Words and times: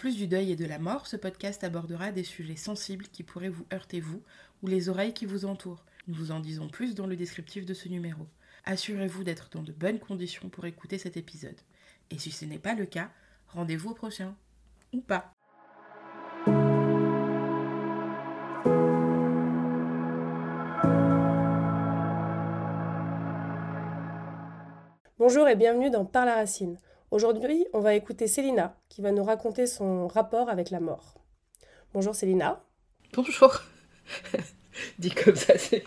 plus 0.00 0.16
du 0.16 0.26
deuil 0.26 0.50
et 0.50 0.56
de 0.56 0.64
la 0.64 0.78
mort, 0.78 1.06
ce 1.06 1.16
podcast 1.18 1.62
abordera 1.62 2.10
des 2.10 2.24
sujets 2.24 2.56
sensibles 2.56 3.04
qui 3.08 3.22
pourraient 3.22 3.50
vous 3.50 3.66
heurter 3.70 4.00
vous 4.00 4.22
ou 4.62 4.66
les 4.66 4.88
oreilles 4.88 5.12
qui 5.12 5.26
vous 5.26 5.44
entourent. 5.44 5.84
Nous 6.08 6.14
vous 6.14 6.30
en 6.30 6.40
disons 6.40 6.70
plus 6.70 6.94
dans 6.94 7.06
le 7.06 7.16
descriptif 7.16 7.66
de 7.66 7.74
ce 7.74 7.86
numéro. 7.86 8.26
Assurez-vous 8.64 9.24
d'être 9.24 9.50
dans 9.52 9.62
de 9.62 9.72
bonnes 9.72 9.98
conditions 9.98 10.48
pour 10.48 10.64
écouter 10.64 10.96
cet 10.96 11.18
épisode. 11.18 11.60
Et 12.10 12.16
si 12.16 12.30
ce 12.30 12.46
n'est 12.46 12.58
pas 12.58 12.72
le 12.72 12.86
cas, 12.86 13.10
rendez-vous 13.48 13.90
au 13.90 13.94
prochain. 13.94 14.34
Ou 14.94 15.02
pas. 15.02 15.34
Bonjour 25.18 25.46
et 25.46 25.56
bienvenue 25.56 25.90
dans 25.90 26.06
Par 26.06 26.24
la 26.24 26.36
Racine. 26.36 26.78
Aujourd'hui, 27.10 27.66
on 27.72 27.80
va 27.80 27.94
écouter 27.94 28.28
Célina 28.28 28.76
qui 28.88 29.02
va 29.02 29.10
nous 29.10 29.24
raconter 29.24 29.66
son 29.66 30.06
rapport 30.06 30.48
avec 30.48 30.70
la 30.70 30.78
mort. 30.78 31.14
Bonjour 31.92 32.14
Célina. 32.14 32.62
Bonjour. 33.14 33.52
Dit 35.00 35.10
comme 35.10 35.34
ça, 35.34 35.54
c'est 35.58 35.82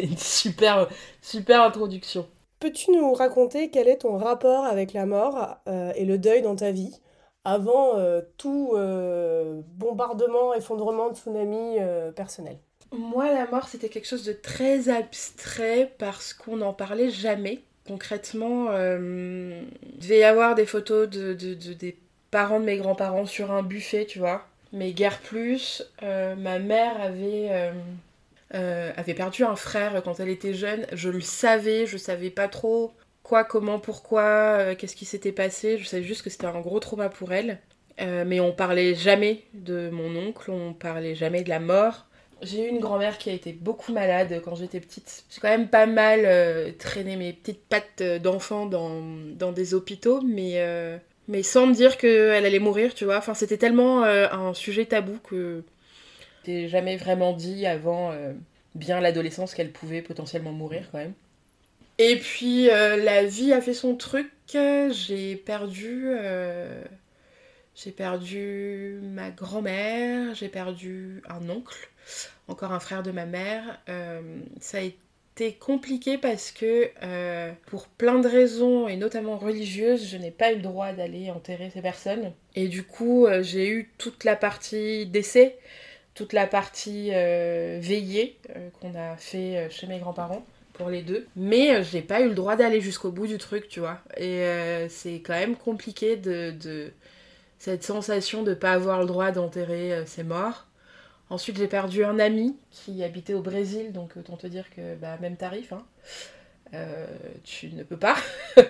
une 0.00 0.16
super, 0.16 0.88
super 1.22 1.62
introduction. 1.62 2.26
Peux-tu 2.58 2.90
nous 2.90 3.12
raconter 3.12 3.70
quel 3.70 3.86
est 3.86 3.98
ton 3.98 4.16
rapport 4.16 4.64
avec 4.64 4.92
la 4.92 5.06
mort 5.06 5.58
euh, 5.68 5.92
et 5.94 6.04
le 6.04 6.18
deuil 6.18 6.42
dans 6.42 6.56
ta 6.56 6.72
vie 6.72 7.00
avant 7.44 7.96
euh, 7.96 8.20
tout 8.36 8.72
euh, 8.74 9.62
bombardement, 9.76 10.52
effondrement, 10.54 11.14
tsunami 11.14 11.76
personnel? 12.16 12.58
Moi, 12.90 13.32
la 13.32 13.46
mort, 13.46 13.68
c'était 13.68 13.88
quelque 13.88 14.08
chose 14.08 14.24
de 14.24 14.32
très 14.32 14.88
abstrait 14.88 15.94
parce 15.98 16.34
qu'on 16.34 16.56
n'en 16.56 16.72
parlait 16.72 17.10
jamais 17.10 17.60
concrètement, 17.86 18.68
euh, 18.70 19.62
il 19.92 19.98
devait 19.98 20.18
y 20.18 20.24
avoir 20.24 20.54
des 20.54 20.66
photos 20.66 21.08
de, 21.08 21.34
des 21.34 21.96
parents 22.30 22.60
de 22.60 22.64
mes 22.64 22.76
grands-parents 22.76 23.26
sur 23.26 23.50
un 23.50 23.62
buffet, 23.62 24.06
tu 24.06 24.18
vois. 24.18 24.46
Mais 24.72 24.92
guère 24.92 25.18
plus. 25.18 25.82
Euh, 26.02 26.36
ma 26.36 26.58
mère 26.58 27.00
avait, 27.00 27.72
euh, 28.54 28.92
avait 28.96 29.14
perdu 29.14 29.44
un 29.44 29.56
frère 29.56 30.00
quand 30.04 30.20
elle 30.20 30.28
était 30.28 30.54
jeune. 30.54 30.86
Je 30.92 31.08
le 31.10 31.20
savais, 31.20 31.86
je 31.86 31.96
savais 31.96 32.30
pas 32.30 32.48
trop 32.48 32.92
quoi, 33.22 33.44
comment, 33.44 33.78
pourquoi, 33.78 34.74
qu'est-ce 34.76 34.96
qui 34.96 35.04
s'était 35.04 35.32
passé. 35.32 35.78
Je 35.78 35.86
savais 35.86 36.04
juste 36.04 36.22
que 36.22 36.30
c'était 36.30 36.46
un 36.46 36.60
gros 36.60 36.80
trauma 36.80 37.08
pour 37.08 37.32
elle. 37.32 37.58
mais 37.98 38.40
on 38.40 38.52
parlait 38.52 38.94
jamais 38.94 39.42
de 39.54 39.90
mon 39.90 40.16
oncle, 40.16 40.50
on 40.50 40.72
parlait 40.72 41.14
jamais 41.16 41.42
de 41.42 41.48
la 41.48 41.60
mort. 41.60 42.06
J'ai 42.42 42.64
eu 42.64 42.68
une 42.68 42.80
grand-mère 42.80 43.18
qui 43.18 43.28
a 43.28 43.32
été 43.34 43.52
beaucoup 43.52 43.92
malade 43.92 44.40
quand 44.44 44.54
j'étais 44.54 44.80
petite. 44.80 45.24
J'ai 45.30 45.40
quand 45.40 45.48
même 45.48 45.68
pas 45.68 45.86
mal 45.86 46.22
euh, 46.24 46.72
traîné 46.78 47.16
mes 47.16 47.32
petites 47.34 47.62
pattes 47.62 48.00
euh, 48.00 48.18
d'enfant 48.18 48.66
dans, 48.66 49.02
dans, 49.36 49.52
des 49.52 49.74
hôpitaux, 49.74 50.22
mais, 50.22 50.54
euh, 50.56 50.96
mais 51.28 51.42
sans 51.42 51.66
me 51.66 51.74
dire 51.74 51.98
qu'elle 51.98 52.46
allait 52.46 52.58
mourir, 52.58 52.94
tu 52.94 53.04
vois. 53.04 53.18
Enfin, 53.18 53.34
c'était 53.34 53.58
tellement 53.58 54.04
un 54.04 54.54
sujet 54.54 54.86
tabou 54.86 55.18
que 55.22 55.62
j'ai 56.46 56.68
jamais 56.68 56.96
vraiment 56.96 57.34
dit 57.34 57.66
avant 57.66 58.14
bien 58.74 59.00
l'adolescence 59.00 59.54
qu'elle 59.54 59.70
pouvait 59.70 60.00
potentiellement 60.00 60.52
mourir 60.52 60.88
quand 60.90 60.98
même. 60.98 61.12
Et 61.98 62.16
puis 62.16 62.66
la 62.66 63.24
vie 63.24 63.52
a 63.52 63.60
fait 63.60 63.74
son 63.74 63.94
truc. 63.96 64.30
J'ai 64.52 65.36
perdu. 65.36 66.10
J'ai 67.76 67.92
perdu 67.92 68.98
ma 69.02 69.30
grand-mère, 69.30 70.34
j'ai 70.34 70.48
perdu 70.48 71.22
un 71.28 71.48
oncle 71.48 71.88
encore 72.50 72.72
un 72.72 72.80
frère 72.80 73.02
de 73.02 73.10
ma 73.10 73.26
mère. 73.26 73.78
Euh, 73.88 74.20
ça 74.60 74.78
a 74.78 74.80
été 74.80 75.54
compliqué 75.54 76.18
parce 76.18 76.50
que 76.50 76.90
euh, 77.02 77.52
pour 77.66 77.86
plein 77.86 78.18
de 78.18 78.28
raisons 78.28 78.88
et 78.88 78.96
notamment 78.96 79.38
religieuses, 79.38 80.06
je 80.06 80.16
n'ai 80.16 80.30
pas 80.30 80.52
eu 80.52 80.56
le 80.56 80.62
droit 80.62 80.92
d'aller 80.92 81.30
enterrer 81.30 81.70
ces 81.72 81.80
personnes. 81.80 82.32
Et 82.56 82.68
du 82.68 82.82
coup, 82.82 83.26
euh, 83.26 83.42
j'ai 83.42 83.68
eu 83.68 83.90
toute 83.96 84.24
la 84.24 84.36
partie 84.36 85.06
décès, 85.06 85.58
toute 86.14 86.32
la 86.32 86.46
partie 86.46 87.10
veillée 87.10 88.36
qu'on 88.80 88.94
a 88.94 89.16
fait 89.16 89.70
chez 89.70 89.86
mes 89.86 89.98
grands-parents 90.00 90.44
pour 90.74 90.90
les 90.90 91.02
deux. 91.02 91.26
Mais 91.36 91.82
j'ai 91.84 92.02
pas 92.02 92.20
eu 92.20 92.28
le 92.28 92.34
droit 92.34 92.56
d'aller 92.56 92.80
jusqu'au 92.80 93.10
bout 93.10 93.26
du 93.26 93.38
truc, 93.38 93.68
tu 93.68 93.80
vois. 93.80 94.00
Et 94.18 94.44
c'est 94.90 95.20
quand 95.20 95.34
même 95.34 95.56
compliqué 95.56 96.16
de, 96.16 96.92
cette 97.58 97.84
sensation 97.84 98.42
de 98.42 98.52
pas 98.52 98.72
avoir 98.72 99.00
le 99.00 99.06
droit 99.06 99.30
d'enterrer 99.30 100.02
ses 100.04 100.24
morts. 100.24 100.66
Ensuite, 101.30 101.58
j'ai 101.58 101.68
perdu 101.68 102.04
un 102.04 102.18
ami 102.18 102.56
qui 102.72 103.04
habitait 103.04 103.34
au 103.34 103.40
Brésil, 103.40 103.92
donc 103.92 104.16
autant 104.16 104.36
te 104.36 104.48
dire 104.48 104.68
que 104.68 104.96
bah, 104.96 105.16
même 105.20 105.36
tarif, 105.36 105.72
hein. 105.72 105.86
euh, 106.74 107.06
tu 107.44 107.72
ne 107.72 107.84
peux 107.84 107.98
pas. 107.98 108.16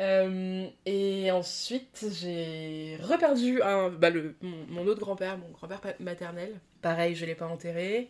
Euh, 0.00 0.68
et 0.86 1.32
ensuite, 1.32 2.06
j'ai 2.20 2.96
reperdu 3.02 3.58
bah, 3.98 4.12
mon, 4.42 4.86
autre 4.86 5.00
grand-père, 5.00 5.36
mon 5.38 5.48
grand-père 5.48 5.80
maternel. 5.98 6.54
Pareil, 6.82 7.16
je 7.16 7.24
ne 7.24 7.30
l'ai 7.30 7.34
pas 7.34 7.48
enterré. 7.48 8.08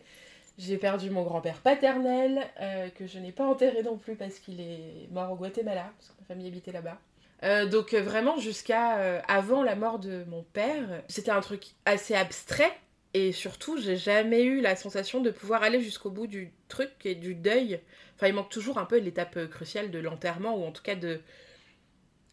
J'ai 0.59 0.77
perdu 0.77 1.09
mon 1.09 1.23
grand-père 1.23 1.57
paternel, 1.61 2.45
euh, 2.61 2.89
que 2.89 3.07
je 3.07 3.17
n'ai 3.17 3.31
pas 3.31 3.43
enterré 3.43 3.81
non 3.81 3.97
plus 3.97 4.15
parce 4.15 4.37
qu'il 4.37 4.61
est 4.61 5.09
mort 5.11 5.31
au 5.31 5.35
Guatemala, 5.35 5.91
parce 5.97 6.09
que 6.09 6.13
ma 6.19 6.27
famille 6.27 6.47
habitait 6.47 6.71
là-bas. 6.71 7.65
donc 7.65 7.95
vraiment 7.95 8.37
jusqu'à 8.37 9.23
avant 9.27 9.63
la 9.63 9.75
mort 9.75 9.97
de 9.97 10.25
mon 10.25 10.43
père, 10.43 11.01
c'était 11.07 11.31
un 11.31 11.41
truc 11.41 11.69
assez 11.85 12.13
abstrait 12.13 12.77
et 13.13 13.31
surtout, 13.31 13.77
j'ai 13.77 13.95
jamais 13.95 14.43
eu 14.43 14.61
la 14.61 14.75
sensation 14.75 15.19
de 15.19 15.31
pouvoir 15.31 15.63
aller 15.63 15.81
jusqu'au 15.81 16.11
bout 16.11 16.27
du 16.27 16.53
truc 16.67 16.91
et 17.05 17.15
du 17.15 17.33
deuil. 17.33 17.79
Enfin, 18.15 18.27
il 18.27 18.33
manque 18.33 18.49
toujours 18.49 18.77
un 18.77 18.85
peu 18.85 18.99
l'étape 18.99 19.37
euh, 19.37 19.47
cruciale 19.47 19.89
de 19.89 19.97
l'enterrement, 19.97 20.55
ou 20.55 20.63
en 20.63 20.71
tout 20.71 20.83
cas 20.83 20.95
de 20.95 21.19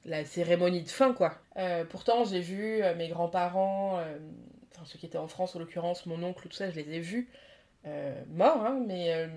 la 0.05 0.25
cérémonie 0.25 0.83
de 0.83 0.89
fin, 0.89 1.15
quoi. 1.15 1.39
Euh, 1.57 1.85
pourtant, 1.85 2.25
j'ai 2.25 2.41
vu 2.41 2.83
euh, 2.83 2.95
mes 2.95 3.09
grands-parents, 3.09 4.01
enfin 4.75 4.85
ceux 4.85 4.99
qui 4.99 5.07
étaient 5.07 5.19
en 5.19 5.29
France 5.29 5.57
en 5.57 5.61
l'occurrence, 5.61 6.05
mon 6.07 6.23
oncle, 6.23 6.49
tout 6.49 6.57
ça, 6.57 6.71
je 6.71 6.77
les 6.77 6.95
ai 6.95 7.01
vus 7.01 7.29
morts, 8.35 8.67
hein, 8.67 8.83
mais, 8.85 9.29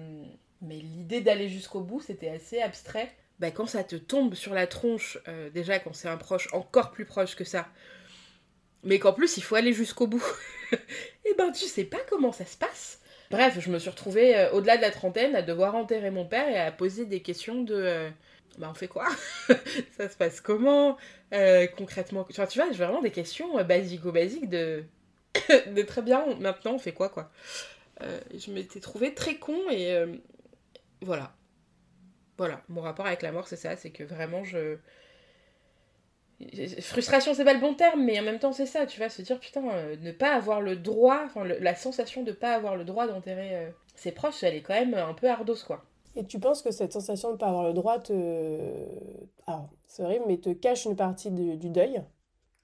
mais 0.63 0.77
l'idée 0.77 1.21
d'aller 1.21 1.49
jusqu'au 1.49 1.81
bout, 1.81 2.01
c'était 2.01 2.29
assez 2.29 2.59
abstrait. 2.59 3.11
Bah, 3.37 3.51
quand 3.51 3.67
ça 3.67 3.83
te 3.83 3.95
tombe 3.95 4.33
sur 4.33 4.55
la 4.55 4.65
tronche, 4.65 5.19
déjà 5.53 5.77
quand 5.77 5.93
c'est 5.93 6.09
un 6.09 6.17
proche 6.17 6.51
encore 6.51 6.89
plus 6.89 7.05
proche 7.05 7.35
que 7.35 7.43
ça, 7.43 7.67
mais 8.81 8.97
qu'en 8.97 9.13
plus 9.13 9.37
il 9.37 9.43
faut 9.43 9.53
aller 9.53 9.71
jusqu'au 9.71 10.07
bout. 10.07 10.25
et 10.71 10.77
eh 11.25 11.33
ben 11.35 11.51
tu 11.51 11.65
sais 11.65 11.83
pas 11.83 11.99
comment 12.09 12.31
ça 12.31 12.45
se 12.45 12.57
passe. 12.57 12.99
Bref, 13.31 13.59
je 13.59 13.69
me 13.69 13.77
suis 13.77 13.89
retrouvée 13.89 14.35
euh, 14.35 14.51
au-delà 14.51 14.77
de 14.77 14.81
la 14.81 14.91
trentaine 14.91 15.35
à 15.35 15.41
devoir 15.41 15.75
enterrer 15.75 16.09
mon 16.11 16.25
père 16.25 16.47
et 16.49 16.59
à 16.59 16.71
poser 16.71 17.05
des 17.05 17.21
questions 17.21 17.61
de 17.61 17.75
euh, 17.75 18.09
bah 18.57 18.67
on 18.71 18.73
fait 18.73 18.87
quoi? 18.87 19.07
Ça 19.97 20.09
se 20.09 20.17
passe 20.17 20.41
comment? 20.41 20.97
Euh, 21.33 21.67
Concrètement 21.77 22.27
vois, 22.35 22.47
tu 22.47 22.59
vois, 22.59 22.71
j'ai 22.71 22.83
vraiment 22.83 23.01
des 23.01 23.11
questions 23.11 23.63
basico-basiques 23.63 24.49
de 24.49 24.83
de 25.75 25.81
très 25.83 26.01
bien, 26.01 26.25
maintenant 26.39 26.73
on 26.73 26.79
fait 26.79 26.91
quoi 26.91 27.09
quoi 27.09 27.31
Je 28.01 28.51
m'étais 28.51 28.79
trouvée 28.79 29.13
très 29.13 29.35
con 29.35 29.59
et 29.69 29.95
voilà. 31.01 31.33
Voilà, 32.37 32.61
mon 32.69 32.81
rapport 32.81 33.05
avec 33.05 33.21
la 33.21 33.31
mort 33.31 33.47
c'est 33.47 33.57
ça, 33.57 33.75
c'est 33.75 33.91
que 33.91 34.03
vraiment 34.03 34.43
je 34.43 34.77
frustration 36.81 37.33
c'est 37.33 37.43
pas 37.43 37.53
le 37.53 37.59
bon 37.59 37.73
terme 37.73 38.03
mais 38.03 38.19
en 38.19 38.23
même 38.23 38.39
temps 38.39 38.53
c'est 38.53 38.65
ça 38.65 38.85
tu 38.85 38.99
vas 38.99 39.09
se 39.09 39.21
dire 39.21 39.39
putain 39.39 39.67
euh, 39.69 39.95
ne 40.01 40.11
pas 40.11 40.33
avoir 40.33 40.61
le 40.61 40.77
droit 40.77 41.21
enfin 41.25 41.43
la 41.43 41.75
sensation 41.75 42.23
de 42.23 42.31
pas 42.31 42.53
avoir 42.53 42.75
le 42.77 42.85
droit 42.85 43.07
d'enterrer 43.07 43.55
euh, 43.55 43.69
ses 43.95 44.11
proches 44.11 44.43
elle 44.43 44.55
est 44.55 44.61
quand 44.61 44.73
même 44.73 44.93
un 44.93 45.13
peu 45.13 45.29
ardos 45.29 45.63
quoi. 45.65 45.83
Et 46.15 46.25
tu 46.25 46.39
penses 46.39 46.61
que 46.61 46.71
cette 46.71 46.93
sensation 46.93 47.31
de 47.31 47.37
pas 47.37 47.47
avoir 47.47 47.63
le 47.63 47.73
droit 47.73 47.99
te 47.99 48.13
alors 49.47 49.69
c'est 49.85 50.03
vrai 50.03 50.21
mais 50.27 50.37
te 50.37 50.51
cache 50.51 50.85
une 50.85 50.95
partie 50.95 51.31
du, 51.31 51.57
du 51.57 51.69
deuil 51.69 52.01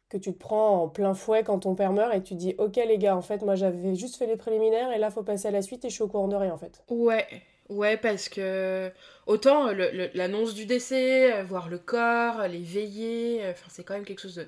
que 0.07 0.17
tu 0.17 0.33
te 0.33 0.39
prends 0.39 0.83
en 0.83 0.87
plein 0.87 1.13
fouet 1.13 1.43
quand 1.43 1.59
ton 1.59 1.75
père 1.75 1.91
meurt 1.91 2.13
et 2.15 2.23
tu 2.23 2.35
dis 2.35 2.55
ok 2.57 2.77
les 2.77 2.97
gars 2.97 3.17
en 3.17 3.21
fait 3.21 3.41
moi 3.41 3.55
j'avais 3.55 3.95
juste 3.95 4.15
fait 4.15 4.27
les 4.27 4.37
préliminaires 4.37 4.91
et 4.93 4.99
là 4.99 5.09
faut 5.09 5.23
passer 5.23 5.49
à 5.49 5.51
la 5.51 5.61
suite 5.61 5.83
et 5.83 5.89
je 5.89 5.95
suis 5.95 6.03
au 6.03 6.07
courant 6.07 6.29
de 6.29 6.35
rien 6.35 6.53
en 6.53 6.57
fait. 6.57 6.83
Ouais 6.89 7.25
Ouais, 7.70 7.97
parce 7.97 8.29
que 8.29 8.91
autant 9.26 9.72
l'annonce 10.14 10.53
du 10.53 10.66
décès, 10.67 11.34
euh, 11.34 11.44
voir 11.44 11.67
le 11.67 11.79
corps, 11.79 12.47
les 12.47 12.62
veillées, 12.62 13.44
euh, 13.44 13.52
enfin 13.52 13.66
c'est 13.70 13.84
quand 13.84 13.96
même 13.96 14.06
quelque 14.06 14.22
chose 14.22 14.35
de 14.35 14.47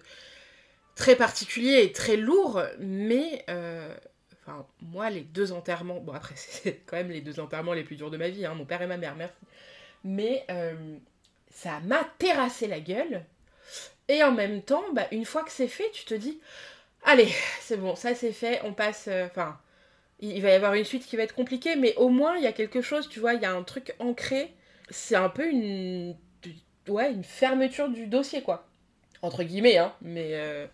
très 0.95 1.15
particulier 1.15 1.81
et 1.83 1.91
très 1.91 2.15
lourd, 2.15 2.61
mais 2.79 3.43
euh, 3.49 3.91
moi 4.81 5.09
les 5.09 5.21
deux 5.21 5.51
enterrements, 5.51 5.99
bon 5.99 6.13
après 6.13 6.35
c'est 6.37 6.81
quand 6.85 6.97
même 6.97 7.09
les 7.09 7.21
deux 7.21 7.39
enterrements 7.39 7.73
les 7.73 7.83
plus 7.83 7.95
durs 7.95 8.11
de 8.11 8.17
ma 8.17 8.29
vie, 8.29 8.45
hein, 8.45 8.53
mon 8.53 8.65
père 8.65 8.83
et 8.83 8.87
ma 8.87 8.97
mère, 8.97 9.15
merci, 9.15 9.33
mais 10.03 10.45
ça 11.51 11.79
m'a 11.81 12.03
terrassé 12.19 12.67
la 12.67 12.79
gueule, 12.79 13.23
et 14.09 14.23
en 14.23 14.31
même 14.31 14.61
temps, 14.61 14.83
bah, 14.93 15.07
une 15.11 15.25
fois 15.25 15.43
que 15.43 15.51
c'est 15.51 15.67
fait, 15.67 15.89
tu 15.91 16.05
te 16.05 16.13
dis, 16.13 16.39
allez, 17.03 17.33
c'est 17.61 17.77
bon, 17.77 17.95
ça 17.95 18.13
c'est 18.15 18.31
fait, 18.31 18.61
on 18.63 18.73
passe, 18.73 19.09
enfin 19.25 19.57
il 20.19 20.41
va 20.41 20.49
y 20.49 20.53
avoir 20.53 20.73
une 20.73 20.83
suite 20.83 21.05
qui 21.05 21.15
va 21.15 21.23
être 21.23 21.35
compliquée, 21.35 21.75
mais 21.75 21.95
au 21.95 22.09
moins 22.09 22.37
il 22.37 22.43
y 22.43 22.47
a 22.47 22.51
quelque 22.51 22.81
chose, 22.81 23.07
tu 23.09 23.19
vois, 23.19 23.33
il 23.33 23.41
y 23.41 23.45
a 23.45 23.53
un 23.53 23.63
truc 23.63 23.95
ancré. 23.99 24.53
C'est 24.89 25.15
un 25.15 25.29
peu 25.29 25.47
une, 25.47 26.15
ouais, 26.87 27.11
une 27.11 27.23
fermeture 27.23 27.89
du 27.89 28.07
dossier, 28.07 28.41
quoi. 28.41 28.67
Entre 29.21 29.43
guillemets, 29.43 29.77
hein, 29.77 29.93
mais, 30.01 30.31
euh, 30.33 30.65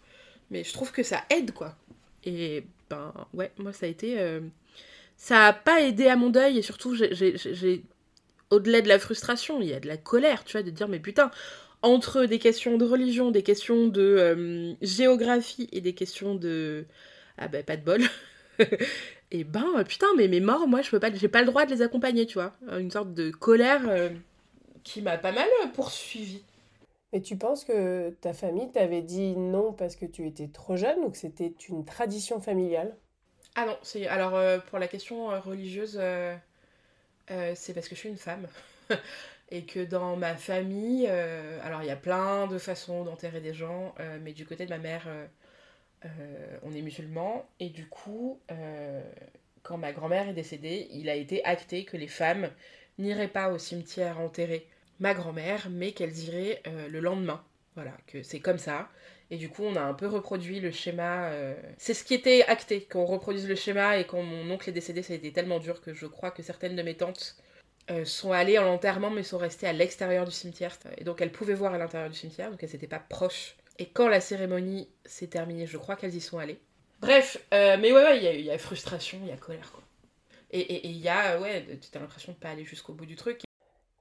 mais 0.51 0.63
je 0.63 0.73
trouve 0.73 0.91
que 0.91 1.03
ça 1.03 1.23
aide, 1.29 1.51
quoi. 1.51 1.75
Et 2.23 2.63
ben, 2.89 3.13
ouais, 3.33 3.51
moi 3.57 3.73
ça 3.73 3.85
a 3.85 3.89
été. 3.89 4.19
Euh, 4.19 4.41
ça 5.17 5.47
a 5.47 5.53
pas 5.53 5.81
aidé 5.81 6.07
à 6.07 6.15
mon 6.15 6.29
deuil, 6.29 6.57
et 6.57 6.61
surtout, 6.61 6.95
j'ai. 6.95 7.83
Au-delà 8.49 8.81
de 8.81 8.87
la 8.87 8.99
frustration, 8.99 9.61
il 9.61 9.69
y 9.69 9.73
a 9.73 9.79
de 9.79 9.87
la 9.87 9.97
colère, 9.97 10.43
tu 10.43 10.51
vois, 10.51 10.61
de 10.61 10.69
dire, 10.69 10.87
mais 10.87 10.99
putain, 10.99 11.31
entre 11.81 12.25
des 12.25 12.39
questions 12.39 12.77
de 12.77 12.85
religion, 12.85 13.31
des 13.31 13.41
questions 13.43 13.87
de 13.87 14.01
euh, 14.01 14.73
géographie 14.81 15.69
et 15.71 15.81
des 15.81 15.93
questions 15.93 16.35
de 16.35 16.85
ah 17.37 17.47
ben 17.47 17.63
pas 17.63 17.77
de 17.77 17.83
bol. 17.83 18.01
et 19.31 19.43
ben 19.43 19.83
putain 19.87 20.07
mais 20.17 20.27
mes 20.27 20.39
morts 20.39 20.67
moi 20.67 20.81
je 20.81 20.89
peux 20.89 20.99
pas 20.99 21.13
j'ai 21.13 21.27
pas 21.27 21.41
le 21.41 21.47
droit 21.47 21.65
de 21.65 21.71
les 21.71 21.81
accompagner 21.81 22.25
tu 22.25 22.35
vois 22.35 22.53
une 22.77 22.91
sorte 22.91 23.13
de 23.13 23.31
colère 23.31 23.81
euh, 23.87 24.09
qui 24.83 25.01
m'a 25.01 25.17
pas 25.17 25.31
mal 25.31 25.47
poursuivi. 25.73 26.43
Mais 27.11 27.21
tu 27.21 27.37
penses 27.37 27.63
que 27.63 28.09
ta 28.21 28.33
famille 28.33 28.71
t'avait 28.71 29.03
dit 29.03 29.35
non 29.35 29.71
parce 29.71 29.95
que 29.95 30.05
tu 30.05 30.25
étais 30.25 30.47
trop 30.47 30.75
jeune 30.75 30.99
ou 30.99 31.11
que 31.11 31.17
c'était 31.17 31.53
une 31.69 31.85
tradition 31.85 32.41
familiale? 32.41 32.95
Ah 33.55 33.67
non, 33.67 33.77
c'est 33.83 34.07
alors 34.07 34.35
euh, 34.35 34.57
pour 34.57 34.79
la 34.79 34.87
question 34.87 35.27
religieuse 35.41 36.01
c'est 37.55 37.73
parce 37.73 37.87
que 37.87 37.95
je 37.95 37.99
suis 37.99 38.09
une 38.09 38.17
femme. 38.17 38.47
et 39.53 39.65
que 39.65 39.83
dans 39.85 40.15
ma 40.15 40.35
famille, 40.35 41.05
euh, 41.07 41.59
alors 41.63 41.83
il 41.83 41.87
y 41.87 41.91
a 41.91 41.95
plein 41.95 42.47
de 42.47 42.57
façons 42.57 43.03
d'enterrer 43.03 43.39
des 43.39 43.53
gens, 43.53 43.93
euh, 43.99 44.17
mais 44.19 44.33
du 44.33 44.47
côté 44.47 44.65
de 44.65 44.71
ma 44.71 44.79
mère, 44.79 45.07
euh, 46.05 46.57
on 46.63 46.73
est 46.73 46.81
musulman, 46.81 47.47
et 47.59 47.69
du 47.69 47.87
coup, 47.87 48.39
quand 49.63 49.77
ma 49.77 49.91
grand-mère 49.91 50.29
est 50.29 50.33
décédée, 50.33 50.87
il 50.91 51.09
a 51.09 51.15
été 51.15 51.43
acté 51.45 51.85
que 51.85 51.97
les 51.97 52.07
femmes 52.07 52.49
n'iraient 52.97 53.27
pas 53.27 53.49
au 53.49 53.57
cimetière 53.57 54.19
enterrer 54.19 54.67
ma 54.99 55.13
grand-mère, 55.13 55.67
mais 55.71 55.91
qu'elles 55.91 56.17
iraient 56.19 56.61
le 56.89 56.99
lendemain. 56.99 57.43
Voilà, 57.75 57.91
que 58.07 58.21
c'est 58.21 58.39
comme 58.39 58.59
ça. 58.59 58.89
Et 59.31 59.37
du 59.37 59.49
coup, 59.49 59.63
on 59.63 59.75
a 59.75 59.81
un 59.81 59.93
peu 59.93 60.07
reproduit 60.07 60.59
le 60.59 60.71
schéma. 60.71 61.31
C'est 61.77 61.93
ce 61.93 62.03
qui 62.03 62.13
était 62.13 62.43
acté, 62.43 62.81
qu'on 62.81 63.05
reproduise 63.05 63.47
le 63.47 63.55
schéma. 63.55 63.97
Et 63.97 64.05
quand 64.05 64.21
mon 64.21 64.51
oncle 64.51 64.69
est 64.69 64.73
décédé, 64.73 65.01
ça 65.01 65.13
a 65.13 65.15
été 65.15 65.31
tellement 65.31 65.59
dur 65.59 65.81
que 65.81 65.93
je 65.93 66.05
crois 66.05 66.29
que 66.31 66.43
certaines 66.43 66.75
de 66.75 66.83
mes 66.83 66.95
tantes 66.95 67.37
euh, 67.91 68.05
sont 68.05 68.31
allées 68.31 68.57
en 68.57 68.63
l'enterrement 68.63 69.09
mais 69.09 69.23
sont 69.23 69.37
restées 69.37 69.67
à 69.67 69.73
l'extérieur 69.73 70.25
du 70.25 70.31
cimetière. 70.31 70.77
Et 70.97 71.03
donc 71.03 71.21
elles 71.21 71.33
pouvaient 71.33 71.53
voir 71.53 71.73
à 71.73 71.77
l'intérieur 71.77 72.09
du 72.09 72.15
cimetière, 72.15 72.49
donc 72.49 72.63
elles 72.63 72.71
n'étaient 72.71 72.87
pas 72.87 72.99
proches. 72.99 73.57
Et 73.79 73.87
quand 73.87 74.07
la 74.07 74.21
cérémonie 74.21 74.89
s'est 75.05 75.27
terminée, 75.27 75.65
je 75.65 75.77
crois 75.77 75.95
qu'elles 75.95 76.15
y 76.15 76.21
sont 76.21 76.37
allées. 76.37 76.59
Bref, 77.01 77.37
euh, 77.53 77.77
mais 77.79 77.91
ouais, 77.91 78.03
ouais, 78.03 78.35
il 78.39 78.45
y, 78.45 78.51
a 78.51 78.57
frustration, 78.57 79.19
il 79.23 79.29
y 79.29 79.31
a 79.31 79.37
colère, 79.37 79.71
quoi. 79.71 79.83
Et 80.51 80.87
il 80.87 80.97
y 80.97 81.09
a, 81.09 81.39
ouais, 81.41 81.65
tu 81.81 81.97
as 81.97 82.01
l'impression 82.01 82.31
de 82.31 82.37
pas 82.37 82.49
aller 82.49 82.63
jusqu'au 82.63 82.93
bout 82.93 83.07
du 83.07 83.15
truc. 83.15 83.41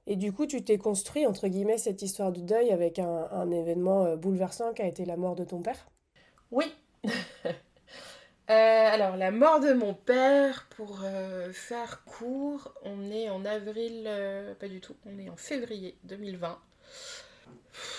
Et 0.05 0.15
du 0.15 0.31
coup, 0.33 0.45
tu 0.45 0.63
t'es 0.63 0.77
construit, 0.77 1.25
entre 1.25 1.47
guillemets, 1.47 1.77
cette 1.77 2.01
histoire 2.01 2.31
du 2.31 2.43
deuil 2.43 2.71
avec 2.71 2.99
un, 2.99 3.27
un 3.31 3.49
événement 3.51 4.05
euh, 4.05 4.15
bouleversant 4.15 4.73
qui 4.73 4.81
a 4.81 4.85
été 4.85 5.05
la 5.05 5.17
mort 5.17 5.35
de 5.35 5.45
ton 5.45 5.61
père? 5.61 5.87
Oui 6.51 6.65
Euh, 8.49 8.53
alors, 8.53 9.15
la 9.15 9.31
mort 9.31 9.61
de 9.61 9.71
mon 9.71 9.93
père, 9.93 10.67
pour 10.75 10.99
euh, 11.05 11.53
faire 11.53 12.03
court, 12.03 12.73
on 12.83 13.09
est 13.09 13.29
en 13.29 13.45
avril, 13.45 14.03
pas 14.59 14.67
du 14.67 14.81
tout, 14.81 14.97
on 15.05 15.17
est 15.17 15.29
en 15.29 15.37
février 15.37 15.97
2020. 16.03 16.59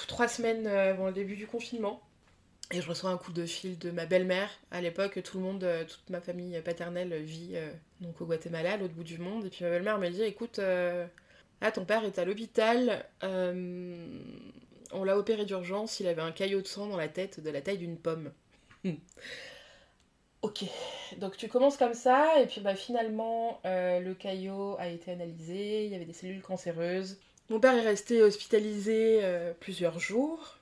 Trois 0.08 0.28
semaines 0.28 0.66
avant 0.66 1.06
le 1.06 1.12
début 1.12 1.36
du 1.36 1.46
confinement. 1.46 2.00
Et 2.70 2.80
je 2.80 2.88
reçois 2.88 3.10
un 3.10 3.18
coup 3.18 3.32
de 3.32 3.44
fil 3.44 3.78
de 3.78 3.90
ma 3.90 4.06
belle-mère. 4.06 4.50
À 4.70 4.80
l'époque, 4.80 5.22
tout 5.22 5.36
le 5.36 5.44
monde, 5.44 5.66
toute 5.86 6.08
ma 6.08 6.20
famille 6.20 6.60
paternelle 6.62 7.22
vit 7.22 7.56
donc 8.00 8.20
au 8.20 8.24
Guatemala, 8.24 8.72
à 8.72 8.76
l'autre 8.78 8.94
bout 8.94 9.04
du 9.04 9.18
monde. 9.18 9.44
Et 9.44 9.50
puis 9.50 9.64
ma 9.64 9.70
belle-mère 9.70 9.98
me 9.98 10.08
dit 10.08 10.22
écoute, 10.22 10.58
ah, 11.60 11.70
ton 11.72 11.84
père 11.84 12.04
est 12.04 12.18
à 12.18 12.24
l'hôpital. 12.24 13.04
on 13.22 15.04
l'a 15.04 15.18
opéré 15.18 15.44
d'urgence. 15.44 16.00
Il 16.00 16.06
avait 16.06 16.22
un 16.22 16.32
caillot 16.32 16.62
de 16.62 16.66
sang 16.66 16.86
dans 16.86 16.96
la 16.96 17.08
tête 17.08 17.40
de 17.40 17.50
la 17.50 17.60
taille 17.60 17.78
d'une 17.78 17.98
pomme. 17.98 18.32
Ok, 20.44 20.62
donc 21.16 21.38
tu 21.38 21.48
commences 21.48 21.78
comme 21.78 21.94
ça, 21.94 22.38
et 22.38 22.44
puis 22.46 22.60
bah, 22.60 22.74
finalement, 22.74 23.62
euh, 23.64 23.98
le 24.00 24.12
caillot 24.12 24.76
a 24.78 24.88
été 24.88 25.10
analysé, 25.10 25.86
il 25.86 25.90
y 25.90 25.94
avait 25.94 26.04
des 26.04 26.12
cellules 26.12 26.42
cancéreuses. 26.42 27.18
Mon 27.50 27.60
père 27.60 27.74
est 27.74 27.86
resté 27.86 28.22
hospitalisé 28.22 29.20
euh, 29.22 29.52
plusieurs 29.60 29.98
jours. 29.98 30.58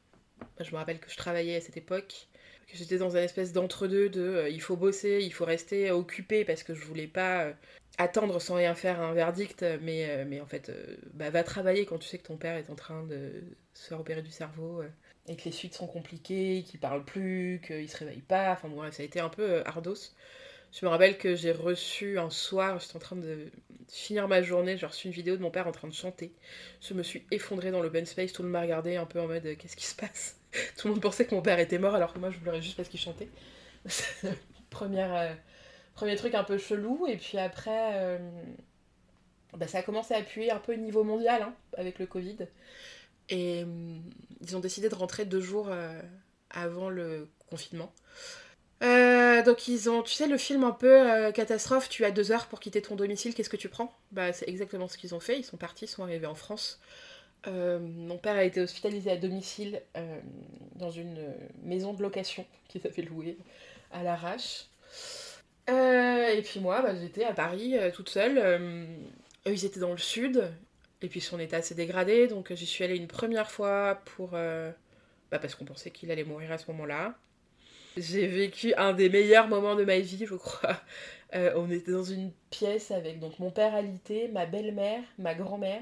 Je 0.61 0.71
me 0.73 0.77
rappelle 0.77 0.99
que 0.99 1.11
je 1.11 1.17
travaillais 1.17 1.57
à 1.57 1.61
cette 1.61 1.77
époque, 1.77 2.29
que 2.67 2.77
j'étais 2.77 2.99
dans 2.99 3.17
un 3.17 3.23
espèce 3.23 3.53
d'entre-deux 3.53 4.09
de 4.09 4.21
euh, 4.21 4.49
il 4.49 4.61
faut 4.61 4.77
bosser, 4.77 5.21
il 5.23 5.33
faut 5.33 5.45
rester 5.45 5.91
occupé 5.91 6.45
parce 6.45 6.63
que 6.63 6.75
je 6.75 6.85
voulais 6.85 7.07
pas 7.07 7.53
attendre 7.99 8.41
sans 8.41 8.57
rien 8.57 8.75
faire 8.75 9.01
un 9.01 9.13
verdict, 9.13 9.65
mais, 9.83 10.25
mais 10.25 10.41
en 10.41 10.47
fait, 10.47 10.73
bah, 11.15 11.31
va 11.31 11.43
travailler 11.45 11.85
quand 11.85 11.99
tu 11.99 12.09
sais 12.09 12.19
que 12.19 12.27
ton 12.27 12.37
père 12.37 12.57
est 12.57 12.71
en 12.71 12.75
train 12.75 13.05
de 13.05 13.31
se 13.75 13.89
faire 13.89 14.01
opérer 14.01 14.23
du 14.23 14.31
cerveau 14.31 14.83
et 15.29 15.37
que 15.37 15.45
les 15.45 15.53
suites 15.53 15.75
sont 15.75 15.87
compliquées, 15.87 16.65
qu'il 16.67 16.81
parle 16.81 17.05
plus, 17.05 17.61
qu'il 17.65 17.89
se 17.89 17.97
réveille 17.99 18.23
pas. 18.23 18.53
Enfin 18.53 18.69
bon, 18.69 18.91
ça 18.91 19.03
a 19.03 19.07
été 19.07 19.21
un 19.21 19.29
peu 19.29 19.43
euh, 19.43 19.63
ardos. 19.67 20.15
Je 20.73 20.87
me 20.87 20.91
rappelle 20.91 21.19
que 21.19 21.35
j'ai 21.37 21.53
reçu 21.53 22.19
un 22.19 22.31
soir, 22.31 22.81
j'étais 22.81 22.97
en 22.97 23.01
train 23.01 23.17
de 23.17 23.51
finir 23.89 24.27
ma 24.27 24.41
journée, 24.41 24.79
j'ai 24.79 24.87
reçu 24.87 25.07
une 25.07 25.13
vidéo 25.13 25.37
de 25.37 25.43
mon 25.43 25.51
père 25.51 25.67
en 25.67 25.73
train 25.73 25.87
de 25.87 25.93
chanter. 25.93 26.33
Je 26.81 26.95
me 26.95 27.03
suis 27.03 27.27
effondrée 27.31 27.71
dans 27.71 27.83
l'open 27.83 28.07
space, 28.07 28.33
tout 28.33 28.43
le 28.43 28.49
monde 28.49 28.55
m'a 28.55 28.63
regardé 28.63 28.97
un 28.97 29.05
peu 29.05 29.21
en 29.21 29.29
mode 29.29 29.43
qu'est-ce 29.59 29.77
qui 29.77 29.85
se 29.85 29.95
passe? 29.95 30.37
Tout 30.77 30.89
le 30.89 30.95
monde 30.95 31.03
pensait 31.03 31.27
que 31.27 31.35
mon 31.35 31.41
père 31.41 31.59
était 31.59 31.79
mort 31.79 31.95
alors 31.95 32.13
que 32.13 32.19
moi 32.19 32.31
je 32.31 32.39
pleurais 32.39 32.61
juste 32.61 32.77
parce 32.77 32.89
qu'il 32.89 33.01
chantait. 33.01 33.29
Première, 34.71 35.15
euh, 35.15 35.35
premier 35.95 36.17
truc 36.17 36.35
un 36.35 36.45
peu 36.45 36.57
chelou, 36.59 37.07
et 37.07 37.17
puis 37.17 37.39
après, 37.39 37.91
euh, 37.95 38.19
bah, 39.57 39.67
ça 39.67 39.79
a 39.79 39.83
commencé 39.83 40.15
à 40.15 40.19
appuyer 40.19 40.51
un 40.51 40.59
peu 40.59 40.73
au 40.73 40.77
niveau 40.77 41.05
mondial 41.05 41.43
hein, 41.43 41.55
avec 41.77 41.99
le 41.99 42.07
Covid. 42.07 42.39
Et 43.29 43.65
hum, 43.65 44.03
ils 44.41 44.57
ont 44.57 44.61
décidé 44.61 44.89
de 44.89 44.95
rentrer 44.95 45.25
deux 45.25 45.41
jours 45.41 45.69
euh, 45.71 46.01
avant 46.51 46.89
le 46.89 47.29
confinement. 47.51 47.93
Euh, 48.83 49.43
donc 49.43 49.69
ils 49.69 49.89
ont, 49.89 50.03
tu 50.03 50.13
sais, 50.13 50.27
le 50.27 50.37
film 50.39 50.65
un 50.65 50.73
peu 50.73 51.11
euh, 51.11 51.33
catastrophe, 51.33 51.89
tu 51.89 52.05
as 52.05 52.11
deux 52.11 52.33
heures 52.33 52.47
pour 52.47 52.61
quitter 52.61 52.83
ton 52.83 52.97
domicile, 52.97 53.35
qu'est-ce 53.35 53.51
que 53.51 53.57
tu 53.57 53.69
prends? 53.69 53.97
Bah 54.11 54.33
c'est 54.33 54.49
exactement 54.49 54.89
ce 54.89 54.99
qu'ils 54.99 55.15
ont 55.15 55.21
fait, 55.21 55.39
ils 55.39 55.45
sont 55.45 55.57
partis, 55.57 55.85
ils 55.85 55.89
sont 55.89 56.03
arrivés 56.03 56.27
en 56.27 56.35
France. 56.35 56.81
mon 57.47 58.19
père 58.19 58.37
a 58.37 58.45
été 58.45 58.61
hospitalisé 58.61 59.11
à 59.11 59.17
domicile 59.17 59.83
dans 60.77 60.91
une 60.91 61.35
maison 61.63 61.93
de 61.95 62.03
location 62.03 62.45
qu'ils 62.69 62.87
avaient 62.87 63.03
louée 63.03 63.37
à 63.93 64.03
l'arrache. 64.03 64.67
et 65.69 66.43
puis 66.45 66.61
moi, 66.61 66.83
bah, 66.83 66.95
j'étais 67.01 67.25
à 67.25 67.33
Paris 67.33 67.77
toute 67.95 68.09
seule. 68.09 68.39
eux, 68.39 69.53
ils 69.53 69.65
étaient 69.65 69.81
dans 69.81 69.93
le 69.93 69.99
sud. 69.99 70.53
Et 71.03 71.09
puis 71.09 71.21
son 71.21 71.39
état 71.41 71.61
s'est 71.63 71.75
dégradé, 71.75 72.29
donc 72.29 72.53
j'y 72.55 72.67
suis 72.67 72.85
allée 72.85 72.97
une 72.97 73.09
première 73.09 73.51
fois 73.51 74.01
pour... 74.17 74.31
Euh, 74.35 74.71
bah 75.31 75.39
parce 75.39 75.55
qu'on 75.55 75.65
pensait 75.65 75.91
qu'il 75.91 76.11
allait 76.11 76.25
mourir 76.25 76.53
à 76.53 76.59
ce 76.59 76.71
moment-là. 76.71 77.15
J'ai 77.97 78.27
vécu 78.27 78.75
un 78.75 78.93
des 78.93 79.09
meilleurs 79.09 79.49
moments 79.49 79.75
de 79.75 79.85
ma 79.85 79.99
vie, 79.99 80.27
je 80.27 80.35
crois. 80.35 80.77
Euh, 81.35 81.51
on 81.57 81.71
était 81.71 81.93
dans 81.93 82.05
une 82.05 82.31
pièce 82.51 82.91
avec 82.91 83.19
donc 83.19 83.39
mon 83.39 83.51
père 83.51 83.75
alité, 83.75 84.29
ma 84.29 84.45
belle-mère, 84.45 85.03
ma 85.17 85.35
grand-mère, 85.35 85.81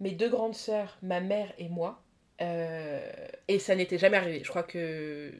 mes 0.00 0.10
deux 0.10 0.28
grandes 0.28 0.54
sœurs, 0.54 0.98
ma 1.00 1.20
mère 1.20 1.50
et 1.56 1.70
moi. 1.70 2.02
Euh, 2.42 3.00
et 3.48 3.58
ça 3.58 3.74
n'était 3.74 3.96
jamais 3.96 4.18
arrivé. 4.18 4.42
Je 4.44 4.50
crois 4.50 4.64
que 4.64 5.32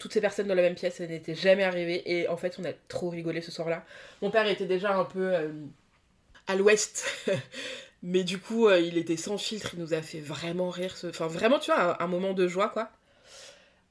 toutes 0.00 0.12
ces 0.12 0.20
personnes 0.20 0.48
dans 0.48 0.56
la 0.56 0.62
même 0.62 0.74
pièce, 0.74 0.96
ça 0.96 1.06
n'était 1.06 1.36
jamais 1.36 1.62
arrivé. 1.62 2.02
Et 2.10 2.26
en 2.26 2.36
fait, 2.36 2.56
on 2.58 2.64
a 2.64 2.72
trop 2.88 3.08
rigolé 3.08 3.40
ce 3.40 3.52
soir-là. 3.52 3.84
Mon 4.20 4.32
père 4.32 4.48
était 4.48 4.66
déjà 4.66 4.96
un 4.96 5.04
peu 5.04 5.32
à 6.48 6.56
l'ouest 6.56 7.06
mais 8.04 8.22
du 8.22 8.38
coup, 8.38 8.68
euh, 8.68 8.78
il 8.80 8.98
était 8.98 9.16
sans 9.16 9.38
filtre, 9.38 9.70
il 9.72 9.80
nous 9.80 9.94
a 9.94 10.02
fait 10.02 10.20
vraiment 10.20 10.68
rire. 10.68 10.94
Enfin, 11.08 11.26
vraiment, 11.26 11.58
tu 11.58 11.72
vois, 11.72 12.00
un, 12.02 12.06
moment 12.06 12.34
de 12.34 12.46
joie, 12.46 12.68
quoi. 12.68 12.90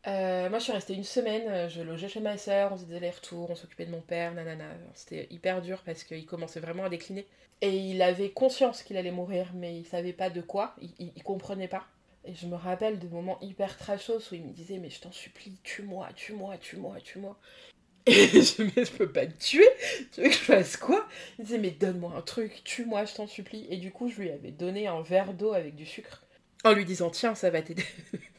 Euh, 0.06 0.50
moi, 0.50 0.60
je 0.60 0.66
suis 0.66 0.74
restée 0.74 0.94
une 0.94 1.04
semaine, 1.04 1.48
euh, 1.48 1.70
je 1.70 1.82
logeais 1.82 2.10
chez 2.10 2.20
ma 2.20 2.38
soeur, 2.38 2.74
on 2.74 2.78
faisait 2.78 3.00
des 3.00 3.10
retours, 3.10 3.50
on 3.50 3.56
s'occupait 3.56 3.86
de 3.86 3.92
mon 3.92 4.02
père, 4.02 4.34
nanana. 4.34 4.66
C'était 4.94 5.28
hyper 5.30 5.62
dur 5.62 5.82
parce 5.86 6.04
qu'il 6.04 6.26
commençait 6.26 6.60
vraiment 6.60 6.84
à 6.86 6.90
décliner. 6.90 7.26
Et 7.62 7.78
il 7.78 8.02
avait 8.02 8.32
conscience 8.32 8.84
qu'il 8.84 8.98
allait 8.98 9.12
mourir, 9.12 9.52
mais 9.54 9.78
il 9.78 9.86
savait 9.86 10.12
pas 10.12 10.30
de 10.30 10.42
quoi, 10.42 10.76
il, 10.82 11.14
il, 11.16 11.24
comprenait 11.24 11.70
pas. 11.70 11.86
Et 12.26 12.36
je 12.36 12.48
me 12.48 12.56
rappelle 12.56 13.00
de 13.00 13.08
moments 13.08 13.40
hyper 13.42 13.78
trashos 13.78 14.32
où 14.32 14.36
il 14.36 14.44
me 14.44 14.52
disait 14.52 14.78
Mais 14.78 14.90
je 14.90 15.00
t'en 15.00 15.12
supplie, 15.14 15.58
tue-moi, 15.64 16.10
tue-moi, 16.16 16.58
tue-moi, 16.58 16.98
tue-moi. 17.02 17.38
Et 18.06 18.28
je 18.42 18.64
me 18.64 18.86
je 18.86 18.92
peux 18.92 19.10
pas 19.10 19.26
te 19.26 19.38
tuer, 19.42 19.70
tu 20.12 20.22
veux 20.22 20.28
que 20.28 20.34
je 20.34 20.40
fasse 20.40 20.76
quoi? 20.76 21.08
Il 21.40 21.46
disait, 21.46 21.58
mais 21.58 21.72
donne-moi 21.72 22.12
un 22.18 22.22
truc, 22.22 22.62
tue-moi, 22.66 23.06
je 23.06 23.14
t'en 23.14 23.28
supplie. 23.28 23.66
Et 23.70 23.78
du 23.78 23.92
coup, 23.92 24.10
je 24.10 24.20
lui 24.20 24.30
avais 24.30 24.52
donné 24.52 24.88
un 24.88 25.02
verre 25.02 25.34
d'eau 25.34 25.54
avec 25.54 25.76
du 25.76 25.86
sucre, 25.86 26.22
en 26.66 26.74
lui 26.74 26.84
disant, 26.84 27.10
tiens, 27.10 27.34
ça 27.34 27.50
va 27.50 27.62
t'aider. 27.62 27.86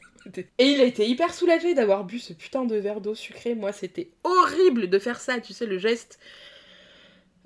Et 0.57 0.65
il 0.65 0.81
a 0.81 0.85
été 0.85 1.07
hyper 1.07 1.33
soulagé 1.33 1.73
d'avoir 1.73 2.03
bu 2.03 2.19
ce 2.19 2.33
putain 2.33 2.65
de 2.65 2.75
verre 2.75 3.01
d'eau 3.01 3.15
sucré. 3.15 3.55
Moi, 3.55 3.71
c'était 3.71 4.09
horrible 4.23 4.89
de 4.89 4.99
faire 4.99 5.19
ça, 5.19 5.39
tu 5.39 5.53
sais, 5.53 5.65
le 5.65 5.77
geste 5.77 6.19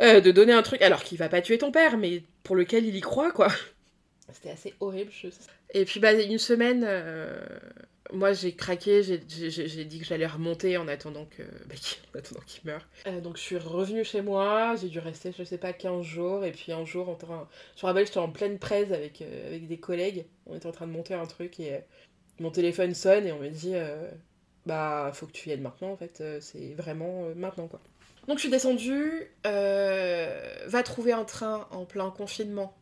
euh, 0.01 0.21
de 0.21 0.31
donner 0.31 0.53
un 0.53 0.61
truc, 0.61 0.81
alors 0.81 1.03
qu'il 1.03 1.17
va 1.17 1.29
pas 1.29 1.41
tuer 1.41 1.57
ton 1.57 1.71
père, 1.71 1.97
mais 1.97 2.23
pour 2.43 2.55
lequel 2.55 2.85
il 2.85 2.95
y 2.95 3.01
croit, 3.01 3.31
quoi. 3.31 3.49
C'était 4.31 4.51
assez 4.51 4.73
horrible. 4.79 5.11
Je... 5.11 5.27
Et 5.73 5.85
puis, 5.85 5.99
bah, 5.99 6.13
une 6.13 6.37
semaine, 6.37 6.85
euh, 6.87 7.41
moi 8.13 8.33
j'ai 8.33 8.53
craqué, 8.53 9.03
j'ai 9.03 9.17
dit 9.17 9.99
que 9.99 10.05
j'allais 10.05 10.25
remonter 10.25 10.77
en 10.77 10.87
attendant 10.87 11.25
que 11.25 11.43
bah, 11.67 11.75
attendant 12.15 12.41
qu'il 12.45 12.65
meure. 12.65 12.87
Euh, 13.07 13.21
donc 13.21 13.37
je 13.37 13.41
suis 13.41 13.57
revenue 13.57 14.03
chez 14.03 14.21
moi, 14.21 14.75
j'ai 14.81 14.87
dû 14.87 14.99
rester 14.99 15.31
je 15.37 15.43
sais 15.43 15.57
pas 15.57 15.73
15 15.73 16.03
jours 16.03 16.43
et 16.43 16.51
puis 16.51 16.71
un 16.71 16.85
jour 16.85 17.09
en 17.09 17.15
train 17.15 17.47
je 17.75 17.85
me 17.85 17.87
rappelle 17.87 18.05
j'étais 18.05 18.19
en 18.19 18.29
pleine 18.29 18.57
presse 18.57 18.91
avec 18.91 19.21
avec 19.21 19.67
des 19.67 19.77
collègues, 19.77 20.25
on 20.47 20.55
était 20.55 20.67
en 20.67 20.71
train 20.71 20.87
de 20.87 20.91
monter 20.91 21.13
un 21.13 21.25
truc 21.25 21.59
et 21.59 21.81
mon 22.39 22.51
téléphone 22.51 22.93
sonne 22.93 23.27
et 23.27 23.31
on 23.31 23.39
me 23.39 23.49
dit 23.49 23.73
bah 24.65 25.11
faut 25.13 25.25
que 25.25 25.31
tu 25.31 25.45
viennes 25.49 25.61
maintenant 25.61 25.91
en 25.91 25.97
fait, 25.97 26.23
c'est 26.41 26.73
vraiment 26.73 27.23
maintenant 27.35 27.67
quoi. 27.67 27.79
Donc 28.27 28.37
je 28.37 28.41
suis 28.41 28.51
descendue, 28.51 29.31
va 29.43 30.83
trouver 30.83 31.13
un 31.13 31.25
train 31.25 31.67
en 31.71 31.85
plein 31.85 32.09
confinement 32.11 32.75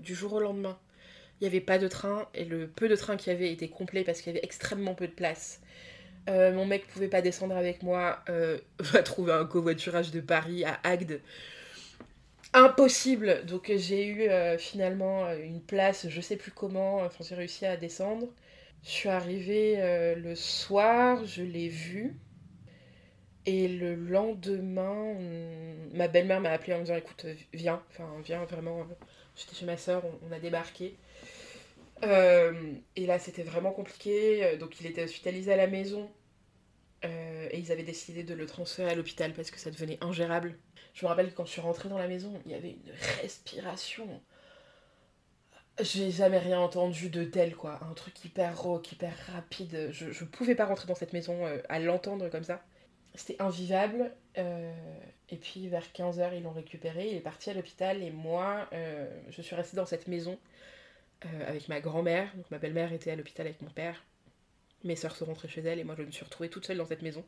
du 0.00 0.14
jour 0.14 0.34
au 0.34 0.40
lendemain 0.40 0.78
Il 1.40 1.44
n'y 1.44 1.48
avait 1.48 1.60
pas 1.60 1.78
de 1.78 1.88
train 1.88 2.28
et 2.34 2.44
le 2.44 2.68
peu 2.68 2.88
de 2.88 2.96
train 2.96 3.16
qu'il 3.16 3.32
y 3.32 3.36
avait 3.36 3.52
était 3.52 3.68
complet 3.68 4.04
parce 4.04 4.20
qu'il 4.20 4.32
y 4.32 4.36
avait 4.36 4.44
extrêmement 4.44 4.94
peu 4.94 5.06
de 5.06 5.12
place. 5.12 5.60
Euh, 6.28 6.52
mon 6.52 6.66
mec 6.66 6.86
pouvait 6.86 7.08
pas 7.08 7.20
descendre 7.22 7.56
avec 7.56 7.82
moi, 7.82 8.20
euh, 8.28 8.58
va 8.78 9.02
trouver 9.02 9.32
un 9.32 9.44
covoiturage 9.44 10.10
de 10.10 10.20
Paris 10.20 10.64
à 10.64 10.78
Agde. 10.84 11.20
Impossible. 12.54 13.44
Donc 13.46 13.72
j'ai 13.74 14.06
eu 14.06 14.28
euh, 14.28 14.58
finalement 14.58 15.24
euh, 15.24 15.38
une 15.42 15.60
place, 15.60 16.06
je 16.08 16.20
sais 16.20 16.36
plus 16.36 16.52
comment. 16.52 16.98
Enfin 16.98 17.24
j'ai 17.28 17.34
réussi 17.34 17.66
à 17.66 17.76
descendre. 17.76 18.28
Je 18.82 18.90
suis 18.90 19.08
arrivée 19.08 19.76
euh, 19.80 20.14
le 20.16 20.34
soir, 20.34 21.24
je 21.24 21.42
l'ai 21.42 21.68
vu. 21.68 22.16
Et 23.44 23.66
le 23.68 23.94
lendemain, 23.94 25.14
ma 25.92 26.06
belle-mère 26.08 26.40
m'a 26.40 26.50
appelé 26.50 26.74
en 26.74 26.78
me 26.78 26.82
disant 26.84 26.96
écoute, 26.96 27.26
viens, 27.52 27.82
enfin 27.90 28.08
viens 28.24 28.44
vraiment. 28.44 28.80
euh, 28.80 28.94
J'étais 29.36 29.54
chez 29.56 29.66
ma 29.66 29.76
soeur, 29.76 30.02
on, 30.28 30.32
a 30.32 30.38
débarqué. 30.38 30.96
Euh, 32.04 32.74
et 32.96 33.06
là, 33.06 33.18
c'était 33.18 33.42
vraiment 33.42 33.72
compliqué. 33.72 34.56
Donc, 34.58 34.80
il 34.80 34.86
était 34.86 35.04
hospitalisé 35.04 35.52
à 35.52 35.56
la 35.56 35.66
maison. 35.66 36.10
Et 37.04 37.58
ils 37.58 37.72
avaient 37.72 37.82
décidé 37.82 38.22
de 38.22 38.32
le 38.34 38.46
transférer 38.46 38.90
à 38.90 38.94
l'hôpital 38.94 39.32
parce 39.34 39.50
que 39.50 39.58
ça 39.58 39.70
devenait 39.70 39.98
ingérable. 40.02 40.56
Je 40.94 41.04
me 41.04 41.08
rappelle 41.08 41.30
que 41.30 41.34
quand 41.34 41.44
je 41.44 41.50
suis 41.50 41.60
rentrée 41.60 41.88
dans 41.88 41.98
la 41.98 42.06
maison, 42.08 42.40
il 42.46 42.52
y 42.52 42.54
avait 42.54 42.70
une 42.70 42.92
respiration. 43.22 44.08
J'ai 45.82 46.10
jamais 46.10 46.38
rien 46.38 46.60
entendu 46.60 47.08
de 47.10 47.24
tel, 47.24 47.54
quoi. 47.56 47.80
Un 47.82 47.94
truc 47.94 48.24
hyper 48.24 48.60
rauque, 48.60 48.92
hyper 48.92 49.14
rapide. 49.32 49.88
Je, 49.92 50.10
je 50.12 50.24
pouvais 50.24 50.54
pas 50.54 50.66
rentrer 50.66 50.86
dans 50.86 50.94
cette 50.94 51.12
maison 51.12 51.46
euh, 51.46 51.58
à 51.68 51.78
l'entendre 51.80 52.28
comme 52.28 52.44
ça. 52.44 52.62
C'était 53.14 53.40
invivable. 53.42 54.12
euh, 54.38 54.72
et 55.30 55.36
puis 55.36 55.68
vers 55.68 55.84
15h, 55.92 56.36
ils 56.36 56.42
l'ont 56.42 56.52
récupéré. 56.52 57.08
Il 57.10 57.16
est 57.16 57.20
parti 57.20 57.50
à 57.50 57.54
l'hôpital. 57.54 58.02
Et 58.02 58.10
moi, 58.10 58.68
euh, 58.72 59.08
je 59.30 59.42
suis 59.42 59.54
restée 59.56 59.76
dans 59.76 59.86
cette 59.86 60.08
maison 60.08 60.38
avec 61.46 61.68
ma 61.68 61.80
grand-mère. 61.80 62.34
Donc 62.36 62.50
ma 62.50 62.58
belle-mère 62.58 62.92
était 62.92 63.10
à 63.12 63.16
l'hôpital 63.16 63.46
avec 63.46 63.60
mon 63.62 63.70
père. 63.70 64.04
Mes 64.84 64.96
sœurs 64.96 65.16
sont 65.16 65.26
rentrées 65.26 65.48
chez 65.48 65.62
elles. 65.62 65.78
Et 65.80 65.84
moi, 65.84 65.94
je 65.98 66.02
me 66.04 66.10
suis 66.12 66.24
retrouvée 66.24 66.50
toute 66.50 66.66
seule 66.66 66.78
dans 66.78 66.86
cette 66.86 67.02
maison. 67.02 67.24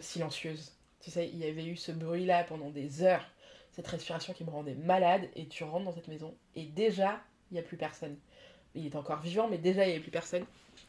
Silencieuse. 0.00 0.72
Tu 1.00 1.10
sais, 1.10 1.28
il 1.28 1.38
y 1.38 1.44
avait 1.44 1.64
eu 1.66 1.76
ce 1.76 1.92
bruit-là 1.92 2.44
pendant 2.44 2.70
des 2.70 3.02
heures. 3.02 3.26
Cette 3.72 3.88
respiration 3.88 4.32
qui 4.32 4.44
me 4.44 4.50
rendait 4.50 4.74
malade. 4.74 5.28
Et 5.36 5.46
tu 5.46 5.64
rentres 5.64 5.84
dans 5.84 5.92
cette 5.94 6.08
maison. 6.08 6.34
Et 6.56 6.64
déjà, 6.64 7.20
il 7.50 7.54
n'y 7.54 7.60
a 7.60 7.62
plus 7.62 7.76
personne. 7.76 8.16
Il 8.74 8.86
est 8.86 8.96
encore 8.96 9.20
vivant, 9.20 9.48
mais 9.48 9.58
déjà, 9.58 9.84
il 9.84 9.88
n'y 9.88 9.92
avait 9.94 10.02
plus 10.02 10.10
personne. 10.10 10.44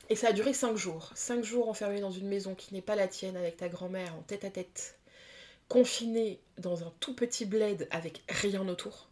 Et 0.10 0.16
ça 0.16 0.30
a 0.30 0.34
duré 0.34 0.54
5 0.54 0.75
jours. 0.78 1.12
5 1.16 1.44
jours 1.44 1.70
enfermé 1.70 2.00
dans 2.00 2.12
une 2.12 2.28
maison 2.28 2.56
qui 2.56 2.74
n'est 2.74 2.82
pas 2.82 2.96
la 2.96 3.08
tienne, 3.08 3.36
avec 3.38 3.58
ta 3.58 3.70
grand-mère 3.70 4.16
en 4.16 4.22
tête 4.22 4.46
à 4.46 4.50
tête. 4.50 4.98
Confiné 5.70 6.40
dans 6.58 6.84
un 6.84 6.94
tout 7.00 7.16
petit 7.16 7.46
bled 7.46 7.88
avec 7.92 8.22
rien 8.30 8.68
autour. 8.68 9.10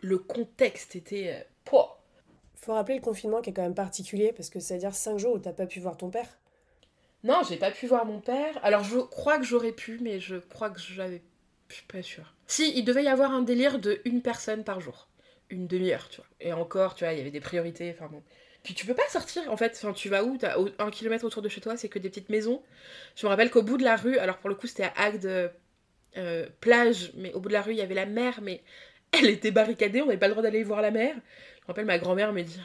Le 0.00 0.18
contexte 0.18 0.96
était. 0.96 1.34
euh, 1.34 1.42
pouah. 1.64 1.98
Faut 2.56 2.74
rappeler 2.74 2.96
le 2.96 3.02
confinement 3.02 3.40
qui 3.40 3.50
est 3.50 3.52
quand 3.52 3.62
même 3.62 3.74
particulier 3.74 4.32
parce 4.32 4.48
que 4.48 4.60
c'est-à-dire 4.60 4.94
5 4.94 5.18
jours 5.18 5.34
où 5.34 5.38
t'as 5.38 5.52
pas 5.52 5.66
pu 5.66 5.80
voir 5.80 5.96
ton 5.96 6.10
père. 6.10 6.28
Non, 7.24 7.42
j'ai 7.48 7.56
pas 7.56 7.70
pu 7.70 7.86
voir 7.86 8.04
mon 8.04 8.20
père. 8.20 8.58
Alors 8.64 8.84
je 8.84 8.98
crois 8.98 9.38
que 9.38 9.44
j'aurais 9.44 9.72
pu, 9.72 9.98
mais 10.00 10.18
je 10.20 10.36
crois 10.36 10.70
que 10.70 10.80
j'avais. 10.80 11.22
Je 11.68 11.74
suis 11.74 11.86
pas 11.86 12.02
sûre. 12.02 12.34
Si, 12.54 12.72
il 12.78 12.84
devait 12.84 13.04
y 13.04 13.08
avoir 13.08 13.32
un 13.32 13.42
délire 13.42 13.78
de 13.78 14.00
une 14.04 14.22
personne 14.22 14.64
par 14.64 14.80
jour. 14.80 15.08
Une 15.50 15.66
demi-heure, 15.66 16.08
tu 16.08 16.16
vois. 16.18 16.26
Et 16.40 16.52
encore, 16.52 16.94
tu 16.94 17.04
vois, 17.04 17.12
il 17.12 17.18
y 17.18 17.20
avait 17.20 17.30
des 17.30 17.40
priorités. 17.40 17.90
Enfin 17.96 18.08
bon. 18.12 18.22
Puis 18.62 18.74
tu 18.74 18.86
peux 18.86 18.94
pas 18.94 19.08
sortir 19.08 19.42
en 19.50 19.56
fait. 19.56 19.72
Enfin, 19.82 19.92
tu 19.92 20.08
vas 20.08 20.24
où? 20.24 20.36
T'as 20.38 20.56
un 20.78 20.90
kilomètre 20.90 21.24
autour 21.24 21.42
de 21.42 21.48
chez 21.48 21.60
toi, 21.60 21.76
c'est 21.76 21.88
que 21.88 21.98
des 21.98 22.08
petites 22.10 22.28
maisons. 22.30 22.62
Je 23.16 23.26
me 23.26 23.30
rappelle 23.30 23.50
qu'au 23.50 23.62
bout 23.62 23.76
de 23.78 23.84
la 23.84 23.96
rue, 23.96 24.18
alors 24.18 24.38
pour 24.38 24.48
le 24.50 24.54
coup 24.56 24.66
c'était 24.66 24.84
à 24.84 24.92
Agde, 24.96 25.52
euh, 26.16 26.46
plage, 26.60 27.12
mais 27.16 27.32
au 27.34 27.40
bout 27.40 27.48
de 27.48 27.54
la 27.54 27.62
rue 27.62 27.72
il 27.72 27.78
y 27.78 27.82
avait 27.82 27.94
la 27.94 28.06
mer, 28.06 28.40
mais 28.42 28.62
elle 29.12 29.26
était 29.30 29.50
barricadée, 29.50 30.02
on 30.02 30.06
n'avait 30.06 30.18
pas 30.18 30.28
le 30.28 30.32
droit 30.34 30.42
d'aller 30.42 30.62
voir 30.64 30.82
la 30.82 30.90
mer. 30.90 31.14
Je 31.14 31.62
me 31.62 31.66
rappelle 31.68 31.84
ma 31.86 31.98
grand-mère 31.98 32.32
me 32.32 32.42
dire 32.42 32.62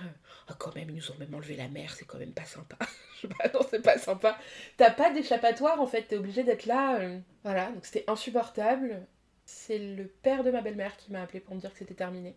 Ah, 0.47 0.55
quand 0.59 0.75
même, 0.75 0.89
ils 0.89 0.95
nous 0.97 1.11
ont 1.11 1.17
même 1.19 1.33
enlevé 1.35 1.55
la 1.55 1.67
mer, 1.69 1.93
c'est 1.95 2.05
quand 2.05 2.17
même 2.19 2.33
pas 2.33 2.45
sympa. 2.45 2.77
Je 3.15 3.21
sais 3.21 3.27
pas, 3.29 3.49
non, 3.53 3.61
c'est 3.69 3.81
pas 3.83 3.97
sympa. 3.97 4.37
T'as 4.77 4.91
pas 4.91 5.11
d'échappatoire 5.11 5.79
en 5.81 5.87
fait, 5.87 6.03
t'es 6.03 6.17
obligé 6.17 6.43
d'être 6.43 6.65
là. 6.65 6.99
euh, 7.01 7.19
Voilà, 7.43 7.71
donc 7.71 7.85
c'était 7.85 8.05
insupportable. 8.07 9.05
C'est 9.47 9.79
le 9.79 10.05
père 10.07 10.43
de 10.43 10.51
ma 10.51 10.61
belle-mère 10.61 10.95
qui 10.95 11.11
m'a 11.11 11.23
appelé 11.23 11.39
pour 11.39 11.55
me 11.55 11.59
dire 11.59 11.71
que 11.73 11.79
c'était 11.79 11.95
terminé. 11.95 12.35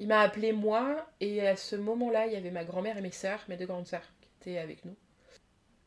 Il 0.00 0.08
m'a 0.08 0.20
appelé 0.22 0.52
moi, 0.52 1.10
et 1.20 1.46
à 1.46 1.56
ce 1.56 1.76
moment-là, 1.76 2.26
il 2.26 2.34
y 2.34 2.36
avait 2.36 2.50
ma 2.52 2.64
grand-mère 2.64 2.98
et 2.98 3.02
mes 3.02 3.12
sœurs, 3.12 3.44
mes 3.48 3.56
deux 3.56 3.66
grandes 3.66 3.86
sœurs, 3.88 4.08
qui 4.20 4.30
étaient 4.50 4.58
avec 4.58 4.84
nous. 4.84 4.96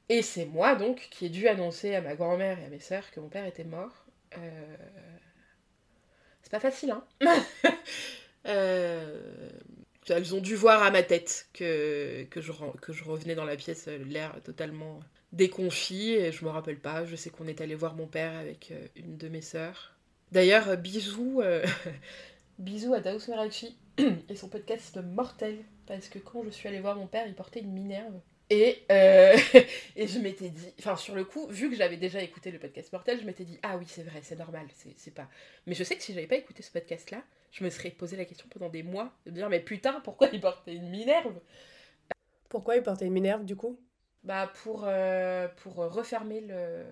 Et 0.10 0.22
c'est 0.22 0.46
moi 0.46 0.76
donc 0.76 1.10
qui 1.12 1.26
ai 1.26 1.30
dû 1.30 1.48
annoncer 1.50 1.96
à 1.96 2.02
ma 2.02 2.16
grand-mère 2.16 2.58
et 2.60 2.66
à 2.66 2.70
mes 2.70 2.80
sœurs 2.80 3.10
que 3.12 3.20
mon 3.20 3.30
père 3.30 3.46
était 3.46 3.64
mort. 3.66 4.06
Euh, 4.38 4.78
C'est 6.42 6.52
pas 6.52 6.60
facile, 6.60 6.92
hein 6.92 7.04
Euh, 8.48 9.50
Elles 10.10 10.36
ont 10.36 10.42
dû 10.42 10.56
voir 10.56 10.84
à 10.84 10.92
ma 10.92 11.04
tête 11.04 11.48
que, 11.54 12.24
que, 12.30 12.42
je, 12.42 12.52
que 12.82 12.94
je 12.94 13.04
revenais 13.06 13.36
dans 13.36 13.46
la 13.46 13.56
pièce, 13.56 13.88
euh, 13.88 13.98
l'air 14.06 14.36
totalement 14.44 15.00
déconfit, 15.32 16.12
et 16.14 16.32
je 16.32 16.44
me 16.46 16.50
rappelle 16.50 16.80
pas. 16.80 17.06
Je 17.06 17.16
sais 17.16 17.30
qu'on 17.30 17.48
est 17.48 17.62
allé 17.62 17.76
voir 17.76 17.96
mon 17.96 18.08
père 18.08 18.38
avec 18.38 18.74
une 18.96 19.18
de 19.18 19.30
mes 19.30 19.42
sœurs. 19.42 19.93
D'ailleurs, 20.34 20.68
euh, 20.70 20.76
bisous, 20.76 21.42
euh, 21.42 21.64
bisous 22.58 22.96
à 22.96 23.02
Daous 23.02 23.20
Merachi 23.28 23.78
et 24.00 24.36
son 24.36 24.50
podcast 24.50 24.98
mortel, 24.98 25.60
parce 25.86 26.08
que 26.08 26.18
quand 26.18 26.44
je 26.44 26.50
suis 26.50 26.68
allée 26.68 26.80
voir 26.80 26.96
mon 26.96 27.06
père, 27.06 27.28
il 27.28 27.36
portait 27.36 27.60
une 27.60 27.72
minerve. 27.72 28.20
Et, 28.50 28.84
euh, 28.92 29.38
et 29.96 30.08
je 30.08 30.18
m'étais 30.18 30.50
dit, 30.50 30.74
enfin 30.80 30.96
sur 30.96 31.14
le 31.14 31.24
coup, 31.24 31.46
vu 31.50 31.70
que 31.70 31.76
j'avais 31.76 31.98
déjà 31.98 32.20
écouté 32.20 32.50
le 32.50 32.58
podcast 32.58 32.92
mortel, 32.92 33.20
je 33.22 33.28
m'étais 33.28 33.44
dit, 33.44 33.60
ah 33.62 33.78
oui, 33.78 33.86
c'est 33.88 34.02
vrai, 34.02 34.22
c'est 34.24 34.40
normal, 34.40 34.66
c'est 34.74 34.96
c'est 34.98 35.14
pas. 35.14 35.30
Mais 35.68 35.76
je 35.76 35.84
sais 35.84 35.96
que 35.96 36.02
si 36.02 36.16
j'avais 36.16 36.26
pas 36.26 36.38
écouté 36.38 36.64
ce 36.64 36.72
podcast-là, 36.72 37.22
je 37.52 37.64
me 37.64 37.70
serais 37.70 37.92
posé 37.92 38.18
la 38.18 38.26
question 38.26 38.48
pendant 38.50 38.70
des 38.70 38.82
mois 38.82 39.14
de 39.28 39.32
me 39.32 39.36
dire, 39.36 39.50
mais 39.52 39.60
putain, 39.60 40.02
pourquoi 40.04 40.30
il 40.34 40.42
portait 40.42 40.74
une 40.74 40.90
minerve? 40.90 41.40
Pourquoi 42.50 42.76
il 42.76 42.82
portait 42.82 43.06
une 43.06 43.14
minerve 43.14 43.46
du 43.46 43.56
coup? 43.56 43.80
Bah 44.24 44.52
pour, 44.64 44.86
euh, 44.88 45.48
pour 45.58 45.76
refermer 45.76 46.42
le... 46.42 46.86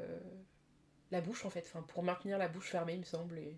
la 1.12 1.22
bouche 1.22 1.46
en 1.46 1.50
fait, 1.50 1.64
enfin 1.68 1.84
pour 1.84 2.04
maintenir 2.04 2.38
la 2.38 2.48
bouche 2.48 2.70
fermée, 2.70 2.94
il 2.94 3.00
me 3.00 3.06
semble. 3.06 3.38
Et... 3.38 3.58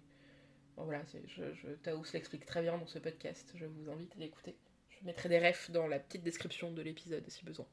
Voilà, 0.76 1.04
je, 1.28 2.14
l'explique 2.14 2.46
très 2.46 2.62
bien 2.62 2.78
dans 2.78 2.88
ce 2.88 3.00
podcast, 3.00 3.54
je 3.56 3.66
vous 3.66 3.92
invite 3.92 4.12
à 4.16 4.20
l'écouter. 4.20 4.56
Je 4.90 5.06
mettrai 5.06 5.30
des 5.30 5.40
refs 5.40 5.70
dans 5.70 5.88
la 5.88 6.00
petite 6.00 6.24
description 6.24 6.72
de 6.72 6.82
l'épisode 6.82 7.24
si 7.30 7.46
besoin. 7.46 7.68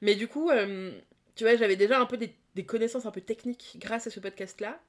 Mais 0.00 0.14
du 0.14 0.26
coup, 0.26 0.50
euh, 0.50 0.98
tu 1.34 1.44
vois, 1.44 1.56
j'avais 1.56 1.76
déjà 1.76 2.00
un 2.00 2.06
peu 2.06 2.16
des, 2.16 2.64
connaissances 2.64 3.06
un 3.06 3.10
peu 3.10 3.20
techniques 3.20 3.76
grâce 3.76 4.06
à 4.06 4.10
ce 4.10 4.20
podcast-là. 4.20 4.80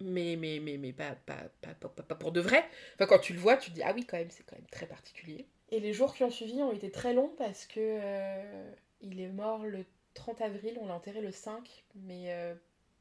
Mais, 0.00 0.36
mais, 0.36 0.60
mais, 0.60 0.76
mais 0.76 0.92
pas, 0.92 1.14
pas, 1.24 1.48
pas- 1.62 1.74
pas 1.74 2.14
pour 2.14 2.32
de 2.32 2.40
vrai. 2.40 2.62
Enfin, 2.94 3.06
quand 3.06 3.18
tu 3.18 3.32
le 3.32 3.38
vois, 3.38 3.56
tu 3.56 3.70
te 3.70 3.76
dis, 3.76 3.82
ah 3.82 3.92
oui, 3.94 4.04
quand 4.04 4.18
même, 4.18 4.30
c'est 4.30 4.42
quand 4.42 4.56
même 4.56 4.68
très 4.70 4.86
particulier. 4.86 5.46
Et 5.70 5.80
les 5.80 5.94
jours 5.94 6.14
qui 6.14 6.24
ont 6.24 6.30
suivi 6.30 6.62
ont 6.62 6.72
été 6.72 6.90
très 6.90 7.14
longs 7.14 7.32
parce 7.38 7.66
que 7.66 7.80
euh, 7.80 8.72
il 9.00 9.20
est 9.20 9.28
mort 9.28 9.64
le 9.64 9.86
30 10.14 10.40
avril, 10.42 10.78
on 10.80 10.86
l'a 10.86 10.94
enterré 10.94 11.20
le 11.20 11.30
5, 11.30 11.84
mais 11.94 12.32
euh, 12.32 12.54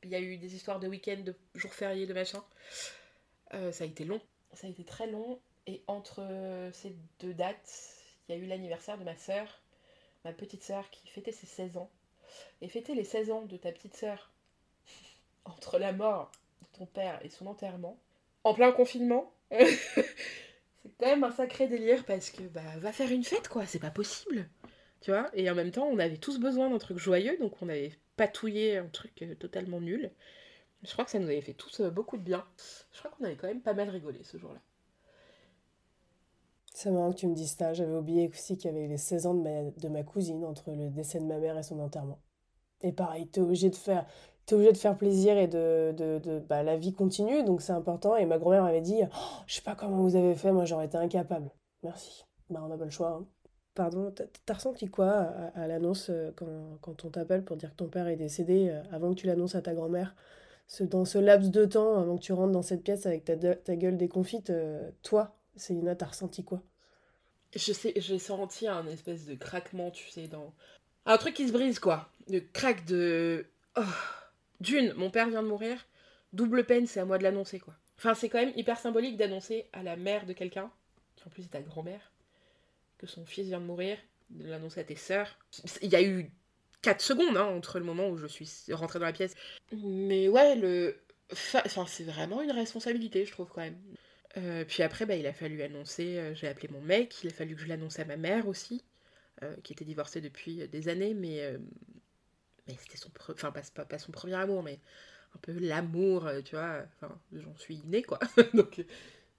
il 0.04 0.10
y 0.10 0.16
a 0.16 0.20
eu 0.20 0.38
des 0.38 0.56
histoires 0.56 0.80
de 0.80 0.88
week-end, 0.88 1.22
de 1.24 1.36
jours 1.56 1.74
fériés, 1.74 2.06
de 2.06 2.14
machin. 2.14 2.44
Euh, 3.54 3.72
ça 3.72 3.84
a 3.84 3.88
été 3.88 4.06
long. 4.06 4.22
Ça 4.54 4.68
a 4.68 4.70
été 4.70 4.84
très 4.84 5.08
long. 5.08 5.40
Et 5.68 5.84
entre 5.88 6.22
euh, 6.22 6.72
ces 6.72 6.96
deux 7.20 7.34
dates, 7.34 7.96
il 8.28 8.36
y 8.36 8.40
a 8.40 8.42
eu 8.42 8.46
l'anniversaire 8.46 8.98
de 8.98 9.04
ma 9.04 9.16
sœur, 9.16 9.62
ma 10.26 10.34
petite 10.34 10.64
sœur 10.64 10.90
qui 10.90 11.08
fêtait 11.08 11.32
ses 11.32 11.48
16 11.48 11.78
ans. 11.78 11.90
Et 12.62 12.70
fêter 12.70 12.96
les 12.96 13.04
16 13.04 13.32
ans 13.32 13.42
de 13.44 13.58
ta 13.58 13.72
petite 13.72 13.96
sœur 13.96 14.32
entre 15.46 15.80
la 15.80 15.94
mort 15.94 16.32
de 16.62 16.78
ton 16.78 16.86
père 16.86 17.20
et 17.24 17.30
son 17.30 17.48
enterrement, 17.48 18.00
en 18.44 18.54
plein 18.54 18.72
confinement, 18.72 19.34
c'est 19.52 20.92
quand 21.00 21.08
même 21.08 21.24
un 21.24 21.32
sacré 21.32 21.68
délire 21.68 22.06
parce 22.06 22.30
que 22.30 22.44
bah 22.44 22.62
va 22.78 22.92
faire 22.92 23.12
une 23.12 23.24
fête 23.24 23.48
quoi, 23.48 23.66
c'est 23.66 23.80
pas 23.80 23.92
possible. 23.92 24.48
Tu 25.02 25.12
vois? 25.12 25.30
Et 25.34 25.50
en 25.50 25.56
même 25.56 25.72
temps, 25.72 25.88
on 25.88 25.98
avait 25.98 26.18
tous 26.18 26.40
besoin 26.40 26.70
d'un 26.70 26.78
truc 26.78 26.98
joyeux, 26.98 27.38
donc 27.38 27.62
on 27.62 27.70
avait 27.70 27.92
patouillé 28.20 28.78
un 28.78 28.88
truc 28.88 29.22
euh, 29.24 29.36
totalement 29.36 29.82
nul. 29.82 30.12
Je 30.84 30.92
crois 30.94 31.06
que 31.06 31.12
ça 31.12 31.20
nous 31.20 31.28
avait 31.28 31.42
fait 31.42 31.54
tous 31.56 31.82
euh, 31.82 31.92
beaucoup 31.92 32.18
de 32.18 32.24
bien. 32.24 32.46
Je 32.94 33.00
crois 33.00 33.12
qu'on 33.12 33.26
avait 33.26 33.38
quand 33.38 33.48
même 33.48 33.62
pas 33.62 33.74
mal 33.76 33.90
rigolé 33.90 34.24
ce 34.24 34.38
jour-là. 34.38 34.62
C'est 36.74 36.92
marrant 36.92 37.12
que 37.12 37.18
tu 37.18 37.28
me 37.28 37.36
dises 37.36 37.56
ça. 37.56 37.74
J'avais 37.74 37.94
oublié 37.96 38.28
aussi 38.30 38.58
qu'il 38.58 38.72
y 38.72 38.74
avait 38.76 38.88
les 38.88 38.98
16 38.98 39.26
ans 39.28 39.34
de 39.36 39.42
ma, 39.42 39.64
de 39.72 39.88
ma 39.90 40.04
cousine 40.04 40.44
entre 40.46 40.72
le 40.72 40.90
décès 40.90 41.20
de 41.20 41.26
ma 41.26 41.38
mère 41.38 41.58
et 41.58 41.64
son 41.64 41.80
enterrement. 41.80 42.20
Et 42.82 42.94
pareil, 42.94 43.28
t'es 43.30 43.42
obligé 43.42 43.70
de 43.70 43.76
faire, 43.76 44.08
t'es 44.46 44.56
obligé 44.56 44.72
de 44.74 44.78
faire 44.78 44.98
plaisir 44.98 45.38
et 45.38 45.48
de, 45.48 45.94
de, 45.98 46.20
de- 46.20 46.40
bah, 46.40 46.64
la 46.64 46.78
vie 46.78 46.94
continue, 46.94 47.44
donc 47.44 47.62
c'est 47.62 47.74
important. 47.74 48.16
Et 48.18 48.26
ma 48.26 48.40
grand-mère 48.40 48.64
m'avait 48.64 48.82
dit, 48.82 49.02
Oh, 49.14 49.44
je 49.48 49.56
sais 49.56 49.62
pas 49.64 49.76
comment 49.76 50.04
vous 50.04 50.16
avez 50.18 50.36
fait, 50.36 50.52
moi 50.54 50.66
j'aurais 50.66 50.88
été 50.88 50.98
incapable. 50.98 51.52
Merci. 51.84 52.26
Bah, 52.50 52.62
on 52.64 52.70
n'a 52.70 52.78
pas 52.78 52.86
le 52.86 52.92
choix. 52.92 53.12
hein. 53.12 53.28
Pardon, 53.76 54.14
t'as 54.46 54.54
ressenti 54.54 54.90
quoi 54.90 55.12
à, 55.56 55.68
l'annonce 55.68 56.08
euh, 56.10 56.32
quand, 56.82 57.06
on 57.06 57.10
t'appelle 57.10 57.46
pour 57.46 57.56
dire 57.56 57.72
que 57.72 57.78
ton 57.78 57.88
père 57.88 58.08
est 58.08 58.18
décédé 58.18 58.70
euh, 58.70 58.82
avant 58.92 59.12
que 59.12 59.20
tu 59.20 59.28
l'annonces 59.28 59.56
à 59.56 59.62
ta 59.62 59.74
grand-mère? 59.74 60.16
Dans 60.82 61.06
ce 61.06 61.18
laps 61.18 61.50
de 61.50 61.66
temps, 61.66 61.98
avant 61.98 62.18
que 62.18 62.22
tu 62.22 62.34
rentres 62.34 62.52
dans 62.52 62.62
cette 62.62 62.84
pièce 62.84 63.06
avec 63.06 63.26
ta, 63.26 63.76
gueule 63.76 63.98
déconfite, 63.98 64.50
euh, 64.50 64.92
toi, 65.02 65.36
Célina, 65.56 65.96
t'as 65.96 66.08
ressenti 66.08 66.44
quoi? 66.44 66.62
Je 67.56 67.74
sais, 67.74 67.94
j'ai 67.96 68.20
senti 68.20 68.68
un 68.68 68.86
espèce 68.88 69.26
de 69.26 69.34
craquement, 69.34 69.90
tu 69.90 70.10
sais, 70.10 70.28
dans. 70.28 70.54
Un 71.06 71.18
truc 71.18 71.34
qui 71.34 71.48
se 71.48 71.54
brise, 71.54 71.80
quoi. 71.80 72.10
Le 72.28 72.40
crack 72.42 72.86
de. 72.86 73.48
Oh. 73.78 73.82
D'une, 74.60 74.94
mon 74.94 75.10
père 75.10 75.30
vient 75.30 75.42
de 75.42 75.48
mourir. 75.48 75.88
Double 76.34 76.66
peine, 76.66 76.86
c'est 76.86 77.00
à 77.00 77.06
moi 77.06 77.18
de 77.18 77.24
l'annoncer, 77.24 77.60
quoi. 77.60 77.74
Enfin, 77.98 78.14
c'est 78.14 78.30
quand 78.30 78.38
même 78.38 78.54
hyper 78.56 78.78
symbolique 78.78 79.18
d'annoncer 79.18 79.68
à 79.74 79.82
la 79.82 79.96
mère 79.96 80.28
de 80.28 80.34
quelqu'un 80.34 80.72
en 81.26 81.30
plus 81.30 81.44
c'est 81.44 81.50
ta 81.50 81.62
grand-mère, 81.62 82.12
que 83.00 83.08
son 83.08 83.26
fils 83.26 83.48
vient 83.48 83.60
de 83.60 83.66
mourir, 83.66 83.98
de 84.30 84.48
l'annoncer 84.48 84.82
à 84.82 84.84
tes 84.84 84.96
sœurs. 84.96 85.40
Il 85.82 85.90
y 85.90 85.96
a 85.96 86.04
eu 86.04 86.32
4 86.82 87.02
secondes 87.02 87.38
hein, 87.38 87.46
entre 87.46 87.80
le 87.80 87.86
moment 87.86 88.10
où 88.10 88.18
je 88.18 88.28
suis 88.28 88.50
rentrée 88.72 89.00
dans 89.00 89.06
la 89.06 89.14
pièce. 89.14 89.36
Mais 89.72 90.28
ouais, 90.28 90.56
le. 90.56 91.02
Enfin, 91.32 91.86
c'est 91.88 92.04
vraiment 92.04 92.42
une 92.42 92.52
responsabilité, 92.52 93.26
je 93.26 93.32
trouve, 93.32 93.50
quand 93.50 93.62
même. 93.62 93.78
Euh, 94.38 94.64
puis 94.66 94.84
après, 94.84 95.06
bah, 95.06 95.16
il 95.16 95.26
a 95.26 95.34
fallu 95.34 95.62
annoncer, 95.62 96.18
euh, 96.18 96.36
j'ai 96.36 96.48
appelé 96.48 96.68
mon 96.70 96.82
mec, 96.82 97.24
il 97.24 97.30
a 97.30 97.34
fallu 97.34 97.56
que 97.56 97.62
je 97.62 97.68
l'annonce 97.68 98.00
à 98.00 98.06
ma 98.06 98.18
mère 98.18 98.48
aussi, 98.48 98.84
euh, 99.44 99.56
qui 99.64 99.74
était 99.74 99.86
divorcée 99.86 100.22
depuis 100.22 100.68
des 100.68 100.88
années, 100.88 101.14
mais, 101.14 101.58
mais 102.68 102.76
c'était 102.80 102.98
son, 102.98 103.10
enfin 103.32 103.52
pas, 103.52 103.86
pas, 103.86 103.98
son 103.98 104.12
premier 104.12 104.36
amour, 104.36 104.64
mais 104.64 104.80
un 105.36 105.40
peu 105.40 105.52
l'amour, 105.60 106.30
tu 106.46 106.56
vois, 106.56 106.84
enfin, 106.96 107.20
j'en 107.34 107.56
suis 107.58 107.82
née, 107.86 108.04
quoi. 108.04 108.20
Donc, 108.54 108.84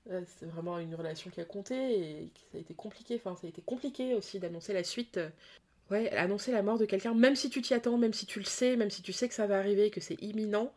c'est 0.06 0.46
vraiment 0.46 0.78
une 0.78 0.94
relation 0.94 1.30
qui 1.30 1.40
a 1.40 1.44
compté 1.44 1.74
et 1.74 2.32
ça 2.52 2.58
a 2.58 2.60
été 2.60 2.74
compliqué, 2.74 3.16
enfin, 3.16 3.36
ça 3.36 3.46
a 3.46 3.50
été 3.50 3.62
compliqué 3.62 4.14
aussi 4.14 4.38
d'annoncer 4.38 4.72
la 4.72 4.84
suite. 4.84 5.20
Ouais, 5.90 6.08
annoncer 6.10 6.52
la 6.52 6.62
mort 6.62 6.78
de 6.78 6.84
quelqu'un, 6.84 7.14
même 7.14 7.34
si 7.34 7.50
tu 7.50 7.62
t'y 7.62 7.74
attends, 7.74 7.98
même 7.98 8.12
si 8.12 8.24
tu 8.24 8.38
le 8.38 8.44
sais, 8.44 8.76
même 8.76 8.90
si 8.90 9.02
tu 9.02 9.12
sais 9.12 9.28
que 9.28 9.34
ça 9.34 9.48
va 9.48 9.58
arriver, 9.58 9.90
que 9.90 10.00
c'est 10.00 10.22
imminent, 10.22 10.72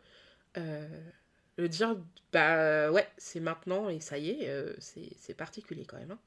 le 1.57 1.69
dire, 1.69 1.97
bah 2.31 2.91
ouais, 2.91 3.07
c'est 3.17 3.39
maintenant 3.39 3.89
et 3.89 3.99
ça 3.99 4.17
y 4.17 4.29
est, 4.29 4.49
euh, 4.49 4.73
c'est 4.79 5.35
particulier 5.35 5.85
quand 5.85 5.97
même. 5.97 6.11
Hein. 6.11 6.19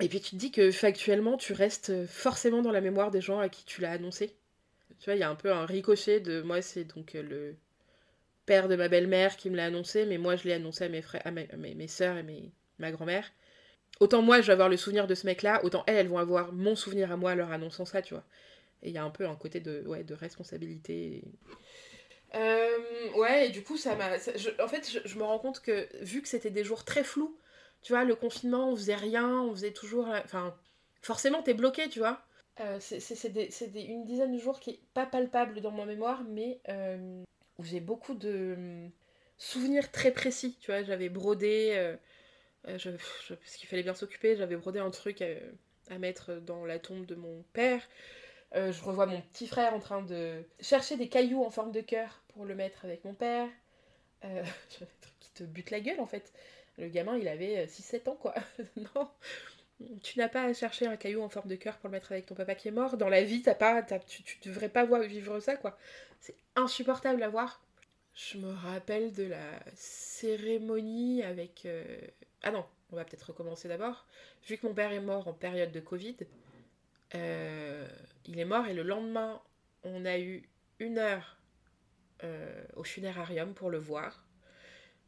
Et 0.00 0.08
puis 0.08 0.20
tu 0.20 0.32
te 0.32 0.36
dis 0.36 0.50
que 0.50 0.70
factuellement, 0.70 1.36
tu 1.36 1.52
restes 1.52 2.06
forcément 2.06 2.62
dans 2.62 2.72
la 2.72 2.80
mémoire 2.80 3.10
des 3.10 3.20
gens 3.20 3.38
à 3.38 3.48
qui 3.48 3.64
tu 3.64 3.80
l'as 3.80 3.92
annoncé. 3.92 4.36
Tu 4.98 5.06
vois, 5.06 5.14
il 5.14 5.20
y 5.20 5.22
a 5.22 5.30
un 5.30 5.34
peu 5.34 5.52
un 5.52 5.66
ricochet 5.66 6.20
de 6.20 6.42
moi, 6.42 6.62
c'est 6.62 6.84
donc 6.84 7.14
euh, 7.14 7.22
le 7.22 7.56
père 8.46 8.68
de 8.68 8.76
ma 8.76 8.88
belle-mère 8.88 9.36
qui 9.36 9.50
me 9.50 9.56
l'a 9.56 9.66
annoncé, 9.66 10.06
mais 10.06 10.18
moi 10.18 10.36
je 10.36 10.44
l'ai 10.44 10.54
annoncé 10.54 10.84
à 10.84 10.88
mes 10.88 11.02
frères, 11.02 11.22
à 11.24 11.30
mes, 11.30 11.48
mes 11.56 11.88
soeurs 11.88 12.16
et 12.16 12.22
mes, 12.22 12.52
ma 12.78 12.90
grand-mère. 12.92 13.30
Autant 14.00 14.22
moi 14.22 14.40
je 14.40 14.46
vais 14.48 14.52
avoir 14.52 14.68
le 14.68 14.76
souvenir 14.76 15.06
de 15.06 15.14
ce 15.14 15.26
mec-là, 15.26 15.64
autant 15.64 15.84
elles, 15.86 15.96
elles 15.96 16.08
vont 16.08 16.18
avoir 16.18 16.52
mon 16.52 16.76
souvenir 16.76 17.12
à 17.12 17.16
moi 17.16 17.34
leur 17.34 17.52
annonçant 17.52 17.84
ça, 17.84 18.02
tu 18.02 18.14
vois. 18.14 18.24
Et 18.82 18.88
il 18.88 18.94
y 18.94 18.98
a 18.98 19.04
un 19.04 19.10
peu 19.10 19.26
un 19.26 19.36
côté 19.36 19.60
de, 19.60 19.82
ouais, 19.86 20.04
de 20.04 20.14
responsabilité. 20.14 21.24
Euh, 22.34 23.12
ouais, 23.16 23.48
et 23.48 23.50
du 23.50 23.62
coup, 23.62 23.76
ça 23.76 23.94
m'a. 23.94 24.16
En 24.62 24.68
fait, 24.68 25.00
je, 25.04 25.18
me 25.18 25.22
rends 25.22 25.38
compte 25.38 25.60
que 25.60 25.88
vu 26.04 26.20
que 26.20 26.28
c'était 26.28 26.50
des 26.50 26.64
jours 26.64 26.84
très 26.84 27.04
flous, 27.04 27.38
tu 27.82 27.92
vois, 27.92 28.04
le 28.04 28.14
confinement, 28.14 28.70
on 28.70 28.76
faisait 28.76 28.94
rien, 28.94 29.40
on 29.40 29.52
faisait 29.52 29.72
toujours. 29.72 30.08
Enfin, 30.24 30.54
forcément, 31.00 31.42
t'es 31.42 31.54
bloqué, 31.54 31.88
tu 31.88 32.00
vois. 32.00 32.20
Euh, 32.60 32.78
c'est 32.80 33.32
une 33.74 34.04
dizaine 34.04 34.32
de 34.32 34.38
jours 34.38 34.60
qui 34.60 34.70
est 34.70 34.80
pas 34.92 35.06
palpable 35.06 35.60
dans 35.60 35.72
ma 35.72 35.86
mémoire, 35.86 36.22
mais 36.28 36.60
euh, 36.68 37.24
où 37.58 37.64
j'ai 37.64 37.80
beaucoup 37.80 38.14
de 38.14 38.54
hum, 38.56 38.90
souvenirs 39.38 39.90
très 39.90 40.10
précis, 40.12 40.56
tu 40.60 40.70
vois. 40.70 40.82
J'avais 40.82 41.08
brodé. 41.08 41.94
Je, 42.66 42.90
parce 42.90 43.56
qu'il 43.56 43.68
fallait 43.68 43.82
bien 43.82 43.94
s'occuper, 43.94 44.36
j'avais 44.36 44.56
brodé 44.56 44.78
un 44.78 44.90
truc 44.90 45.22
à 45.90 45.98
mettre 45.98 46.34
dans 46.36 46.64
la 46.64 46.78
tombe 46.78 47.06
de 47.06 47.14
mon 47.14 47.42
père. 47.52 47.82
Euh, 48.54 48.70
je 48.70 48.82
revois 48.84 49.06
mon 49.06 49.20
petit 49.20 49.48
frère 49.48 49.74
en 49.74 49.80
train 49.80 50.02
de 50.02 50.44
chercher 50.60 50.96
des 50.96 51.08
cailloux 51.08 51.42
en 51.42 51.50
forme 51.50 51.72
de 51.72 51.80
cœur 51.80 52.22
pour 52.28 52.44
le 52.44 52.54
mettre 52.54 52.84
avec 52.84 53.04
mon 53.04 53.14
père. 53.14 53.48
Euh, 54.24 54.42
un 54.80 54.86
truc 55.00 55.14
qui 55.20 55.30
te 55.32 55.42
bute 55.42 55.70
la 55.70 55.80
gueule 55.80 56.00
en 56.00 56.06
fait. 56.06 56.32
Le 56.78 56.88
gamin 56.88 57.16
il 57.16 57.28
avait 57.28 57.66
6-7 57.66 57.94
euh, 58.08 58.10
ans 58.10 58.16
quoi. 58.16 58.34
non, 58.76 59.08
tu 60.02 60.18
n'as 60.18 60.28
pas 60.28 60.44
à 60.44 60.52
chercher 60.52 60.86
un 60.86 60.96
caillou 60.96 61.22
en 61.22 61.28
forme 61.28 61.48
de 61.48 61.56
cœur 61.56 61.78
pour 61.78 61.88
le 61.88 61.92
mettre 61.92 62.12
avec 62.12 62.26
ton 62.26 62.34
papa 62.34 62.54
qui 62.54 62.68
est 62.68 62.72
mort. 62.72 62.96
Dans 62.96 63.08
la 63.08 63.24
vie, 63.24 63.42
t'as 63.42 63.54
pas, 63.54 63.82
tu, 63.82 64.22
tu 64.22 64.38
devrais 64.48 64.68
pas 64.68 64.84
voir, 64.84 65.02
vivre 65.02 65.40
ça 65.40 65.56
quoi. 65.56 65.76
C'est 66.20 66.36
insupportable 66.56 67.22
à 67.22 67.28
voir. 67.28 67.62
Je 68.14 68.38
me 68.38 68.52
rappelle 68.52 69.12
de 69.12 69.24
la 69.24 69.60
cérémonie 69.74 71.22
avec. 71.22 71.66
Ah 72.42 72.50
non, 72.52 72.64
on 72.92 72.96
va 72.96 73.04
peut-être 73.04 73.30
recommencer 73.30 73.68
d'abord. 73.68 74.06
Vu 74.46 74.56
que 74.56 74.66
mon 74.66 74.74
père 74.74 74.92
est 74.92 75.00
mort 75.00 75.26
en 75.26 75.32
période 75.32 75.72
de 75.72 75.80
Covid, 75.80 76.16
euh, 77.14 77.88
il 78.26 78.38
est 78.38 78.44
mort 78.44 78.66
et 78.66 78.74
le 78.74 78.82
lendemain, 78.82 79.40
on 79.82 80.04
a 80.04 80.18
eu 80.18 80.48
une 80.78 80.98
heure 80.98 81.38
euh, 82.22 82.64
au 82.76 82.84
funérarium 82.84 83.54
pour 83.54 83.70
le 83.70 83.78
voir 83.78 84.23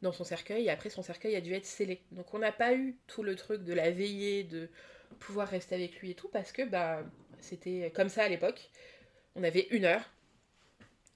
dans 0.01 0.11
son 0.11 0.23
cercueil 0.23 0.65
et 0.65 0.69
après 0.69 0.89
son 0.89 1.01
cercueil 1.01 1.35
a 1.35 1.41
dû 1.41 1.53
être 1.53 1.65
scellé. 1.65 2.01
Donc 2.11 2.33
on 2.33 2.39
n'a 2.39 2.51
pas 2.51 2.73
eu 2.73 2.97
tout 3.07 3.23
le 3.23 3.35
truc 3.35 3.63
de 3.63 3.73
la 3.73 3.91
veillée, 3.91 4.43
de 4.43 4.69
pouvoir 5.19 5.47
rester 5.47 5.75
avec 5.75 5.99
lui 5.99 6.11
et 6.11 6.15
tout 6.15 6.27
parce 6.29 6.51
que 6.51 6.63
bah 6.63 7.03
c'était 7.39 7.91
comme 7.95 8.09
ça 8.09 8.23
à 8.23 8.29
l'époque. 8.29 8.69
On 9.35 9.43
avait 9.43 9.67
une 9.71 9.85
heure 9.85 10.03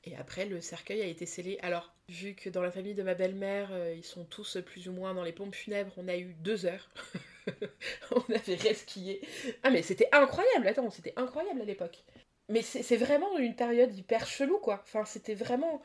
et 0.04 0.16
après 0.16 0.46
le 0.46 0.62
cercueil 0.62 1.02
a 1.02 1.06
été 1.06 1.26
scellé. 1.26 1.58
Alors 1.62 1.94
vu 2.10 2.34
que 2.36 2.50
dans 2.50 2.62
la 2.62 2.72
famille 2.72 2.96
de 2.96 3.04
ma 3.04 3.14
belle-mère 3.14 3.70
euh, 3.72 3.94
ils 3.96 4.04
sont 4.04 4.26
tous 4.26 4.58
plus 4.66 4.88
ou 4.88 4.92
moins 4.92 5.14
dans 5.14 5.24
les 5.24 5.34
pompes 5.34 5.56
funèbres, 5.56 5.94
on 5.98 6.08
a 6.08 6.18
eu 6.18 6.34
deux 6.40 6.66
heures. 6.66 6.90
on 8.12 8.34
avait 8.34 8.56
resquillé. 8.56 9.22
Ah 9.64 9.70
mais 9.70 9.82
c'était 9.82 10.10
incroyable, 10.12 10.68
attends, 10.68 10.90
c'était 10.90 11.14
incroyable 11.16 11.62
à 11.62 11.66
l'époque. 11.66 12.04
Mais 12.52 12.62
c'est 12.64 12.98
vraiment 12.98 13.38
une 13.38 13.56
période 13.56 13.96
hyper 13.96 14.28
chelou, 14.28 14.58
quoi. 14.58 14.82
Enfin, 14.84 15.06
c'était 15.06 15.36
vraiment... 15.36 15.82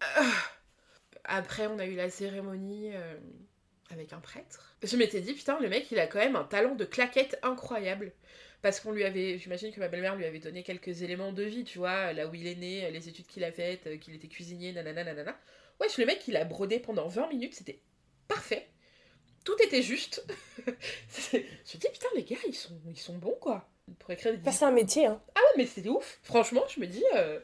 Ah. 0.00 0.32
Après, 1.28 1.66
on 1.66 1.78
a 1.78 1.86
eu 1.86 1.94
la 1.94 2.10
cérémonie 2.10 2.90
euh, 2.94 3.16
avec 3.90 4.12
un 4.12 4.18
prêtre. 4.18 4.76
Je 4.82 4.96
m'étais 4.96 5.20
dit, 5.20 5.34
putain, 5.34 5.60
le 5.60 5.68
mec, 5.68 5.90
il 5.90 5.98
a 5.98 6.06
quand 6.06 6.18
même 6.18 6.36
un 6.36 6.44
talent 6.44 6.74
de 6.74 6.84
claquette 6.84 7.38
incroyable. 7.42 8.12
Parce 8.60 8.80
qu'on 8.80 8.90
lui 8.90 9.04
avait, 9.04 9.38
j'imagine 9.38 9.72
que 9.72 9.78
ma 9.78 9.86
belle-mère 9.86 10.16
lui 10.16 10.24
avait 10.24 10.40
donné 10.40 10.64
quelques 10.64 11.02
éléments 11.02 11.32
de 11.32 11.44
vie, 11.44 11.62
tu 11.62 11.78
vois, 11.78 12.12
là 12.12 12.26
où 12.26 12.34
il 12.34 12.48
est 12.48 12.56
né, 12.56 12.90
les 12.90 13.08
études 13.08 13.26
qu'il 13.26 13.44
a 13.44 13.52
faites, 13.52 13.86
euh, 13.86 13.96
qu'il 13.98 14.14
était 14.14 14.26
cuisinier, 14.26 14.72
nanana, 14.72 15.04
nanana. 15.04 15.38
Wesh, 15.80 15.96
le 15.98 16.06
mec, 16.06 16.26
il 16.26 16.36
a 16.36 16.44
brodé 16.44 16.80
pendant 16.80 17.06
20 17.06 17.28
minutes, 17.28 17.54
c'était 17.54 17.80
parfait 18.26 18.66
tout 19.48 19.56
était 19.62 19.82
juste. 19.82 20.22
je 20.66 21.38
me 21.38 21.80
dis, 21.80 21.88
putain, 21.90 22.08
les 22.14 22.24
gars, 22.24 22.36
ils 22.46 22.54
sont, 22.54 22.74
ils 22.86 22.98
sont 22.98 23.16
bons, 23.16 23.36
quoi. 23.40 23.66
Pour 23.98 24.10
écrire 24.10 24.36
des... 24.36 24.52
c'est 24.52 24.64
un 24.66 24.70
métier, 24.70 25.06
hein. 25.06 25.22
Ah 25.34 25.40
ouais, 25.40 25.54
mais 25.56 25.66
c'est 25.66 25.88
ouf. 25.88 26.18
Franchement, 26.22 26.64
je 26.68 26.80
me 26.80 26.86
dis, 26.86 27.04
euh, 27.16 27.40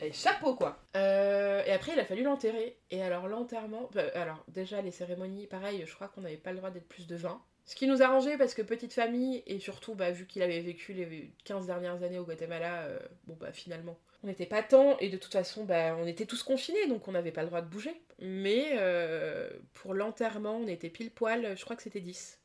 eh, 0.00 0.12
chapeau, 0.12 0.54
quoi. 0.54 0.78
Euh, 0.96 1.64
et 1.64 1.72
après, 1.72 1.92
il 1.92 2.00
a 2.00 2.04
fallu 2.04 2.22
l'enterrer. 2.22 2.78
Et 2.90 3.02
alors, 3.02 3.28
l'enterrement... 3.28 3.88
Bah, 3.94 4.02
alors, 4.14 4.44
déjà, 4.48 4.82
les 4.82 4.90
cérémonies, 4.90 5.46
pareil, 5.46 5.84
je 5.86 5.94
crois 5.94 6.08
qu'on 6.08 6.22
n'avait 6.22 6.36
pas 6.36 6.52
le 6.52 6.58
droit 6.58 6.70
d'être 6.70 6.88
plus 6.88 7.06
de 7.06 7.16
20. 7.16 7.40
Ce 7.64 7.74
qui 7.74 7.86
nous 7.86 8.02
arrangeait 8.02 8.38
parce 8.38 8.54
que 8.54 8.62
petite 8.62 8.92
famille, 8.92 9.42
et 9.46 9.58
surtout, 9.58 9.94
bah, 9.94 10.12
vu 10.12 10.26
qu'il 10.26 10.42
avait 10.42 10.60
vécu 10.60 10.92
les 10.92 11.32
15 11.44 11.66
dernières 11.66 12.02
années 12.02 12.18
au 12.18 12.24
Guatemala, 12.24 12.84
euh, 12.84 12.98
bon, 13.26 13.36
bah, 13.40 13.52
finalement, 13.52 13.98
on 14.22 14.28
n'était 14.28 14.46
pas 14.46 14.62
tant, 14.62 14.96
et 14.98 15.08
de 15.08 15.16
toute 15.16 15.32
façon, 15.32 15.64
bah, 15.64 15.96
on 15.98 16.06
était 16.06 16.26
tous 16.26 16.42
confinés, 16.42 16.86
donc 16.86 17.08
on 17.08 17.12
n'avait 17.12 17.32
pas 17.32 17.42
le 17.42 17.48
droit 17.48 17.62
de 17.62 17.68
bouger. 17.68 18.00
Mais 18.20 18.72
euh, 18.74 19.50
pour 19.74 19.94
l'enterrement, 19.94 20.56
on 20.56 20.68
était 20.68 20.90
pile 20.90 21.10
poil, 21.10 21.56
je 21.56 21.64
crois 21.64 21.74
que 21.74 21.82
c'était 21.82 22.00
10. 22.00 22.40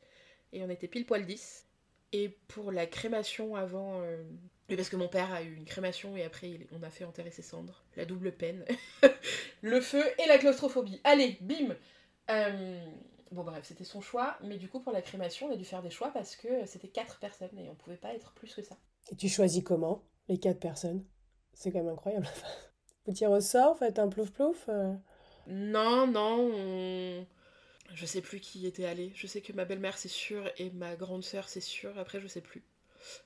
Et 0.54 0.64
on 0.64 0.70
était 0.70 0.88
pile 0.88 1.06
poil 1.06 1.26
10. 1.26 1.68
Et 2.14 2.30
pour 2.48 2.72
la 2.72 2.88
crémation 2.88 3.56
avant. 3.56 4.02
Euh, 4.72 4.76
parce 4.76 4.90
que 4.90 4.96
mon 4.96 5.08
père 5.08 5.32
a 5.34 5.42
eu 5.44 5.54
une 5.54 5.66
crémation 5.66 6.16
et 6.16 6.24
après 6.24 6.60
on 6.72 6.84
a 6.84 6.90
fait 6.90 7.04
enterrer 7.04 7.32
ses 7.32 7.42
cendres. 7.42 7.84
La 7.96 8.06
double 8.06 8.32
peine. 8.32 8.66
le 9.62 9.82
feu 9.82 10.04
et 10.24 10.28
la 10.28 10.38
claustrophobie. 10.38 11.02
Allez, 11.04 11.38
bim 11.42 11.76
euh, 12.30 12.86
Bon 13.32 13.44
bref, 13.44 13.64
c'était 13.66 13.86
son 13.86 14.02
choix, 14.02 14.38
mais 14.44 14.58
du 14.58 14.68
coup 14.68 14.80
pour 14.80 14.92
la 14.92 15.02
crémation, 15.02 15.48
on 15.48 15.54
a 15.54 15.56
dû 15.56 15.66
faire 15.66 15.82
des 15.82 15.90
choix 15.90 16.12
parce 16.12 16.36
que 16.36 16.66
c'était 16.66 16.90
4 16.90 17.20
personnes 17.20 17.58
et 17.58 17.70
on 17.70 17.76
pouvait 17.76 17.98
pas 17.98 18.14
être 18.14 18.34
plus 18.34 18.54
que 18.54 18.62
ça. 18.62 18.78
Et 19.12 19.16
tu 19.16 19.30
choisis 19.30 19.64
comment, 19.64 20.04
les 20.28 20.38
4 20.38 20.60
personnes? 20.60 21.06
C'est 21.54 21.72
quand 21.72 21.80
même 21.80 21.94
incroyable. 21.94 22.28
Vous 23.06 23.14
tirez 23.14 23.34
au 23.34 23.42
sort, 23.42 23.78
faites 23.78 24.00
un 24.00 24.10
plouf-plouf 24.10 24.68
euh 24.70 24.94
Non, 25.48 26.08
non, 26.08 27.26
Je 27.94 28.06
sais 28.06 28.22
plus 28.22 28.40
qui 28.40 28.68
était 28.68 28.86
allé. 28.86 29.12
Je 29.16 29.28
sais 29.28 29.42
que 29.42 29.54
ma 29.54 29.66
belle-mère, 29.66 29.98
c'est 29.98 30.08
sûr, 30.08 30.50
et 30.58 30.70
ma 30.70 30.96
grande 30.96 31.24
sœur, 31.24 31.50
c'est 31.50 31.62
sûr. 31.62 31.98
Après, 31.98 32.20
je 32.22 32.28
sais 32.28 32.42
plus. 32.42 32.64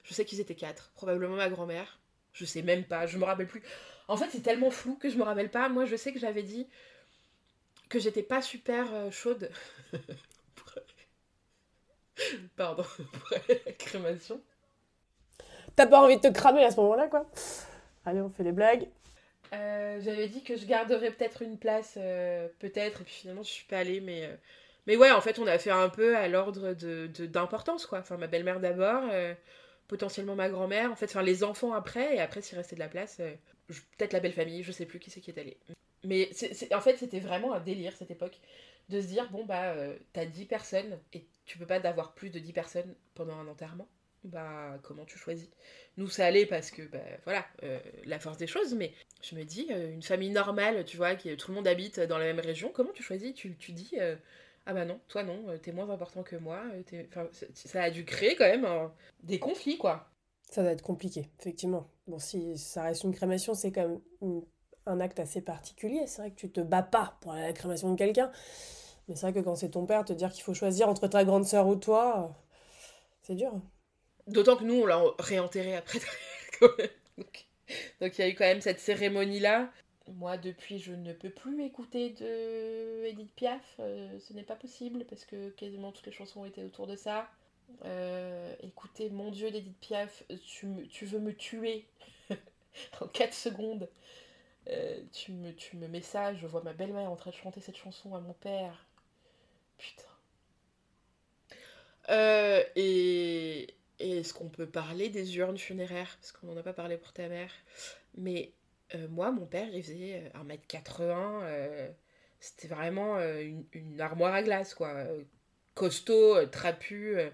Je 0.04 0.14
sais 0.14 0.26
qu'ils 0.26 0.40
étaient 0.40 0.56
quatre. 0.56 0.92
Probablement 0.96 1.36
ma 1.36 1.50
grand-mère. 1.50 2.00
Je 2.34 2.46
sais 2.46 2.62
même 2.62 2.84
pas, 2.84 3.08
je 3.08 3.18
me 3.18 3.24
rappelle 3.24 3.48
plus. 3.48 3.64
En 4.08 4.18
fait, 4.18 4.28
c'est 4.30 4.42
tellement 4.42 4.70
flou 4.70 4.96
que 4.96 5.10
je 5.10 5.18
me 5.18 5.24
rappelle 5.24 5.50
pas. 5.50 5.70
Moi, 5.70 5.86
je 5.86 5.96
sais 5.96 6.12
que 6.12 6.20
j'avais 6.20 6.44
dit 6.44 6.68
que 7.90 7.98
j'étais 7.98 8.24
pas 8.24 8.42
super 8.42 8.94
euh, 8.94 9.10
chaude. 9.10 9.50
Pardon, 12.56 12.84
pour 12.84 13.30
la 13.32 13.40
crémation. 13.78 14.42
T'as 15.76 15.88
pas 15.88 16.02
envie 16.02 16.18
de 16.18 16.22
te 16.22 16.34
cramer 16.34 16.64
à 16.64 16.72
ce 16.72 16.78
moment-là, 16.78 17.08
quoi 17.08 17.26
Allez, 18.06 18.22
on 18.22 18.30
fait 18.30 18.44
les 18.44 18.52
blagues. 18.52 18.88
Euh, 19.54 20.00
j'avais 20.02 20.28
dit 20.28 20.44
que 20.44 20.58
je 20.58 20.66
garderais 20.66 21.12
peut-être 21.12 21.42
une 21.42 21.58
place, 21.58 21.96
euh, 21.98 22.48
peut-être, 22.60 23.02
et 23.02 23.04
puis 23.04 23.14
finalement 23.14 23.44
je 23.44 23.52
suis 23.52 23.66
pas 23.66 23.78
allée, 23.80 24.02
mais, 24.02 24.30
mais 24.88 24.96
ouais, 24.98 25.12
en 25.12 25.22
fait 25.22 25.38
on 25.40 25.48
a 25.48 25.58
fait 25.58 25.72
un 25.72 25.90
peu 25.90 26.18
à 26.18 26.28
l'ordre 26.28 26.74
de, 26.74 27.08
d'importance, 27.26 27.86
quoi. 27.86 28.00
Enfin, 28.00 28.18
ma 28.18 28.28
belle-mère 28.28 28.60
d'abord, 28.60 29.04
potentiellement 29.88 30.36
ma 30.36 30.50
grand-mère, 30.50 30.92
en 30.92 30.96
fait, 30.96 31.06
enfin 31.06 31.22
les 31.22 31.44
enfants 31.44 31.74
après, 31.74 32.16
et 32.16 32.20
après 32.20 32.42
s'il 32.42 32.58
restait 32.58 32.76
de 32.76 32.80
la 32.82 32.90
place, 32.90 33.22
peut-être 33.68 34.14
la 34.14 34.20
belle 34.20 34.34
famille, 34.34 34.64
je 34.64 34.72
sais 34.72 34.86
plus 34.86 35.00
qui 35.00 35.10
c'est 35.10 35.22
qui 35.22 35.32
est 35.32 35.40
allé. 35.40 35.58
Mais 36.04 36.30
en 36.74 36.82
fait 36.82 36.98
c'était 36.98 37.20
vraiment 37.20 37.54
un 37.54 37.60
délire 37.60 37.94
cette 37.98 38.12
époque, 38.12 38.40
de 38.90 39.02
se 39.02 39.08
dire, 39.08 39.30
bon 39.32 39.46
bah, 39.46 39.76
t'as 40.14 40.26
10 40.26 40.46
personnes, 40.46 41.00
et 41.14 41.26
tu 41.46 41.58
peux 41.58 41.66
pas 41.66 41.80
d'avoir 41.80 42.14
plus 42.14 42.30
de 42.30 42.40
10 42.40 42.54
personnes 42.54 42.96
pendant 43.14 43.36
un 43.36 43.48
enterrement. 43.48 43.88
Bah 44.26 44.80
comment 44.82 45.06
tu 45.06 45.20
choisis? 45.20 45.50
Nous 45.98 46.10
ça 46.10 46.26
allait 46.26 46.48
parce 46.48 46.72
que 46.72 46.82
bah 46.82 46.98
voilà, 47.26 47.46
euh, 47.64 47.80
la 48.06 48.20
force 48.20 48.38
des 48.38 48.48
choses, 48.48 48.74
mais 48.74 48.92
je 49.22 49.36
me 49.36 49.44
dis, 49.44 49.68
euh, 49.70 49.94
une 49.94 50.02
famille 50.02 50.32
normale, 50.32 50.84
tu 50.86 50.98
vois, 50.98 51.16
qui 51.16 51.36
tout 51.38 51.52
le 51.52 51.56
monde 51.56 51.68
habite 51.68 52.00
dans 52.00 52.18
la 52.18 52.26
même 52.26 52.40
région, 52.40 52.72
comment 52.74 52.92
tu 52.92 53.04
choisis? 53.04 53.36
Tu, 53.36 53.56
tu 53.56 53.72
dis, 53.72 53.92
euh, 54.00 54.16
Ah 54.68 54.74
bah 54.76 54.86
non, 54.86 55.00
toi 55.08 55.24
non, 55.24 55.48
euh, 55.50 55.58
t'es 55.58 55.72
moins 55.72 55.90
important 55.90 56.22
que 56.24 56.36
moi. 56.36 56.62
euh, 56.74 57.04
Enfin, 57.10 57.28
ça 57.54 57.82
a 57.84 57.90
dû 57.92 58.06
créer 58.06 58.36
quand 58.36 58.46
même 58.46 58.66
un- 58.66 58.94
des 59.24 59.40
conflits, 59.40 59.78
quoi. 59.78 60.10
Ça 60.50 60.62
doit 60.64 60.72
être 60.72 60.82
compliqué, 60.82 61.30
effectivement. 61.40 61.88
Bon, 62.08 62.20
si 62.20 62.58
ça 62.58 62.84
reste 62.84 63.04
une 63.04 63.14
crémation, 63.14 63.54
c'est 63.54 63.72
quand 63.72 63.88
même 63.88 64.00
une- 64.22 64.44
un 64.86 65.00
acte 65.00 65.20
assez 65.20 65.42
particulier. 65.42 66.06
C'est 66.08 66.22
vrai 66.22 66.32
que 66.32 66.36
tu 66.36 66.50
te 66.52 66.62
bats 66.62 66.84
pas 66.84 67.18
pour 67.22 67.34
la 67.34 67.52
crémation 67.54 67.92
de 67.92 67.98
quelqu'un. 67.98 68.32
Mais 69.08 69.16
c'est 69.16 69.22
vrai 69.24 69.34
que 69.34 69.40
quand 69.46 69.56
c'est 69.56 69.70
ton 69.72 69.86
père, 69.86 70.06
te 70.06 70.14
dire 70.14 70.32
qu'il 70.32 70.44
faut 70.44 70.54
choisir 70.54 70.90
entre 70.90 71.08
ta 71.08 71.24
grande 71.26 71.46
sœur 71.46 71.68
ou 71.68 71.76
toi, 71.76 72.26
euh, 72.32 72.34
c'est 73.24 73.36
dur. 73.36 73.54
D'autant 74.28 74.56
que 74.58 74.64
nous, 74.64 74.76
on 74.82 74.86
l'a 74.86 75.02
réenterré 75.20 75.76
après. 75.76 76.00
quand 76.60 76.70
même. 76.78 76.90
donc, 77.18 77.46
donc 78.02 78.18
il 78.18 78.22
y 78.22 78.24
a 78.26 78.30
eu 78.30 78.36
quand 78.36 78.46
même 78.46 78.62
cette 78.62 78.80
cérémonie-là. 78.80 79.72
Moi, 80.08 80.38
depuis, 80.38 80.80
je 80.80 80.94
ne 80.94 81.14
peux 81.14 81.30
plus 81.32 81.64
écouter 81.64 82.12
de 82.12 83.06
Edith 83.06 83.34
Piaf. 83.36 83.76
euh, 83.80 84.20
ce 84.20 84.34
n'est 84.34 84.44
pas 84.44 84.56
possible 84.56 85.06
parce 85.06 85.26
que 85.26 85.50
quasiment 85.52 85.92
toutes 85.92 86.06
les 86.06 86.12
chansons 86.12 86.46
étaient 86.46 86.64
autour 86.64 86.88
de 86.88 86.96
ça. 86.96 87.30
Euh, 87.86 88.56
écoutez, 88.62 89.10
mon 89.10 89.32
Dieu, 89.32 89.52
d'Edith 89.52 89.78
Piaf, 89.80 90.24
tu, 90.46 90.88
tu 90.90 91.06
veux 91.06 91.20
me 91.20 91.34
tuer 91.36 91.88
en 93.02 93.08
4 93.08 93.34
secondes. 93.34 93.90
Euh, 94.70 95.02
tu, 95.14 95.32
me, 95.34 95.54
tu 95.56 95.78
me 95.78 95.88
mets 95.88 96.02
ça, 96.02 96.34
je 96.36 96.48
vois 96.48 96.64
ma 96.64 96.74
belle-mère 96.74 97.12
en 97.12 97.16
train 97.16 97.32
de 97.32 97.36
chanter 97.36 97.62
cette 97.62 97.78
chanson 97.78 98.16
à 98.16 98.20
mon 98.22 98.34
père. 98.34 98.86
Putain. 99.78 100.04
Et 102.76 103.68
et 104.00 104.20
est-ce 104.20 104.34
qu'on 104.34 104.50
peut 104.50 104.68
parler 104.68 105.10
des 105.10 105.38
urnes 105.38 105.58
funéraires? 105.58 106.18
Parce 106.20 106.32
qu'on 106.32 106.48
n'en 106.48 106.58
a 106.58 106.64
pas 106.64 106.74
parlé 106.74 106.98
pour 106.98 107.14
ta 107.14 107.28
mère. 107.30 107.52
Mais 108.18 108.52
euh, 108.94 109.08
moi, 109.10 109.32
mon 109.32 109.46
père, 109.46 109.68
il 109.74 109.84
faisait 109.84 110.24
euh, 110.26 110.30
1m80. 110.40 111.42
euh, 111.44 111.90
C'était 112.40 112.68
vraiment 112.68 113.18
euh, 113.18 113.42
une, 113.42 113.66
une 113.74 114.02
armoire 114.02 114.34
à 114.34 114.44
glace, 114.44 114.74
quoi. 114.76 114.90
Euh, 114.90 115.24
Costaud, 115.76 116.36
euh, 116.38 116.46
trapu. 116.48 117.18
euh. 117.18 117.30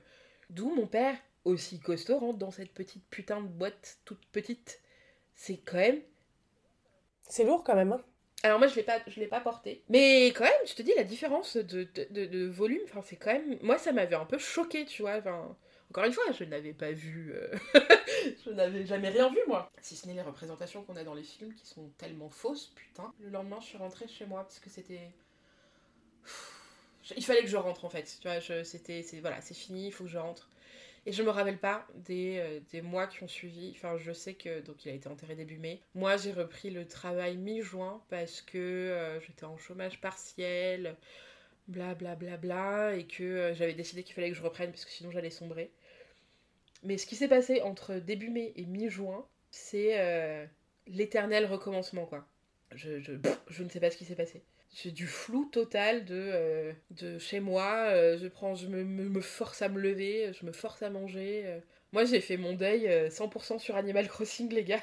D'où 0.50 0.74
mon 0.76 0.88
père, 0.88 1.16
aussi 1.46 1.80
costaud, 1.80 2.20
rentre 2.20 2.40
dans 2.40 2.52
cette 2.52 2.74
petite 2.74 3.06
putain 3.10 3.42
de 3.42 3.48
boîte 3.48 4.00
toute 4.06 4.26
petite. 4.28 4.82
C'est 5.36 5.58
quand 5.58 5.78
même 5.78 6.02
C'est 7.28 7.46
lourd 7.46 7.64
quand 7.64 7.74
même, 7.76 7.94
hein 7.94 8.04
alors 8.44 8.58
moi 8.60 8.68
je 8.68 8.76
l'ai 8.76 8.84
pas 8.84 9.00
je 9.08 9.20
l'ai 9.20 9.28
pas 9.28 9.40
porté. 9.42 9.84
Mais 9.90 10.28
quand 10.28 10.44
même, 10.46 10.66
je 10.66 10.74
te 10.74 10.82
dis 10.82 10.94
la 10.96 11.04
différence 11.04 11.58
de, 11.58 11.84
de, 11.84 12.08
de- 12.10 12.26
de 12.26 12.46
volume, 12.48 12.82
enfin 12.86 13.02
c'est 13.04 13.16
quand 13.16 13.34
même 13.34 13.58
moi 13.62 13.78
ça 13.78 13.92
m'avait 13.92 14.16
un 14.16 14.26
peu 14.26 14.38
choqué, 14.40 14.86
tu 14.86 15.02
vois, 15.04 15.18
enfin 15.18 15.56
encore 15.92 16.06
une 16.06 16.14
fois, 16.14 16.24
je 16.32 16.46
n'avais 16.46 16.72
pas 16.72 16.94
vu 16.94 17.34
euh, 17.36 17.54
je 18.46 18.50
n'avais 18.52 18.86
jamais 18.86 19.10
rien 19.10 19.30
vu 19.30 19.40
moi. 19.46 19.70
Si 19.82 19.98
ce 19.98 20.08
n'est 20.08 20.14
les 20.14 20.22
représentations 20.22 20.84
qu'on 20.84 20.96
a 20.96 21.04
dans 21.04 21.14
les 21.14 21.24
films 21.24 21.54
qui 21.54 21.68
sont 21.68 21.90
tellement 21.98 22.30
fausses, 22.30 22.72
putain. 22.76 23.14
Le 23.20 23.30
lendemain, 23.30 23.60
je 23.60 23.66
suis 23.66 23.78
rentrée 23.78 24.08
chez 24.08 24.26
moi 24.26 24.44
parce 24.44 24.60
que 24.60 24.70
c'était 24.70 25.12
il 27.18 27.26
fallait 27.26 27.42
que 27.42 27.48
je 27.48 27.58
rentre 27.58 27.84
en 27.84 27.90
fait, 27.90 28.20
tu 28.22 28.30
vois, 28.30 28.40
c'était 28.64 29.04
voilà, 29.20 29.42
c'est 29.42 29.54
fini, 29.54 29.88
il 29.88 29.92
faut 29.92 30.06
que 30.06 30.10
je 30.10 30.18
rentre. 30.18 30.50
Et 31.06 31.12
je 31.12 31.24
me 31.24 31.30
rappelle 31.30 31.58
pas 31.58 31.86
des, 31.96 32.38
euh, 32.38 32.60
des 32.72 32.82
mois 32.82 33.08
qui 33.08 33.24
ont 33.24 33.28
suivi. 33.28 33.74
Enfin, 33.76 33.98
je 33.98 34.14
sais 34.14 34.36
que 34.36 34.62
donc 34.62 34.86
il 34.86 34.90
a 34.92 34.94
été 34.94 35.10
enterré 35.10 35.36
début 35.36 35.58
mai. 35.58 35.82
Moi, 35.96 36.16
j'ai 36.16 36.32
repris 36.32 36.70
le 36.70 36.88
travail 36.88 37.36
mi-juin 37.36 38.02
parce 38.10 38.42
que 38.42 38.58
euh, 38.58 39.20
j'étais 39.20 39.44
en 39.46 39.58
chômage 39.58 40.00
partiel, 40.00 40.96
bla 41.68 41.96
bla 41.96 42.16
bla 42.16 42.38
bla, 42.38 42.96
et 42.96 43.06
que 43.08 43.52
j'avais 43.56 43.74
décidé 43.74 44.04
qu'il 44.04 44.16
fallait 44.16 44.30
que 44.30 44.38
je 44.38 44.44
reprenne 44.44 44.70
parce 44.70 44.86
que 44.86 44.92
sinon 44.92 45.12
j'allais 45.12 45.32
sombrer. 45.32 45.72
Mais 46.84 46.98
ce 46.98 47.06
qui 47.06 47.16
s'est 47.16 47.28
passé 47.28 47.62
entre 47.62 47.96
début 47.96 48.30
mai 48.30 48.54
et 48.56 48.66
mi-juin, 48.66 49.26
c'est 49.52 50.00
euh, 50.00 50.46
l'éternel 50.88 51.46
recommencement, 51.46 52.06
quoi. 52.06 52.26
Je, 52.74 53.00
je, 53.00 53.14
je 53.50 53.64
ne 53.64 53.70
sais 53.70 53.80
pas 53.80 53.92
ce 53.92 53.98
qui 53.98 54.06
s'est 54.06 54.16
passé. 54.16 54.42
J'ai 54.74 54.92
du 54.92 55.06
flou 55.08 55.46
total 55.46 56.06
de, 56.06 56.16
euh, 56.16 56.74
de 56.92 57.20
chez 57.20 57.40
moi. 57.40 57.88
euh, 57.90 58.18
je, 58.18 58.28
prends, 58.28 58.56
je 58.56 58.68
me, 58.68 58.84
me- 58.84 59.10
me 59.10 59.22
force 59.22 59.62
à 59.62 59.70
me 59.70 59.80
lever, 59.80 60.32
je 60.40 60.46
me 60.46 60.52
force 60.54 60.82
à 60.82 60.90
manger. 60.90 61.60
Moi, 61.92 62.06
j'ai 62.06 62.22
fait 62.22 62.38
mon 62.38 62.54
deuil 62.54 62.88
euh, 62.88 63.10
100% 63.10 63.60
sur 63.60 63.76
Animal 63.76 64.08
Crossing, 64.08 64.50
les 64.54 64.64
gars. 64.64 64.80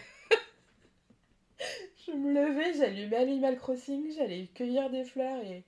je 2.06 2.12
me 2.12 2.32
levais, 2.32 2.74
j'allumais 2.74 3.16
Animal 3.16 3.56
Crossing, 3.58 4.12
j'allais 4.14 4.46
cueillir 4.54 4.90
des 4.90 5.04
fleurs 5.04 5.42
et, 5.44 5.64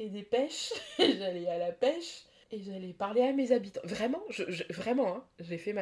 et 0.00 0.10
des 0.10 0.24
pêches. 0.24 0.72
j'allais 0.98 1.48
à 1.48 1.58
la 1.58 1.72
pêche 1.72 2.24
et 2.50 2.62
j'allais 2.62 2.92
parler 2.94 3.22
à 3.22 3.32
mes 3.32 3.52
habitants. 3.52 3.80
Vraiment, 3.84 4.22
je, 4.30 4.44
je- 4.50 4.64
vraiment, 4.72 5.16
hein, 5.16 5.24
j'ai 5.40 5.58
fait 5.58 5.74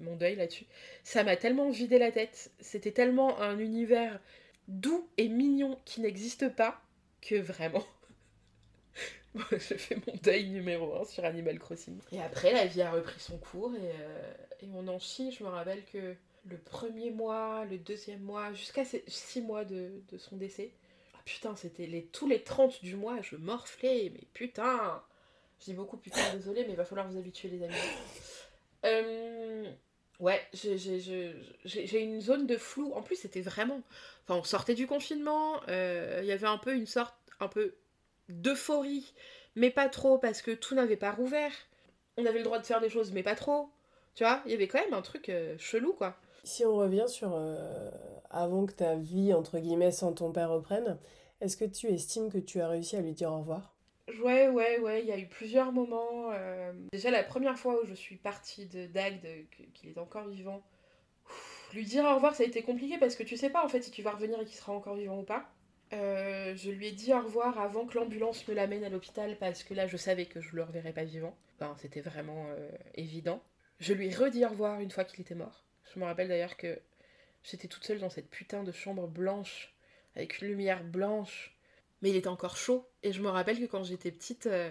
mon 0.00 0.16
deuil 0.16 0.36
là-dessus. 0.36 0.66
Ça 1.04 1.24
m'a 1.24 1.36
tellement 1.36 1.70
vidé 1.70 1.98
la 1.98 2.12
tête. 2.12 2.50
C'était 2.60 2.92
tellement 2.92 3.40
un 3.40 3.58
univers 3.58 4.20
doux 4.68 5.08
et 5.16 5.28
mignon 5.28 5.78
qui 5.84 6.00
n'existe 6.00 6.48
pas 6.50 6.80
que 7.20 7.36
vraiment. 7.36 7.84
J'ai 9.52 9.78
fait 9.78 9.96
mon 10.06 10.14
deuil 10.22 10.48
numéro 10.50 10.94
1 10.96 11.04
sur 11.04 11.24
Animal 11.24 11.58
Crossing. 11.58 11.98
Et 12.12 12.20
après, 12.20 12.52
la 12.52 12.66
vie 12.66 12.82
a 12.82 12.90
repris 12.90 13.20
son 13.20 13.38
cours 13.38 13.74
et, 13.74 13.78
euh, 14.00 14.32
et 14.62 14.68
on 14.74 14.86
en 14.88 14.98
chie. 14.98 15.32
Je 15.32 15.44
me 15.44 15.48
rappelle 15.48 15.84
que 15.92 16.14
le 16.48 16.58
premier 16.58 17.10
mois, 17.10 17.64
le 17.66 17.78
deuxième 17.78 18.20
mois, 18.22 18.52
jusqu'à 18.52 18.84
6 19.06 19.40
mois 19.42 19.64
de, 19.64 20.02
de 20.10 20.18
son 20.18 20.36
décès, 20.36 20.72
ah 21.14 21.18
putain, 21.24 21.54
c'était 21.56 21.86
les, 21.86 22.04
tous 22.06 22.26
les 22.28 22.42
30 22.42 22.82
du 22.82 22.96
mois, 22.96 23.20
je 23.22 23.36
morflais, 23.36 24.10
mais 24.14 24.22
putain 24.32 25.02
Je 25.60 25.64
dis 25.66 25.74
beaucoup 25.74 25.96
putain, 25.96 26.20
désolé, 26.34 26.64
mais 26.64 26.70
il 26.70 26.76
va 26.76 26.84
falloir 26.84 27.08
vous 27.08 27.18
habituer, 27.18 27.48
les 27.48 27.62
amis. 27.64 27.74
Euh, 28.84 29.70
Ouais, 30.20 30.40
j'ai- 30.52 32.00
une 32.02 32.20
zone 32.20 32.48
de 32.48 32.56
flou. 32.56 32.92
En 32.94 33.02
plus, 33.02 33.14
c'était 33.14 33.40
vraiment. 33.40 33.80
Enfin, 34.24 34.40
on 34.40 34.42
sortait 34.42 34.74
du 34.74 34.88
confinement, 34.88 35.60
euh, 35.68 36.18
il 36.22 36.26
y 36.26 36.32
avait 36.32 36.48
un 36.48 36.58
peu 36.58 36.74
une 36.74 36.86
sorte 36.86 37.14
un 37.38 37.46
peu 37.46 37.76
d'euphorie, 38.28 39.14
mais 39.54 39.70
pas 39.70 39.88
trop 39.88 40.18
parce 40.18 40.42
que 40.42 40.50
tout 40.50 40.74
n'avait 40.74 40.96
pas 40.96 41.12
rouvert. 41.12 41.52
On 42.16 42.26
avait 42.26 42.38
le 42.38 42.44
droit 42.44 42.58
de 42.58 42.66
faire 42.66 42.80
des 42.80 42.90
choses, 42.90 43.12
mais 43.12 43.22
pas 43.22 43.36
trop. 43.36 43.70
Tu 44.16 44.24
vois, 44.24 44.42
il 44.44 44.50
y 44.50 44.54
avait 44.54 44.66
quand 44.66 44.80
même 44.80 44.92
un 44.92 45.02
truc 45.02 45.28
euh, 45.28 45.56
chelou, 45.56 45.92
quoi. 45.92 46.16
Si 46.42 46.64
on 46.64 46.74
revient 46.74 47.06
sur 47.06 47.38
avant 48.30 48.66
que 48.66 48.72
ta 48.72 48.96
vie, 48.96 49.32
entre 49.32 49.60
guillemets, 49.60 49.92
sans 49.92 50.12
ton 50.12 50.32
père 50.32 50.50
reprenne, 50.50 50.98
est-ce 51.40 51.56
que 51.56 51.64
tu 51.64 51.86
estimes 51.88 52.32
que 52.32 52.38
tu 52.38 52.60
as 52.60 52.68
réussi 52.68 52.96
à 52.96 53.02
lui 53.02 53.12
dire 53.12 53.30
au 53.32 53.38
revoir? 53.38 53.72
Ouais, 54.22 54.48
ouais, 54.48 54.78
ouais, 54.78 55.02
il 55.02 55.06
y 55.06 55.12
a 55.12 55.18
eu 55.18 55.26
plusieurs 55.26 55.70
moments. 55.72 56.30
euh, 56.32 56.72
Déjà, 56.92 57.10
la 57.10 57.22
première 57.22 57.58
fois 57.58 57.82
où 57.82 57.86
je 57.86 57.94
suis 57.94 58.16
partie 58.16 58.66
de 58.66 58.86
Dag, 58.86 59.20
de- 59.20 59.42
que- 59.56 59.62
qu'il 59.74 59.90
est 59.90 59.98
encore 59.98 60.28
vivant, 60.28 60.62
lui 61.74 61.84
dire 61.84 62.04
au 62.04 62.14
revoir, 62.14 62.34
ça 62.34 62.42
a 62.42 62.46
été 62.46 62.62
compliqué 62.62 62.96
parce 62.98 63.14
que 63.16 63.22
tu 63.22 63.36
sais 63.36 63.50
pas 63.50 63.62
en 63.64 63.68
fait 63.68 63.82
si 63.82 63.90
tu 63.90 64.02
vas 64.02 64.12
revenir 64.12 64.40
et 64.40 64.44
qu'il 64.46 64.56
sera 64.56 64.72
encore 64.72 64.94
vivant 64.96 65.18
ou 65.18 65.24
pas. 65.24 65.50
Euh, 65.92 66.54
je 66.56 66.70
lui 66.70 66.88
ai 66.88 66.92
dit 66.92 67.12
au 67.14 67.20
revoir 67.20 67.58
avant 67.58 67.86
que 67.86 67.98
l'ambulance 67.98 68.46
me 68.48 68.54
l'amène 68.54 68.84
à 68.84 68.88
l'hôpital 68.90 69.36
parce 69.38 69.62
que 69.64 69.74
là, 69.74 69.86
je 69.86 69.96
savais 69.96 70.26
que 70.26 70.40
je 70.40 70.54
le 70.56 70.62
reverrais 70.62 70.92
pas 70.92 71.04
vivant. 71.04 71.36
C'était 71.78 72.00
vraiment 72.00 72.46
euh, 72.50 72.70
évident. 72.94 73.42
Je 73.80 73.92
lui 73.92 74.08
ai 74.08 74.14
redit 74.14 74.44
au 74.44 74.48
revoir 74.48 74.80
une 74.80 74.90
fois 74.90 75.04
qu'il 75.04 75.20
était 75.20 75.34
mort. 75.34 75.64
Je 75.92 75.98
me 75.98 76.04
rappelle 76.04 76.28
d'ailleurs 76.28 76.56
que 76.56 76.78
j'étais 77.42 77.68
toute 77.68 77.84
seule 77.84 77.98
dans 77.98 78.10
cette 78.10 78.30
putain 78.30 78.62
de 78.64 78.72
chambre 78.72 79.06
blanche, 79.08 79.74
avec 80.14 80.40
une 80.40 80.48
lumière 80.48 80.84
blanche, 80.84 81.56
mais 82.02 82.10
il 82.10 82.16
était 82.16 82.28
encore 82.28 82.56
chaud. 82.56 82.88
Et 83.02 83.12
je 83.12 83.22
me 83.22 83.28
rappelle 83.28 83.58
que 83.60 83.66
quand 83.66 83.84
j'étais 83.84 84.10
petite, 84.12 84.46
euh, 84.46 84.70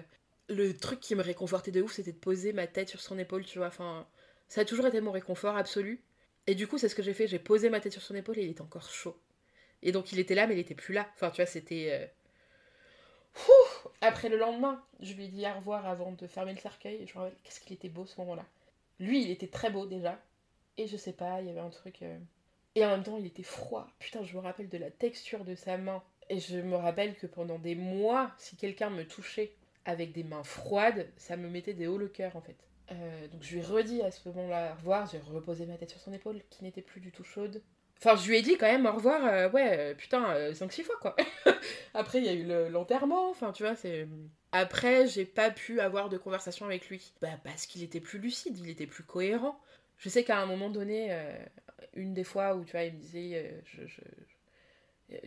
le 0.50 0.76
truc 0.76 1.00
qui 1.00 1.16
me 1.16 1.22
réconfortait 1.24 1.72
de 1.72 1.82
ouf, 1.82 1.94
c'était 1.94 2.12
de 2.14 2.18
poser 2.18 2.54
ma 2.54 2.68
tête 2.68 2.90
sur 2.90 3.02
son 3.02 3.18
épaule, 3.20 3.46
tu 3.46 3.58
vois. 3.60 3.68
Enfin, 3.68 4.08
ça 4.50 4.62
a 4.62 4.66
toujours 4.66 4.88
été 4.88 5.02
mon 5.02 5.12
réconfort 5.12 5.56
absolu. 5.58 6.04
Et 6.48 6.56
du 6.56 6.68
coup, 6.68 6.78
c'est 6.78 6.90
ce 6.90 6.96
que 6.96 7.04
j'ai 7.04 7.14
fait. 7.14 7.28
J'ai 7.28 7.40
posé 7.40 7.70
ma 7.70 7.80
tête 7.80 7.94
sur 7.94 8.02
son 8.02 8.16
épaule 8.16 8.40
et 8.40 8.44
il 8.44 8.52
était 8.52 8.62
encore 8.62 8.90
chaud. 8.90 9.18
Et 9.84 9.92
donc, 9.92 10.12
il 10.14 10.20
était 10.20 10.36
là, 10.36 10.48
mais 10.48 10.56
il 10.56 10.60
était 10.60 10.76
plus 10.76 10.94
là. 10.94 11.08
Enfin, 11.16 11.30
tu 11.32 11.38
vois, 11.42 11.46
c'était. 11.48 11.90
euh, 11.92 12.08
Après 14.02 14.30
le 14.30 14.38
lendemain, 14.38 14.84
je 15.00 15.14
lui 15.14 15.26
ai 15.26 15.28
dit 15.28 15.46
au 15.48 15.54
revoir 15.58 15.86
avant 15.86 16.12
de 16.12 16.28
fermer 16.28 16.54
le 16.54 16.60
cercueil. 16.60 17.02
Et 17.04 17.08
je 17.08 17.14
me 17.18 17.24
rappelle, 17.24 17.38
qu'est-ce 17.44 17.60
qu'il 17.62 17.74
était 17.74 17.90
beau 17.90 18.06
ce 18.06 18.20
moment-là. 18.22 18.46
Lui, 19.00 19.24
il 19.24 19.32
était 19.32 19.48
très 19.48 19.70
beau 19.70 19.86
déjà. 19.86 20.20
Et 20.78 20.88
je 20.88 20.98
sais 20.98 21.14
pas, 21.14 21.42
il 21.42 21.48
y 21.48 21.50
avait 21.50 21.60
un 21.60 21.70
truc. 21.70 22.02
euh, 22.04 22.18
Et 22.76 22.86
en 22.86 22.90
même 22.92 23.04
temps, 23.04 23.18
il 23.18 23.26
était 23.26 23.44
froid. 23.44 23.88
Putain, 24.00 24.24
je 24.24 24.36
me 24.36 24.40
rappelle 24.42 24.70
de 24.70 24.78
la 24.78 24.92
texture 24.92 25.46
de 25.46 25.56
sa 25.56 25.78
main. 25.78 26.04
Et 26.30 26.40
je 26.40 26.58
me 26.60 26.76
rappelle 26.76 27.16
que 27.16 27.28
pendant 27.28 27.58
des 27.60 27.76
mois, 27.76 28.32
si 28.38 28.56
quelqu'un 28.56 28.90
me 28.90 29.04
touchait 29.06 29.54
avec 29.86 30.12
des 30.12 30.24
mains 30.24 30.44
froides, 30.44 31.08
ça 31.18 31.38
me 31.38 31.48
mettait 31.50 31.74
des 31.74 31.88
hauts 31.88 31.98
le 31.98 32.10
cœur 32.10 32.36
en 32.36 32.42
fait. 32.42 32.58
Euh, 32.92 33.28
donc 33.28 33.44
je 33.44 33.54
lui 33.54 33.60
ai 33.60 33.64
redit 33.64 34.02
à 34.02 34.12
ce 34.12 34.28
moment-là 34.30 34.72
au 34.74 34.76
revoir, 34.78 35.08
j'ai 35.10 35.20
reposé 35.20 35.66
ma 35.66 35.78
tête 35.78 35.90
sur 35.90 36.00
son 36.00 36.14
épaule 36.14 36.42
qui 36.50 36.64
n'était 36.64 36.82
plus 36.82 37.00
du 37.02 37.12
tout 37.12 37.24
chaude. 37.24 37.62
Enfin, 37.98 38.16
je 38.16 38.28
lui 38.30 38.38
ai 38.38 38.42
dit 38.42 38.58
quand 38.58 38.68
même 38.68 38.86
au 38.86 38.92
revoir, 38.92 39.26
euh, 39.26 39.50
ouais, 39.52 39.80
euh, 39.80 39.96
putain, 39.96 40.54
5-6 40.54 40.84
fois 40.84 40.96
quoi. 41.02 41.16
Après, 41.94 42.20
il 42.20 42.26
y 42.26 42.30
a 42.30 42.34
eu 42.34 42.44
le- 42.44 42.70
l'enterrement, 42.70 43.30
enfin, 43.30 43.52
tu 43.54 43.64
vois, 43.64 43.76
c'est. 43.76 44.08
Après, 44.52 45.08
j'ai 45.08 45.26
pas 45.26 45.50
pu 45.52 45.80
avoir 45.80 46.10
de 46.10 46.18
conversation 46.18 46.66
avec 46.66 46.90
lui. 46.90 47.14
Bah, 47.22 47.30
parce 47.44 47.66
qu'il 47.66 47.84
était 47.84 48.00
plus 48.00 48.20
lucide, 48.20 48.58
il 48.60 48.70
était 48.70 48.88
plus 48.88 49.04
cohérent. 49.04 49.60
Je 49.98 50.10
sais 50.10 50.24
qu'à 50.24 50.40
un 50.40 50.46
moment 50.46 50.70
donné, 50.70 51.08
euh, 51.12 51.34
une 51.96 52.14
des 52.14 52.24
fois 52.24 52.56
où, 52.56 52.64
tu 52.64 52.72
vois, 52.74 52.84
il 52.84 52.94
me 52.94 53.00
disait, 53.00 53.32
euh, 53.36 53.62
je, 53.66 53.82
euh, 53.82 53.88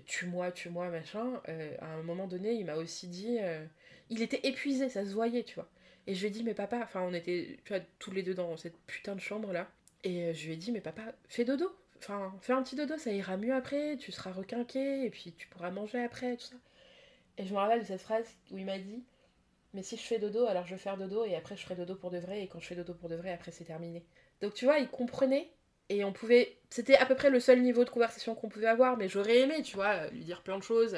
tue-moi, 0.06 0.52
tue-moi, 0.52 0.88
machin, 0.90 1.40
euh, 1.48 1.76
à 1.80 1.86
un 1.94 2.02
moment 2.02 2.26
donné, 2.26 2.52
il 2.54 2.66
m'a 2.66 2.76
aussi 2.76 3.08
dit. 3.08 3.38
euh, 3.40 3.64
il 4.10 4.22
était 4.22 4.40
épuisé, 4.48 4.88
ça 4.88 5.04
se 5.04 5.12
voyait, 5.12 5.44
tu 5.44 5.54
vois. 5.54 5.68
Et 6.06 6.14
je 6.14 6.20
lui 6.20 6.28
ai 6.28 6.30
dit, 6.30 6.42
mais 6.44 6.54
papa, 6.54 6.80
enfin, 6.82 7.02
on 7.02 7.12
était, 7.14 7.58
tu 7.64 7.72
vois, 7.72 7.82
tous 7.98 8.10
les 8.10 8.22
deux 8.22 8.34
dans 8.34 8.56
cette 8.56 8.76
putain 8.86 9.14
de 9.14 9.20
chambre 9.20 9.52
là. 9.52 9.70
Et 10.04 10.24
euh, 10.26 10.34
je 10.34 10.46
lui 10.46 10.54
ai 10.54 10.56
dit, 10.56 10.72
mais 10.72 10.80
papa, 10.80 11.02
fais 11.28 11.44
dodo. 11.44 11.70
Enfin, 11.98 12.34
fais 12.40 12.52
un 12.54 12.62
petit 12.62 12.76
dodo, 12.76 12.96
ça 12.98 13.12
ira 13.12 13.36
mieux 13.36 13.54
après, 13.54 13.96
tu 13.98 14.10
seras 14.12 14.32
requinqué, 14.32 15.04
et 15.04 15.10
puis 15.10 15.34
tu 15.36 15.48
pourras 15.48 15.70
manger 15.70 16.02
après, 16.02 16.36
tout 16.36 16.44
ça. 16.46 16.56
Et 17.38 17.46
je 17.46 17.52
me 17.52 17.58
rappelle 17.58 17.80
de 17.80 17.86
cette 17.86 18.00
phrase 18.02 18.26
où 18.50 18.58
il 18.58 18.66
m'a 18.66 18.78
dit, 18.78 19.04
Mais 19.74 19.82
si 19.82 19.96
je 19.96 20.02
fais 20.02 20.18
dodo, 20.18 20.46
alors 20.46 20.66
je 20.66 20.74
vais 20.74 20.80
faire 20.80 20.96
dodo 20.96 21.24
et 21.24 21.34
après 21.36 21.56
je 21.56 21.62
ferai 21.62 21.76
dodo 21.76 21.94
pour 21.96 22.10
de 22.10 22.18
vrai. 22.18 22.42
Et 22.42 22.48
quand 22.48 22.60
je 22.60 22.66
fais 22.68 22.76
dodo 22.76 22.94
pour 22.94 23.08
de 23.08 23.16
vrai, 23.16 23.32
après 23.32 23.52
c'est 23.52 23.64
terminé. 23.64 24.04
Donc 24.40 24.54
tu 24.54 24.64
vois, 24.64 24.78
il 24.78 24.88
comprenait 24.88 25.50
et 25.90 26.04
on 26.04 26.12
pouvait. 26.14 26.56
C'était 26.70 26.96
à 26.96 27.06
peu 27.06 27.16
près 27.16 27.30
le 27.30 27.40
seul 27.40 27.60
niveau 27.62 27.84
de 27.84 27.90
conversation 27.90 28.34
qu'on 28.36 28.48
pouvait 28.48 28.68
avoir, 28.68 28.96
mais 28.96 29.08
j'aurais 29.08 29.40
aimé, 29.40 29.62
tu 29.62 29.76
vois, 29.76 30.08
lui 30.08 30.24
dire 30.24 30.42
plein 30.42 30.58
de 30.58 30.62
choses, 30.64 30.96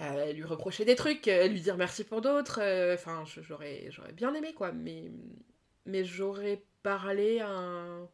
euh, 0.00 0.32
lui 0.32 0.44
reprocher 0.44 0.84
des 0.84 0.96
trucs, 0.96 1.28
euh, 1.28 1.48
lui 1.48 1.60
dire 1.62 1.76
merci 1.78 2.04
pour 2.04 2.20
d'autres. 2.22 2.60
euh, 2.62 2.94
Enfin, 2.94 3.24
j'aurais, 3.42 3.86
j'aurais 3.90 4.12
bien 4.12 4.34
aimé, 4.34 4.54
quoi. 4.54 4.72
Mais, 4.72 5.04
mais 5.86 6.04
j'aurais 6.04 6.62
parlé 6.82 7.40
à 7.40 7.48
un- 7.48 8.08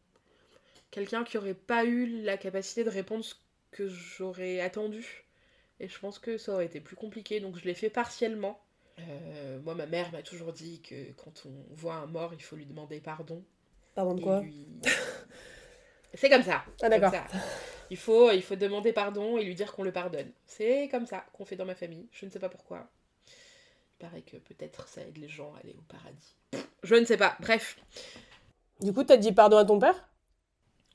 quelqu'un 0.91 1.23
qui 1.23 1.37
aurait 1.37 1.53
pas 1.55 1.85
eu 1.85 2.21
la 2.23 2.37
capacité 2.37 2.83
de 2.83 2.89
répondre 2.89 3.25
ce 3.25 3.35
que 3.71 3.87
j'aurais 3.87 4.59
attendu. 4.61 5.25
Et 5.79 5.87
je 5.87 5.99
pense 5.99 6.19
que 6.19 6.37
ça 6.37 6.53
aurait 6.53 6.65
été 6.67 6.79
plus 6.81 6.95
compliqué, 6.95 7.39
donc 7.39 7.57
je 7.57 7.65
l'ai 7.65 7.73
fait 7.73 7.89
partiellement. 7.89 8.61
Euh, 8.99 9.59
moi, 9.61 9.73
ma 9.75 9.87
mère 9.87 10.11
m'a 10.11 10.21
toujours 10.21 10.53
dit 10.53 10.81
que 10.81 11.11
quand 11.13 11.43
on 11.45 11.73
voit 11.75 11.95
un 11.95 12.05
mort, 12.07 12.33
il 12.35 12.43
faut 12.43 12.55
lui 12.55 12.65
demander 12.65 12.99
pardon. 13.01 13.43
Pardon 13.95 14.15
de 14.15 14.21
quoi? 14.21 14.41
lui- 14.41 14.67
C'est 16.13 16.29
comme 16.29 16.43
ça. 16.43 16.63
Ah, 16.81 16.89
d'accord. 16.89 17.13
Il 17.89 17.97
faut, 17.97 18.31
il 18.31 18.41
faut 18.41 18.55
demander 18.55 18.93
pardon 18.93 19.37
et 19.37 19.43
lui 19.43 19.55
dire 19.55 19.73
qu'on 19.73 19.83
le 19.83 19.91
pardonne. 19.91 20.31
C'est 20.45 20.87
comme 20.89 21.05
ça 21.05 21.25
qu'on 21.33 21.45
fait 21.45 21.55
dans 21.55 21.65
ma 21.65 21.75
famille. 21.75 22.07
Je 22.11 22.25
ne 22.25 22.31
sais 22.31 22.39
pas 22.39 22.49
pourquoi. 22.49 22.89
Il 23.27 24.05
paraît 24.05 24.21
que 24.21 24.37
peut-être 24.37 24.87
ça 24.87 25.01
aide 25.01 25.17
les 25.17 25.27
gens 25.27 25.53
à 25.55 25.59
aller 25.59 25.75
au 25.77 25.81
paradis. 25.81 26.35
Je 26.83 26.95
ne 26.95 27.05
sais 27.05 27.17
pas. 27.17 27.35
Bref. 27.39 27.77
Du 28.79 28.93
coup, 28.93 29.03
t'as 29.03 29.17
dit 29.17 29.31
pardon 29.31 29.57
à 29.57 29.65
ton 29.65 29.77
père? 29.77 30.07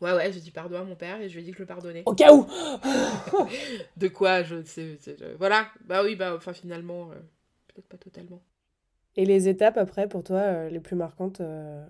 Ouais, 0.00 0.12
ouais, 0.12 0.32
j'ai 0.32 0.40
dit 0.40 0.50
pardon 0.50 0.78
à 0.78 0.84
mon 0.84 0.96
père 0.96 1.20
et 1.20 1.28
je 1.28 1.34
lui 1.34 1.42
ai 1.42 1.44
dit 1.44 1.50
que 1.52 1.58
je 1.58 1.62
le 1.62 1.66
pardonnais. 1.66 2.02
Au 2.04 2.14
cas 2.14 2.32
où 2.32 2.46
De 3.96 4.08
quoi 4.08 4.42
je 4.42 4.56
ne 4.56 4.64
sais. 4.64 4.98
Voilà. 5.38 5.68
Bah 5.84 6.02
oui, 6.02 6.16
bah 6.16 6.34
enfin 6.36 6.52
finalement, 6.52 7.10
euh, 7.12 7.14
peut-être 7.68 7.88
pas 7.88 7.96
totalement. 7.96 8.42
Et 9.16 9.24
les 9.24 9.48
étapes 9.48 9.78
après, 9.78 10.08
pour 10.08 10.22
toi, 10.22 10.38
euh, 10.38 10.68
les 10.68 10.80
plus 10.80 10.96
marquantes, 10.96 11.40
euh, 11.40 11.86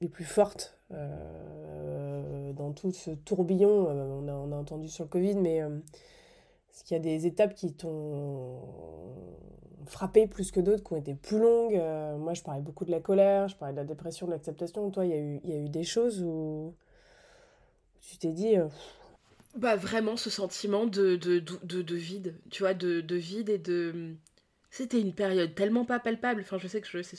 les 0.00 0.08
plus 0.08 0.24
fortes 0.24 0.78
euh, 0.92 2.52
dans 2.52 2.72
tout 2.72 2.92
ce 2.92 3.10
tourbillon, 3.10 3.86
euh, 3.88 4.20
on 4.42 4.52
a, 4.52 4.56
entendu 4.56 4.88
sur 4.88 5.04
le 5.04 5.10
Covid, 5.10 5.36
mais 5.36 5.62
euh, 5.62 5.78
qu'il 6.84 6.96
y 6.96 7.00
a 7.00 7.02
des 7.02 7.26
étapes 7.26 7.54
qui 7.54 7.72
t'ont 7.74 8.58
frappé 9.86 10.26
plus 10.26 10.50
que 10.50 10.60
d'autres, 10.60 10.82
qui 10.84 10.92
ont 10.92 10.96
été 10.96 11.14
plus 11.14 11.38
longues 11.38 11.76
Euh, 11.76 12.16
Moi, 12.18 12.34
je 12.34 12.42
parlais 12.42 12.62
beaucoup 12.62 12.84
de 12.84 12.90
la 12.90 13.00
colère, 13.00 13.48
je 13.48 13.56
parlais 13.56 13.74
de 13.74 13.78
la 13.78 13.84
dépression, 13.84 14.26
de 14.26 14.32
l'acceptation. 14.32 14.90
Toi, 14.90 15.06
il 15.06 15.10
y 15.10 15.14
a 15.14 15.18
eu, 15.18 15.40
y 15.44 15.52
a 15.52 15.58
eu 15.58 15.68
des 15.68 15.84
choses 15.84 16.22
où 16.22 16.74
tu 18.00 18.18
t'es 18.18 18.32
dit... 18.32 18.56
Bah 19.56 19.76
vraiment 19.76 20.16
ce 20.16 20.30
sentiment 20.30 20.86
de, 20.86 21.16
de, 21.16 21.38
de, 21.40 21.58
de- 21.64 21.82
de 21.82 21.94
vide, 21.96 22.36
tu 22.50 22.62
vois, 22.62 22.74
de, 22.74 23.00
de 23.00 23.16
vide 23.16 23.48
et 23.48 23.58
de... 23.58 24.14
C'était 24.70 25.00
une 25.00 25.12
période 25.12 25.54
tellement 25.56 25.84
pas 25.84 25.98
palpable, 25.98 26.42
enfin 26.42 26.58
je 26.58 26.68
sais 26.68 26.80
que 26.80 26.86
je... 26.88 27.02
c'est 27.02 27.18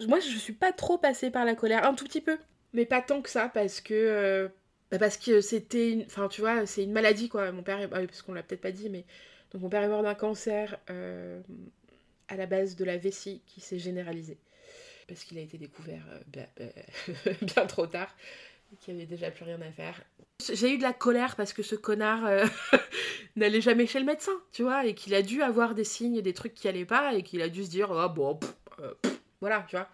Moi 0.00 0.20
je 0.20 0.36
suis 0.36 0.52
pas 0.52 0.72
trop 0.72 0.98
passée 0.98 1.30
par 1.30 1.44
la 1.44 1.54
colère, 1.54 1.84
un 1.86 1.94
tout 1.94 2.04
petit 2.04 2.20
peu, 2.20 2.38
mais 2.72 2.84
pas 2.84 3.00
tant 3.00 3.22
que 3.22 3.30
ça, 3.30 3.48
parce 3.48 3.80
que... 3.80 3.94
euh, 3.94 4.48
bah, 4.90 4.98
parce 4.98 5.16
que 5.16 5.40
c'était... 5.40 5.92
une- 5.92 6.02
Enfin 6.04 6.28
tu 6.28 6.40
vois, 6.42 6.66
c'est 6.66 6.84
une 6.84 6.92
maladie 6.92 7.28
quoi, 7.28 7.50
mon 7.52 7.62
père 7.62 7.80
est... 7.80 7.88
ah 7.92 8.06
parce 8.06 8.22
qu'on 8.22 8.34
l'a 8.34 8.42
peut-être 8.42 8.60
pas 8.60 8.72
dit, 8.72 8.90
mais... 8.90 9.04
Donc 9.52 9.62
mon 9.62 9.68
père 9.68 9.82
est 9.82 9.88
mort 9.88 10.02
d'un 10.02 10.14
cancer 10.14 10.78
euh, 10.90 11.40
à 12.28 12.36
la 12.36 12.46
base 12.46 12.76
de 12.76 12.84
la 12.84 12.98
vessie 12.98 13.42
qui 13.46 13.60
s'est 13.60 13.78
généralisé. 13.78 14.38
Parce 15.08 15.22
qu'il 15.22 15.38
a 15.38 15.40
été 15.40 15.56
découvert 15.56 16.02
euh, 16.10 16.18
bah, 16.26 16.40
bah, 16.58 17.32
bien 17.42 17.66
trop 17.66 17.86
tard, 17.86 18.14
n'y 18.88 18.94
avait 18.94 19.06
déjà 19.06 19.30
plus 19.30 19.44
rien 19.44 19.60
à 19.62 19.70
faire. 19.70 20.02
J'ai 20.52 20.74
eu 20.74 20.78
de 20.78 20.82
la 20.82 20.92
colère 20.92 21.36
parce 21.36 21.52
que 21.52 21.62
ce 21.62 21.74
connard 21.76 22.28
n'allait 23.36 23.60
jamais 23.60 23.86
chez 23.86 24.00
le 24.00 24.04
médecin, 24.04 24.38
tu 24.52 24.62
vois, 24.62 24.84
et 24.84 24.94
qu'il 24.94 25.14
a 25.14 25.22
dû 25.22 25.42
avoir 25.42 25.74
des 25.74 25.84
signes, 25.84 26.20
des 26.20 26.34
trucs 26.34 26.54
qui 26.54 26.68
allaient 26.68 26.84
pas, 26.84 27.14
et 27.14 27.22
qu'il 27.22 27.40
a 27.40 27.48
dû 27.48 27.64
se 27.64 27.70
dire, 27.70 27.90
ah 27.92 28.08
bon, 28.08 28.34
pff, 28.36 28.54
voilà, 29.40 29.64
tu 29.68 29.76
vois. 29.76 29.88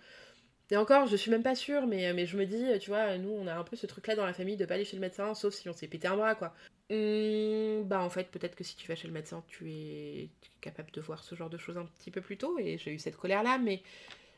Et 0.70 0.76
encore, 0.76 1.06
je 1.06 1.16
suis 1.16 1.30
même 1.30 1.42
pas 1.42 1.54
sûre, 1.54 1.86
mais, 1.86 2.26
je 2.26 2.36
me 2.36 2.46
dis, 2.46 2.64
tu 2.80 2.90
vois, 2.90 3.18
nous, 3.18 3.28
on 3.30 3.46
a 3.46 3.54
un 3.54 3.64
peu 3.64 3.76
ce 3.76 3.86
truc-là 3.86 4.16
dans 4.16 4.24
la 4.24 4.32
famille 4.32 4.56
de 4.56 4.64
pas 4.64 4.74
aller 4.74 4.86
chez 4.86 4.96
le 4.96 5.02
médecin, 5.02 5.34
sauf 5.34 5.52
si 5.52 5.68
on 5.68 5.74
s'est 5.74 5.86
pété 5.86 6.08
un 6.08 6.16
bras, 6.16 6.34
quoi. 6.34 6.54
Hum, 6.90 7.84
bah, 7.84 8.00
en 8.00 8.08
fait, 8.08 8.30
peut-être 8.30 8.56
que 8.56 8.64
si 8.64 8.76
tu 8.76 8.88
vas 8.88 8.94
chez 8.94 9.06
le 9.06 9.12
médecin, 9.12 9.44
tu 9.48 9.70
es 9.70 10.30
capable 10.62 10.90
de 10.92 11.00
voir 11.02 11.24
ce 11.24 11.34
genre 11.34 11.50
de 11.50 11.58
choses 11.58 11.76
un 11.76 11.84
petit 11.84 12.10
peu 12.10 12.22
plus 12.22 12.38
tôt, 12.38 12.58
et 12.58 12.78
j'ai 12.78 12.92
eu 12.92 12.98
cette 12.98 13.16
colère-là, 13.16 13.58
mais 13.58 13.82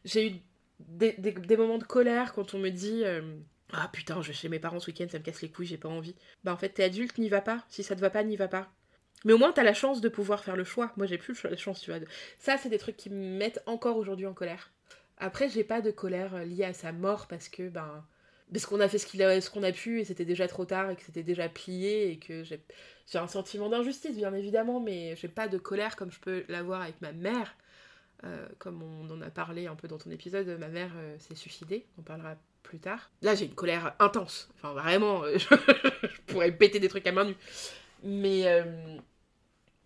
j'ai 0.05 0.29
eu 0.29 0.33
des, 0.81 1.57
moments 1.57 1.79
de 1.79 1.85
colère 1.85 2.33
quand 2.33 2.55
on 2.55 2.59
me 2.59 2.71
dit. 2.71 3.03
euh, 3.05 3.37
ah 3.73 3.88
putain, 3.93 4.21
je 4.23 4.29
vais 4.29 4.35
chez 4.35 4.49
mes 4.49 4.59
parents 4.59 4.81
ce 4.81 4.88
week-end, 4.88 5.07
ça 5.11 5.19
me 5.19 5.25
casse 5.25 5.43
les 5.43 5.51
couilles, 5.51 5.67
j'ai 5.67 5.79
pas 5.79 5.88
envie. 5.88 6.14
Bah 6.45 6.53
en 6.53 6.57
fait, 6.57 6.71
t'es 6.71 6.85
adulte, 6.85 7.19
n'y 7.19 7.29
va 7.29 7.40
pas. 7.40 7.64
Si 7.69 7.83
ça 7.83 7.97
te 7.97 8.01
va 8.01 8.11
pas, 8.11 8.23
n'y 8.23 8.37
va 8.37 8.49
pas. 8.49 8.71
Mais 9.25 9.33
au 9.33 9.38
moins, 9.38 9.53
t'as 9.53 9.62
la 9.62 9.75
chance 9.75 10.01
de 10.01 10.09
pouvoir 10.09 10.45
faire 10.45 10.57
le 10.57 10.64
choix. 10.64 10.93
Moi, 10.97 11.07
j'ai 11.07 11.19
plus 11.19 11.43
la 11.45 11.57
chance, 11.57 11.81
tu 11.81 11.90
vois. 11.90 12.01
Ça, 12.38 12.59
c'est 12.59 12.69
des 12.69 12.79
trucs 12.79 12.97
qui 12.97 13.11
me 13.11 13.38
mettent 13.38 13.62
encore 13.67 13.97
aujourd'hui 13.97 14.27
en 14.27 14.35
colère. 14.35 14.71
Après, 15.18 15.48
j'ai 15.48 15.64
pas 15.64 15.81
de 15.81 15.90
colère 15.90 16.35
euh, 16.35 16.44
liée 16.44 16.64
à 16.64 16.72
sa 16.74 16.92
mort 16.92 17.27
parce 17.29 17.48
que, 17.48 17.68
ben. 17.68 18.05
Parce 18.53 18.66
qu'on 18.66 18.81
a 18.81 18.88
fait 18.88 18.98
ce 18.98 19.07
qu'il 19.07 19.22
a- 19.22 19.40
qu'on 19.50 19.62
a 19.62 19.72
pu 19.72 20.00
et 20.00 20.05
c'était 20.05 20.27
déjà 20.27 20.46
trop 20.46 20.64
tard 20.66 20.90
et 20.90 20.96
que 20.96 21.03
c'était 21.03 21.22
déjà 21.22 21.48
plié 21.48 22.11
et 22.11 22.18
que 22.18 22.44
j'ai 22.44 22.61
un 23.14 23.27
sentiment 23.27 23.68
d'injustice, 23.70 24.16
bien 24.16 24.33
évidemment, 24.35 24.81
mais 24.81 25.16
j'ai 25.16 25.29
pas 25.29 25.48
de 25.48 25.57
colère 25.59 25.96
comme 25.96 26.12
je 26.12 26.20
peux 26.20 26.44
l'avoir 26.48 26.83
avec 26.83 27.00
ma 27.00 27.12
mère. 27.12 27.57
Euh, 28.24 28.46
comme 28.59 28.83
on 28.83 29.11
en 29.11 29.20
a 29.22 29.31
parlé 29.31 29.66
un 29.66 29.74
peu 29.74 29.88
dans 29.88 29.98
ton 29.98 30.11
épisode, 30.11 30.46
ma 30.61 30.68
mère 30.68 30.92
euh, 30.96 31.16
s'est 31.18 31.35
suicidée, 31.35 31.87
on 31.98 32.03
parlera 32.03 32.37
plus 32.62 32.79
tard. 32.79 33.11
Là, 33.22 33.35
j'ai 33.35 33.46
une 33.46 33.55
colère 33.55 33.94
intense. 33.98 34.50
Enfin, 34.57 34.72
vraiment, 34.74 35.24
je 35.37 36.20
pourrais 36.27 36.53
péter 36.53 36.81
des 36.81 36.88
trucs 36.88 37.07
à 37.07 37.12
main 37.12 37.24
nue. 37.24 37.37
Mais 38.05 38.46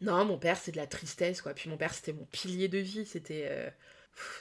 non, 0.01 0.25
mon 0.25 0.39
père, 0.39 0.57
c'est 0.57 0.73
de 0.73 0.77
la 0.77 0.87
tristesse, 0.87 1.43
quoi. 1.43 1.55
Puis 1.55 1.69
mon 1.69 1.77
père, 1.77 1.93
c'était 1.93 2.13
mon 2.13 2.25
pilier 2.27 2.69
de 2.69 2.79
vie. 2.79 3.05
C'était 3.05 3.73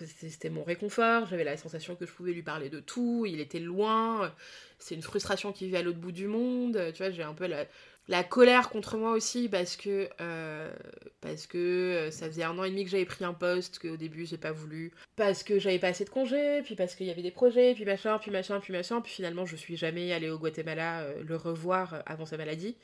c'était 0.05 0.49
mon 0.49 0.63
réconfort. 0.63 1.27
J'avais 1.27 1.43
la 1.43 1.57
sensation 1.57 1.95
que 1.95 2.05
je 2.05 2.11
pouvais 2.11 2.33
lui 2.33 2.43
parler 2.43 2.69
de 2.69 2.79
tout. 2.79 3.25
Il 3.27 3.39
était 3.39 3.59
loin. 3.59 4.33
C'est 4.79 4.95
une 4.95 5.01
frustration 5.01 5.51
qui 5.51 5.67
vit 5.67 5.77
à 5.77 5.81
l'autre 5.81 5.99
bout 5.99 6.11
du 6.11 6.27
monde. 6.27 6.79
Tu 6.93 7.03
vois, 7.03 7.11
j'ai 7.11 7.23
un 7.23 7.33
peu 7.33 7.47
la, 7.47 8.23
colère 8.23 8.69
contre 8.69 8.97
moi 8.97 9.11
aussi 9.11 9.49
parce 9.49 9.75
que 9.75 10.09
euh, 10.21 10.71
parce 11.19 11.45
que 11.45 11.57
euh, 11.57 12.11
ça 12.11 12.27
faisait 12.27 12.43
un 12.43 12.57
an 12.57 12.63
et 12.63 12.69
demi 12.69 12.85
que 12.85 12.89
j'avais 12.89 13.05
pris 13.05 13.25
un 13.25 13.33
poste 13.33 13.79
qu'au 13.79 13.97
début 13.97 14.25
j'ai 14.25 14.37
pas 14.37 14.53
voulu 14.53 14.93
parce 15.17 15.43
que 15.43 15.59
j'avais 15.59 15.77
pas 15.77 15.89
assez 15.89 16.05
de 16.05 16.09
congés 16.09 16.61
puis 16.63 16.75
parce 16.75 16.95
qu'il 16.95 17.05
y 17.05 17.11
avait 17.11 17.21
des 17.21 17.31
projets 17.31 17.73
puis 17.73 17.83
machin 17.83 18.17
puis 18.17 18.31
machin 18.31 18.61
puis 18.61 18.71
machin 18.71 19.01
puis 19.01 19.11
finalement 19.11 19.45
je 19.45 19.57
suis 19.57 19.75
jamais 19.75 20.13
allée 20.13 20.29
au 20.29 20.39
Guatemala 20.39 21.01
euh, 21.01 21.21
le 21.21 21.35
revoir 21.35 22.01
avant 22.05 22.25
sa 22.25 22.37
maladie 22.37 22.77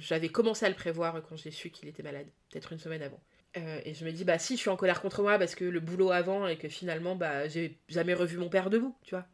j'avais 0.00 0.28
commencé 0.28 0.66
à 0.66 0.68
le 0.68 0.74
prévoir 0.74 1.22
quand 1.26 1.36
j'ai 1.36 1.50
su 1.50 1.70
qu'il 1.70 1.88
était 1.88 2.02
malade 2.02 2.26
peut-être 2.50 2.72
une 2.72 2.78
semaine 2.78 3.00
avant 3.00 3.20
Euh, 3.58 3.80
et 3.84 3.92
je 3.92 4.04
me 4.06 4.12
dis 4.12 4.24
bah 4.24 4.38
si 4.38 4.56
je 4.56 4.60
suis 4.62 4.70
en 4.70 4.76
colère 4.76 5.02
contre 5.02 5.20
moi 5.22 5.38
parce 5.38 5.54
que 5.54 5.66
le 5.66 5.78
boulot 5.78 6.10
avant 6.10 6.48
et 6.48 6.56
que 6.56 6.68
finalement 6.70 7.16
bah 7.16 7.48
j'ai 7.48 7.76
jamais 7.88 8.14
revu 8.14 8.38
mon 8.38 8.48
père 8.48 8.70
debout 8.70 8.96
tu 9.02 9.14
vois 9.14 9.26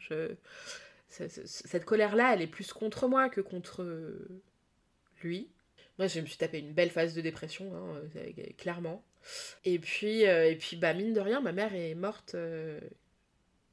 cette 1.08 1.84
colère 1.84 2.16
là 2.16 2.34
elle 2.34 2.42
est 2.42 2.46
plus 2.48 2.72
contre 2.72 3.08
moi 3.08 3.28
que 3.28 3.40
contre 3.40 3.84
lui. 5.22 5.48
Moi, 5.98 6.06
je 6.06 6.20
me 6.20 6.26
suis 6.26 6.38
tapé 6.38 6.58
une 6.60 6.72
belle 6.72 6.90
phase 6.90 7.14
de 7.14 7.20
dépression, 7.20 7.72
hein, 7.74 8.00
euh, 8.16 8.30
clairement. 8.56 9.02
Et 9.64 9.78
puis, 9.78 10.26
euh, 10.26 10.50
et 10.50 10.56
puis 10.56 10.76
bah, 10.76 10.94
mine 10.94 11.12
de 11.12 11.20
rien, 11.20 11.40
ma 11.40 11.52
mère 11.52 11.74
est 11.74 11.94
morte 11.94 12.34
euh, 12.34 12.80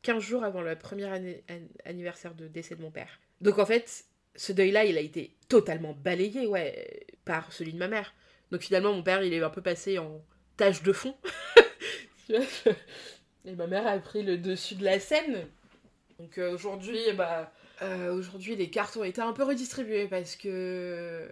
15 0.02 0.24
jours 0.24 0.44
avant 0.44 0.62
le 0.62 0.76
premier 0.76 1.06
anni- 1.06 1.42
an- 1.50 1.68
anniversaire 1.86 2.34
de 2.36 2.48
décès 2.48 2.76
de 2.76 2.82
mon 2.82 2.92
père. 2.92 3.20
Donc 3.42 3.60
en 3.60 3.66
fait, 3.66 4.06
ce 4.36 4.54
deuil-là, 4.54 4.86
il 4.86 4.98
a 4.98 5.02
été 5.02 5.36
totalement 5.50 5.94
balayé, 5.94 6.48
ouais, 6.48 7.06
par 7.26 7.54
celui 7.54 7.74
de 7.74 7.78
ma 7.80 7.88
mère. 7.88 8.14
Donc 8.52 8.62
finalement, 8.62 8.94
mon 8.94 9.04
père, 9.04 9.24
il 9.24 9.34
est 9.34 9.44
un 9.44 9.50
peu 9.50 9.62
passé 9.62 10.00
en 10.00 10.22
tâche 10.58 10.84
de 10.84 10.94
fond. 10.94 11.16
Et 13.46 13.56
ma 13.56 13.68
mère 13.68 13.86
a 13.86 13.98
pris 14.00 14.24
le 14.24 14.38
dessus 14.38 14.76
de 14.76 14.84
la 14.84 15.00
scène. 15.00 15.48
Donc 16.20 16.38
euh, 16.38 16.54
aujourd'hui, 16.54 17.00
bah, 17.16 17.52
euh, 17.82 18.14
aujourd'hui, 18.14 18.56
les 18.56 18.72
ont 18.96 19.04
été 19.04 19.22
un 19.22 19.34
peu 19.34 19.44
redistribuées 19.44 20.08
parce 20.08 20.36
que 20.36 21.30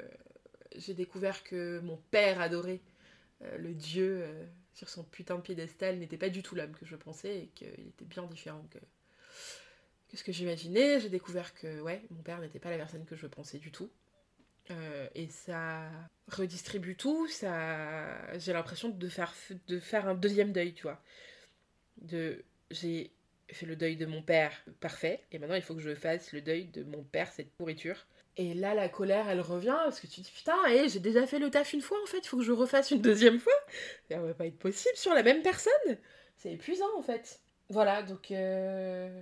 j'ai 0.76 0.94
découvert 0.94 1.44
que 1.44 1.80
mon 1.80 1.98
père 2.12 2.42
adoré, 2.42 2.82
euh, 3.44 3.58
le 3.58 3.74
dieu 3.74 4.26
sur 4.74 4.90
son 4.90 5.04
putain 5.04 5.36
de 5.36 5.42
piédestal, 5.42 5.98
n'était 5.98 6.18
pas 6.18 6.30
du 6.30 6.44
tout 6.44 6.56
l'homme 6.56 6.74
que 6.74 6.86
je 6.86 6.96
pensais 6.96 7.44
et 7.44 7.48
qu'il 7.56 7.68
était 7.68 8.06
bien 8.06 8.24
différent 8.24 8.66
que, 8.72 8.80
que 10.10 10.18
ce 10.18 10.24
que 10.24 10.32
j'imaginais. 10.32 11.00
J'ai 11.00 11.10
découvert 11.10 11.54
que, 11.54 11.82
ouais, 11.82 12.04
mon 12.12 12.22
père 12.22 12.40
n'était 12.40 12.60
pas 12.60 12.70
la 12.70 12.78
personne 12.78 13.06
que 13.06 13.16
je 13.16 13.28
pensais 13.28 13.58
du 13.58 13.72
tout. 13.72 13.90
Euh, 14.72 15.08
et 15.14 15.28
ça 15.28 15.90
redistribue 16.30 16.96
tout, 16.96 17.28
ça... 17.28 18.38
j'ai 18.38 18.54
l'impression 18.54 18.90
de 18.90 19.10
faire, 19.10 19.34
de 19.68 19.80
faire 19.80 20.08
un 20.08 20.16
deuxième 20.16 20.54
deuil, 20.54 20.74
tu 20.74 20.84
vois. 20.84 21.02
De... 21.98 22.44
J'ai 22.72 23.12
fait 23.50 23.66
le 23.66 23.76
deuil 23.76 23.98
de 23.98 24.06
mon 24.06 24.22
père, 24.22 24.54
parfait, 24.80 25.22
et 25.32 25.38
maintenant 25.38 25.56
il 25.56 25.62
faut 25.62 25.76
que 25.76 25.82
je 25.82 25.94
fasse 25.94 26.32
le 26.32 26.42
deuil 26.42 26.68
de 26.68 26.84
mon 26.84 27.04
père, 27.04 27.32
cette 27.32 27.52
pourriture. 27.52 28.08
Et 28.38 28.54
là, 28.54 28.74
la 28.74 28.90
colère, 28.90 29.30
elle 29.30 29.42
revient, 29.42 29.78
parce 29.84 30.00
que 30.00 30.08
tu 30.08 30.22
te 30.22 30.26
dis, 30.26 30.32
putain, 30.32 30.58
hé, 30.68 30.88
j'ai 30.90 31.00
déjà 31.00 31.28
fait 31.28 31.40
le 31.40 31.52
taf 31.52 31.74
une 31.74 31.82
fois, 31.82 32.02
en 32.02 32.08
fait, 32.08 32.20
il 32.20 32.28
faut 32.28 32.38
que 32.38 32.44
je 32.44 32.52
refasse 32.52 32.90
une 32.92 33.02
deuxième 33.02 33.40
fois. 33.40 33.54
Ça 34.10 34.20
va 34.20 34.34
pas 34.34 34.48
être 34.48 34.58
possible 34.58 34.96
sur 34.96 35.14
la 35.14 35.24
même 35.24 35.44
personne. 35.44 35.98
C'est 36.38 36.54
épuisant, 36.54 36.98
en 36.98 37.04
fait. 37.04 37.42
Voilà, 37.70 38.02
donc... 38.02 38.32
euh, 38.32 39.22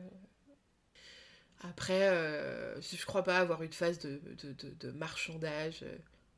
Après, 1.61 2.09
euh, 2.09 2.79
je 2.81 3.05
crois 3.05 3.23
pas 3.23 3.37
avoir 3.37 3.61
eu 3.63 3.67
de 3.67 3.75
phase 3.75 3.99
de, 3.99 4.19
de, 4.43 4.53
de- 4.79 4.91
marchandage. 4.91 5.85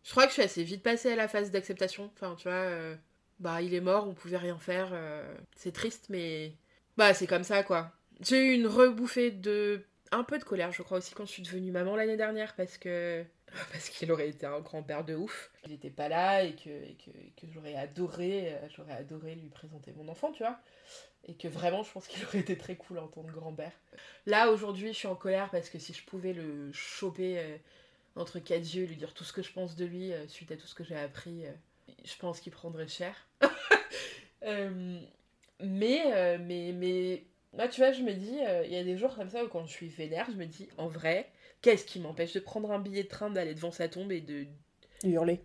Je 0.04 0.12
crois 0.12 0.24
que 0.24 0.30
je 0.30 0.34
suis 0.36 0.42
assez 0.44 0.64
vite 0.64 0.84
passée 0.84 1.12
à 1.14 1.16
la 1.16 1.28
phase 1.28 1.52
d'acceptation. 1.52 2.12
Enfin, 2.14 2.36
tu 2.36 2.44
vois... 2.48 2.54
euh, 2.58 2.96
bah 3.40 3.62
il 3.62 3.74
est 3.74 3.82
mort, 3.82 4.08
on 4.08 4.14
pouvait 4.14 4.38
rien 4.38 4.58
faire. 4.60 4.90
euh, 4.94 5.36
c'est 5.56 5.72
triste, 5.74 6.08
mais 6.10 6.56
bah 6.98 7.14
c'est 7.14 7.28
comme 7.28 7.44
ça 7.44 7.64
quoi. 7.64 7.92
J'ai 8.22 8.38
eu 8.52 8.54
une 8.54 8.68
rebouffée 8.68 9.32
de 9.32 9.84
un 10.14 10.24
peu 10.24 10.38
de 10.38 10.44
colère, 10.44 10.72
je 10.72 10.82
crois 10.84 11.00
aussi 11.00 11.14
quand 11.14 11.26
je 11.26 11.32
suis 11.32 11.44
devenue 11.44 11.72
maman 11.72 11.96
l'année 11.96 12.18
dernière 12.18 12.56
parce 12.56 12.78
que 12.78 13.26
parce 13.72 13.90
qu'il 13.90 14.12
aurait 14.12 14.30
été 14.30 14.46
un 14.46 14.60
grand-père 14.60 15.04
de 15.04 15.16
ouf. 15.16 15.52
Il 15.66 15.72
n'était 15.72 15.90
pas 15.90 16.10
là 16.10 16.44
et 16.44 16.56
que, 16.56 16.70
j'aurais 17.54 17.76
adoré, 17.76 18.54
euh, 18.54 18.68
j'aurais 18.76 18.94
adoré 18.94 19.36
lui 19.36 19.50
présenter 19.50 19.94
mon 19.96 20.08
enfant, 20.08 20.32
tu 20.32 20.44
vois. 20.44 20.60
Et 21.26 21.36
que 21.36 21.48
vraiment, 21.48 21.84
je 21.84 21.92
pense 21.92 22.08
qu'il 22.08 22.24
aurait 22.26 22.40
été 22.40 22.58
très 22.58 22.76
cool 22.76 23.00
en 23.00 23.08
tant 23.08 23.24
que 23.24 23.32
grand-père. 23.32 23.72
Là, 24.26 24.52
aujourd'hui, 24.52 24.90
je 24.90 24.98
suis 24.98 25.08
en 25.08 25.16
colère 25.16 25.50
parce 25.52 25.70
que 25.70 25.80
si 25.80 25.94
je 25.94 26.04
pouvais 26.04 26.34
le 26.34 26.72
choper 26.72 27.40
euh, 27.40 27.58
entre 28.16 28.40
quatre 28.40 28.74
yeux, 28.74 28.86
lui 28.86 28.96
dire 28.96 29.14
tout 29.14 29.24
ce 29.24 29.34
que 29.34 29.42
je 29.42 29.52
pense 29.52 29.76
de 29.76 29.86
lui 29.86 30.14
euh, 30.14 30.28
suite 30.28 30.52
à 30.52 30.58
tout 30.58 30.68
ce 30.68 30.76
que 30.76 30.84
j'ai 30.84 30.98
appris, 30.98 31.44
je 32.04 32.16
pense 32.18 32.40
qu'il 32.40 32.52
prendrait 32.52 32.88
cher. 32.88 33.16
Mais, 35.60 36.38
mais, 36.40 36.74
mais, 36.74 37.24
moi, 37.54 37.68
tu 37.68 37.82
vois, 37.82 37.92
je 37.92 38.02
me 38.02 38.14
dis, 38.14 38.40
euh, 38.46 38.66
il 38.66 38.74
y 38.74 38.78
a 38.78 38.84
des 38.84 38.98
jours 38.98 39.16
comme 39.16 39.30
ça 39.30 39.44
où 39.44 39.48
quand 39.48 39.66
je 39.66 39.72
suis 39.72 39.88
vénère, 39.88 40.28
je 40.32 40.38
me 40.38 40.46
dis, 40.46 40.68
en 40.78 40.88
vrai, 40.88 41.32
qu'est-ce 41.62 41.86
qui 41.86 42.00
m'empêche 42.00 42.34
de 42.34 42.40
prendre 42.40 42.72
un 42.72 42.80
billet 42.80 43.04
de 43.04 43.08
train, 43.08 43.30
d'aller 43.30 43.54
devant 43.54 43.72
sa 43.72 43.88
tombe 43.88 44.12
et 44.12 44.22
de 44.22 44.46
hurler. 45.04 45.44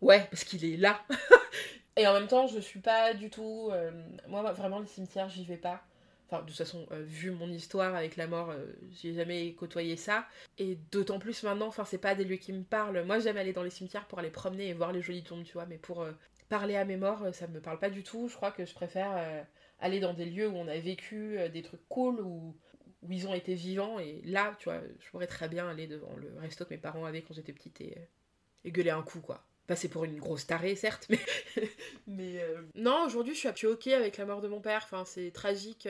Ouais, 0.00 0.26
parce 0.30 0.44
qu'il 0.44 0.64
est 0.64 0.76
là. 0.76 1.00
et 1.96 2.06
en 2.06 2.12
même 2.12 2.28
temps, 2.28 2.46
je 2.46 2.60
suis 2.60 2.80
pas 2.80 3.14
du 3.14 3.30
tout. 3.30 3.70
euh, 3.72 3.90
moi, 4.28 4.52
vraiment, 4.52 4.80
le 4.80 4.86
cimetière, 4.86 5.28
j'y 5.28 5.44
vais 5.44 5.56
pas. 5.56 5.84
Enfin, 6.32 6.44
de 6.44 6.48
toute 6.48 6.56
façon, 6.56 6.86
euh, 6.92 7.02
vu 7.02 7.30
mon 7.30 7.50
histoire 7.50 7.94
avec 7.94 8.16
la 8.16 8.26
mort, 8.26 8.50
euh, 8.50 8.64
j'ai 8.90 9.12
jamais 9.12 9.52
côtoyé 9.52 9.96
ça. 9.96 10.26
Et 10.56 10.76
d'autant 10.90 11.18
plus 11.18 11.42
maintenant, 11.42 11.66
enfin, 11.66 11.84
c'est 11.84 11.98
pas 11.98 12.14
des 12.14 12.24
lieux 12.24 12.36
qui 12.36 12.54
me 12.54 12.64
parlent. 12.64 13.04
Moi, 13.04 13.18
j'aime 13.18 13.36
aller 13.36 13.52
dans 13.52 13.62
les 13.62 13.68
cimetières 13.68 14.06
pour 14.06 14.18
aller 14.18 14.30
promener 14.30 14.68
et 14.68 14.72
voir 14.72 14.92
les 14.92 15.02
jolies 15.02 15.22
tombes, 15.22 15.44
tu 15.44 15.52
vois. 15.52 15.66
Mais 15.66 15.76
pour 15.76 16.00
euh, 16.00 16.12
parler 16.52 16.76
à 16.76 16.84
mes 16.84 16.98
morts, 16.98 17.22
euh, 17.22 17.32
ça 17.32 17.46
me 17.46 17.62
parle 17.62 17.78
pas 17.78 17.88
du 17.88 18.02
tout. 18.02 18.28
Je 18.28 18.36
crois 18.36 18.50
que 18.52 18.66
je 18.66 18.74
préfère 18.74 19.16
euh, 19.16 19.42
aller 19.80 20.00
dans 20.00 20.12
des 20.12 20.26
lieux 20.26 20.48
où 20.48 20.54
on 20.54 20.68
a 20.68 20.78
vécu 20.78 21.38
euh, 21.38 21.48
des 21.48 21.62
trucs 21.62 21.88
cool, 21.88 22.20
où, 22.20 22.54
ils 23.08 23.26
ont 23.26 23.32
été 23.32 23.54
vivants. 23.54 23.98
Et 23.98 24.20
là, 24.26 24.54
tu 24.58 24.64
vois, 24.64 24.82
je 25.00 25.10
pourrais 25.10 25.26
très 25.26 25.48
bien 25.48 25.66
aller 25.66 25.86
devant 25.86 26.14
le 26.16 26.30
resto 26.40 26.66
que 26.66 26.74
mes 26.74 26.78
parents 26.78 27.06
avaient 27.06 27.22
quand 27.22 27.32
j'étais 27.32 27.54
petite 27.54 27.80
et, 27.80 27.96
gueuler 28.66 28.90
un 28.90 29.02
coup, 29.02 29.20
quoi. 29.20 29.42
Passer 29.66 29.88
pour 29.88 30.04
une 30.04 30.18
grosse 30.18 30.46
tarée, 30.46 30.76
certes, 30.76 31.06
mais. 31.08 31.18
mais 32.06 32.44
Non, 32.74 33.06
aujourd'hui, 33.06 33.32
je 33.32 33.38
suis, 33.38 33.48
je 33.48 33.56
suis 33.56 33.66
ok 33.66 33.86
avec 33.88 34.18
la 34.18 34.26
mort 34.26 34.42
de 34.42 34.48
mon 34.48 34.60
père. 34.60 34.86
C'est 35.06 35.30
tragique. 35.32 35.88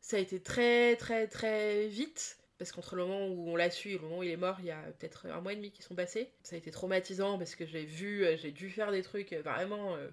Ça 0.00 0.18
a 0.18 0.20
été 0.20 0.40
très, 0.40 0.96
très, 0.96 1.26
très 1.26 1.88
vite. 1.88 2.38
Parce 2.60 2.72
qu'entre 2.72 2.96
le 2.96 3.06
moment 3.06 3.26
où 3.28 3.50
on 3.50 3.56
l'a 3.56 3.72
su 3.72 3.90
et 3.90 3.94
le 3.94 4.00
moment 4.02 4.18
où 4.20 4.24
il 4.24 4.30
est 4.30 4.38
mort, 4.38 4.58
il 4.60 4.66
y 4.66 4.72
a 4.72 4.82
peut-être 5.00 5.26
un 5.26 5.42
mois 5.42 5.54
et 5.54 5.56
demi 5.56 5.72
qui 5.72 5.82
sont 5.82 5.96
passés. 5.96 6.30
Ça 6.44 6.56
a 6.56 6.60
été 6.60 6.70
traumatisant 6.70 7.38
parce 7.38 7.56
que 7.56 7.66
j'ai 7.66 7.86
vu, 7.86 8.24
euh, 8.24 8.36
j'ai 8.38 8.52
dû 8.52 8.70
faire 8.70 8.92
des 8.92 9.02
trucs 9.02 9.34
euh, 9.34 9.42
vraiment 9.42 9.96
euh, 9.96 10.08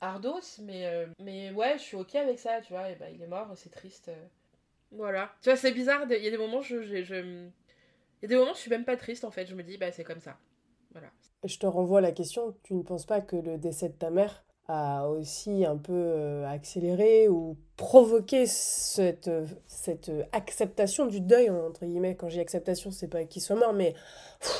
ardos. 0.00 0.58
Mais, 0.62 0.86
euh, 0.86 1.06
mais 1.20 1.50
ouais, 1.52 1.78
je 1.78 1.82
suis 1.82 1.96
ok 1.96 2.14
avec 2.16 2.38
ça, 2.38 2.60
tu 2.60 2.72
vois. 2.72 2.90
Et 2.90 2.96
bah, 2.96 3.10
il 3.10 3.22
est 3.22 3.26
mort, 3.26 3.52
c'est 3.56 3.70
triste. 3.70 4.10
Voilà. 4.92 5.32
Tu 5.42 5.50
vois, 5.50 5.56
c'est 5.56 5.72
bizarre. 5.72 6.04
Il 6.10 6.24
y 6.24 6.28
a 6.28 6.32
des 6.32 6.38
moments, 6.38 6.62
je, 6.62 6.82
je, 6.84 7.02
je- 7.04 7.14
Il 7.16 8.24
y 8.24 8.26
a 8.26 8.28
des 8.28 8.36
moments, 8.36 8.54
je 8.54 8.60
suis 8.60 8.70
même 8.70 8.86
pas 8.86 8.96
triste 8.98 9.24
en 9.24 9.32
fait. 9.32 9.46
Je 9.46 9.54
me 9.56 9.62
dis, 9.64 9.78
bah, 9.78 9.92
c'est 9.92 10.04
comme 10.04 10.20
ça. 10.20 10.38
Voilà. 10.92 11.10
Je 11.44 11.58
te 11.58 11.66
renvoie 11.66 11.98
à 11.98 12.00
la 12.00 12.12
question, 12.12 12.56
tu 12.62 12.72
ne 12.74 12.82
penses 12.82 13.04
pas 13.04 13.20
que 13.20 13.36
le 13.36 13.58
décès 13.58 13.90
de 13.90 13.94
ta 13.94 14.08
mère 14.08 14.42
a 14.70 15.08
aussi 15.08 15.64
un 15.64 15.76
peu 15.76 15.92
euh, 15.92 16.46
accéléré 16.46 17.28
ou 17.28 17.56
provoqué 17.76 18.46
cette, 18.46 19.26
euh, 19.26 19.46
cette 19.66 20.10
euh, 20.10 20.22
acceptation 20.32 21.06
du 21.06 21.20
deuil, 21.20 21.50
entre 21.50 21.84
guillemets. 21.84 22.14
Quand 22.14 22.28
j'ai 22.28 22.40
acceptation, 22.40 22.92
c'est 22.92 23.08
pas 23.08 23.24
qu'il 23.24 23.42
soit 23.42 23.56
mort, 23.56 23.72
mais 23.72 23.94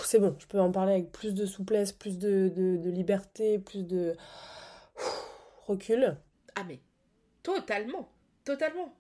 c'est 0.05 0.19
bon, 0.19 0.35
je 0.39 0.47
peux 0.47 0.61
en 0.61 0.73
parler 0.73 0.95
avec 0.95 1.13
plus 1.13 1.33
de 1.33 1.47
souplesse, 1.47 1.93
plus 1.93 2.19
de, 2.19 2.49
de, 2.49 2.91
liberté, 2.91 3.59
plus 3.59 3.87
de 3.87 4.17
recul. 5.67 6.17
Ah 6.57 6.65
mais 6.67 6.81
totalement, 7.43 8.09
totalement. 8.45 8.93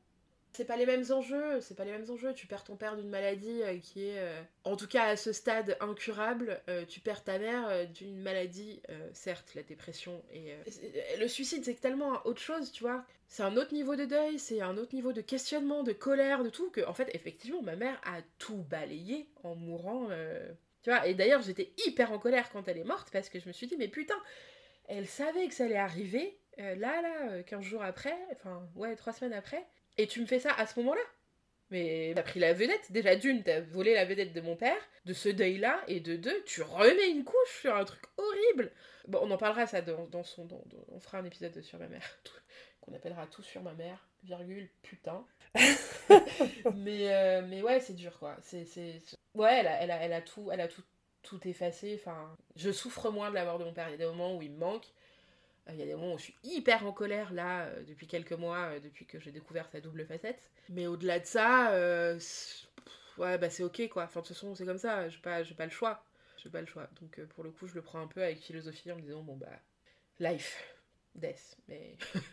C'est 0.52 0.64
pas 0.64 0.76
les 0.76 0.86
mêmes 0.86 1.04
enjeux, 1.10 1.60
c'est 1.60 1.76
pas 1.76 1.84
les 1.84 1.92
mêmes 1.92 2.10
enjeux. 2.10 2.34
Tu 2.34 2.46
perds 2.46 2.64
ton 2.64 2.76
père 2.76 2.96
d'une 2.96 3.08
maladie 3.08 3.62
euh, 3.62 3.78
qui 3.78 4.06
est, 4.08 4.18
euh, 4.18 4.42
en 4.64 4.76
tout 4.76 4.88
cas 4.88 5.04
à 5.04 5.16
ce 5.16 5.32
stade, 5.32 5.76
incurable. 5.80 6.60
Euh, 6.68 6.84
tu 6.84 7.00
perds 7.00 7.22
ta 7.22 7.38
mère 7.38 7.88
d'une 7.88 8.20
maladie, 8.20 8.82
certes, 9.12 9.54
la 9.54 9.62
dépression 9.62 10.22
et 10.32 10.54
le 11.18 11.28
suicide, 11.28 11.64
c'est 11.64 11.80
tellement 11.80 12.24
autre 12.24 12.40
chose, 12.40 12.72
tu 12.72 12.82
vois. 12.82 13.04
C'est 13.28 13.44
un 13.44 13.56
autre 13.56 13.74
niveau 13.74 13.94
de 13.94 14.04
deuil, 14.04 14.38
c'est 14.38 14.60
un 14.60 14.76
autre 14.76 14.94
niveau 14.94 15.12
de 15.12 15.20
questionnement, 15.20 15.84
de 15.84 15.92
colère, 15.92 16.42
de 16.42 16.48
tout. 16.48 16.70
Que 16.70 16.84
en 16.86 16.94
fait, 16.94 17.08
effectivement, 17.14 17.62
ma 17.62 17.76
mère 17.76 18.00
a 18.04 18.20
tout 18.38 18.64
balayé 18.68 19.28
en 19.44 19.54
mourant. 19.54 20.08
Tu 20.82 20.90
vois. 20.90 21.06
Et 21.06 21.14
d'ailleurs, 21.14 21.42
j'étais 21.42 21.72
hyper 21.86 22.10
en 22.12 22.18
colère 22.18 22.50
quand 22.50 22.66
elle 22.66 22.78
est 22.78 22.84
morte 22.84 23.10
parce 23.12 23.28
que 23.28 23.38
je 23.38 23.46
me 23.46 23.52
suis 23.52 23.66
dit, 23.66 23.76
mais 23.78 23.88
putain, 23.88 24.20
elle 24.88 25.06
savait 25.06 25.46
que 25.46 25.54
ça 25.54 25.64
allait 25.64 25.76
arriver, 25.76 26.40
là, 26.58 27.02
là, 27.02 27.30
euh, 27.30 27.42
15 27.42 27.62
jours 27.62 27.82
après, 27.82 28.16
enfin, 28.32 28.68
ouais, 28.74 28.96
3 28.96 29.12
semaines 29.12 29.32
après, 29.32 29.64
et 30.02 30.06
tu 30.06 30.20
me 30.20 30.26
fais 30.26 30.38
ça 30.40 30.52
à 30.54 30.66
ce 30.66 30.78
moment-là 30.80 31.00
Mais 31.70 32.12
t'as 32.16 32.22
pris 32.22 32.40
la 32.40 32.52
vedette, 32.54 32.90
déjà 32.92 33.16
d'une, 33.16 33.42
t'as 33.44 33.60
volé 33.60 33.94
la 33.94 34.04
vedette 34.04 34.32
de 34.32 34.40
mon 34.40 34.56
père, 34.56 34.76
de 35.06 35.12
ce 35.12 35.28
deuil-là, 35.28 35.82
et 35.88 36.00
de 36.00 36.16
deux, 36.16 36.42
tu 36.44 36.62
remets 36.62 37.10
une 37.10 37.24
couche 37.24 37.60
sur 37.62 37.74
un 37.76 37.84
truc 37.84 38.02
horrible 38.16 38.72
Bon, 39.08 39.20
on 39.22 39.30
en 39.30 39.38
parlera 39.38 39.66
ça 39.66 39.80
dans, 39.82 40.06
dans 40.06 40.24
son... 40.24 40.44
dans- 40.46 40.62
dans- 40.66 40.84
on 40.88 41.00
fera 41.00 41.18
un 41.18 41.24
épisode 41.24 41.60
sur 41.62 41.78
ma 41.78 41.88
mère, 41.88 42.18
qu'on 42.80 42.94
appellera 42.94 43.26
tout 43.26 43.42
sur 43.42 43.62
ma 43.62 43.74
mère, 43.74 44.08
virgule, 44.24 44.68
putain. 44.82 45.24
mais, 46.74 47.14
euh, 47.14 47.42
mais 47.46 47.62
ouais, 47.62 47.80
c'est 47.80 47.94
dur, 47.94 48.18
quoi. 48.18 48.36
C'est, 48.42 48.64
c'est... 48.64 49.00
Ouais, 49.34 49.58
elle 49.60 49.66
a, 49.68 49.82
elle, 49.82 49.90
a, 49.90 49.96
elle 50.02 50.12
a 50.12 50.22
tout, 50.22 50.50
elle 50.52 50.60
a 50.60 50.68
tout, 50.68 50.82
tout 51.22 51.46
effacé, 51.48 51.98
enfin... 52.00 52.36
Je 52.56 52.70
souffre 52.70 53.10
moins 53.10 53.30
de 53.30 53.34
la 53.34 53.44
mort 53.44 53.58
de 53.58 53.64
mon 53.64 53.72
père, 53.72 53.88
il 53.88 53.92
y 53.92 53.94
a 53.94 53.98
des 53.98 54.06
moments 54.06 54.36
où 54.36 54.42
il 54.42 54.50
me 54.52 54.58
manque, 54.58 54.86
Il 55.68 55.76
y 55.76 55.82
a 55.82 55.86
des 55.86 55.94
moments 55.94 56.14
où 56.14 56.18
je 56.18 56.24
suis 56.24 56.36
hyper 56.42 56.84
en 56.86 56.92
colère 56.92 57.32
là, 57.32 57.66
euh, 57.66 57.82
depuis 57.84 58.06
quelques 58.06 58.32
mois, 58.32 58.72
euh, 58.74 58.80
depuis 58.80 59.06
que 59.06 59.20
j'ai 59.20 59.30
découvert 59.30 59.68
sa 59.70 59.80
double 59.80 60.04
facette. 60.06 60.50
Mais 60.68 60.86
au-delà 60.86 61.20
de 61.20 61.26
ça, 61.26 61.70
euh, 61.72 62.18
ouais, 63.18 63.38
bah 63.38 63.50
c'est 63.50 63.62
ok 63.62 63.88
quoi. 63.88 64.04
Enfin, 64.04 64.20
de 64.20 64.26
toute 64.26 64.36
façon, 64.36 64.54
c'est 64.54 64.64
comme 64.66 64.78
ça, 64.78 65.08
j'ai 65.08 65.18
pas, 65.18 65.42
pas 65.56 65.64
le 65.64 65.70
choix. 65.70 66.04
J'ai 66.42 66.50
pas 66.50 66.60
le 66.60 66.66
choix. 66.66 66.88
Donc 67.00 67.18
euh, 67.18 67.26
pour 67.26 67.44
le 67.44 67.50
coup, 67.50 67.66
je 67.66 67.74
le 67.74 67.82
prends 67.82 68.00
un 68.00 68.06
peu 68.06 68.22
avec 68.22 68.40
philosophie 68.40 68.90
en 68.92 68.96
me 68.96 69.02
disant, 69.02 69.22
bon 69.22 69.36
bah, 69.36 69.48
life, 70.20 70.62
death. 71.14 71.56
Mais 71.68 71.96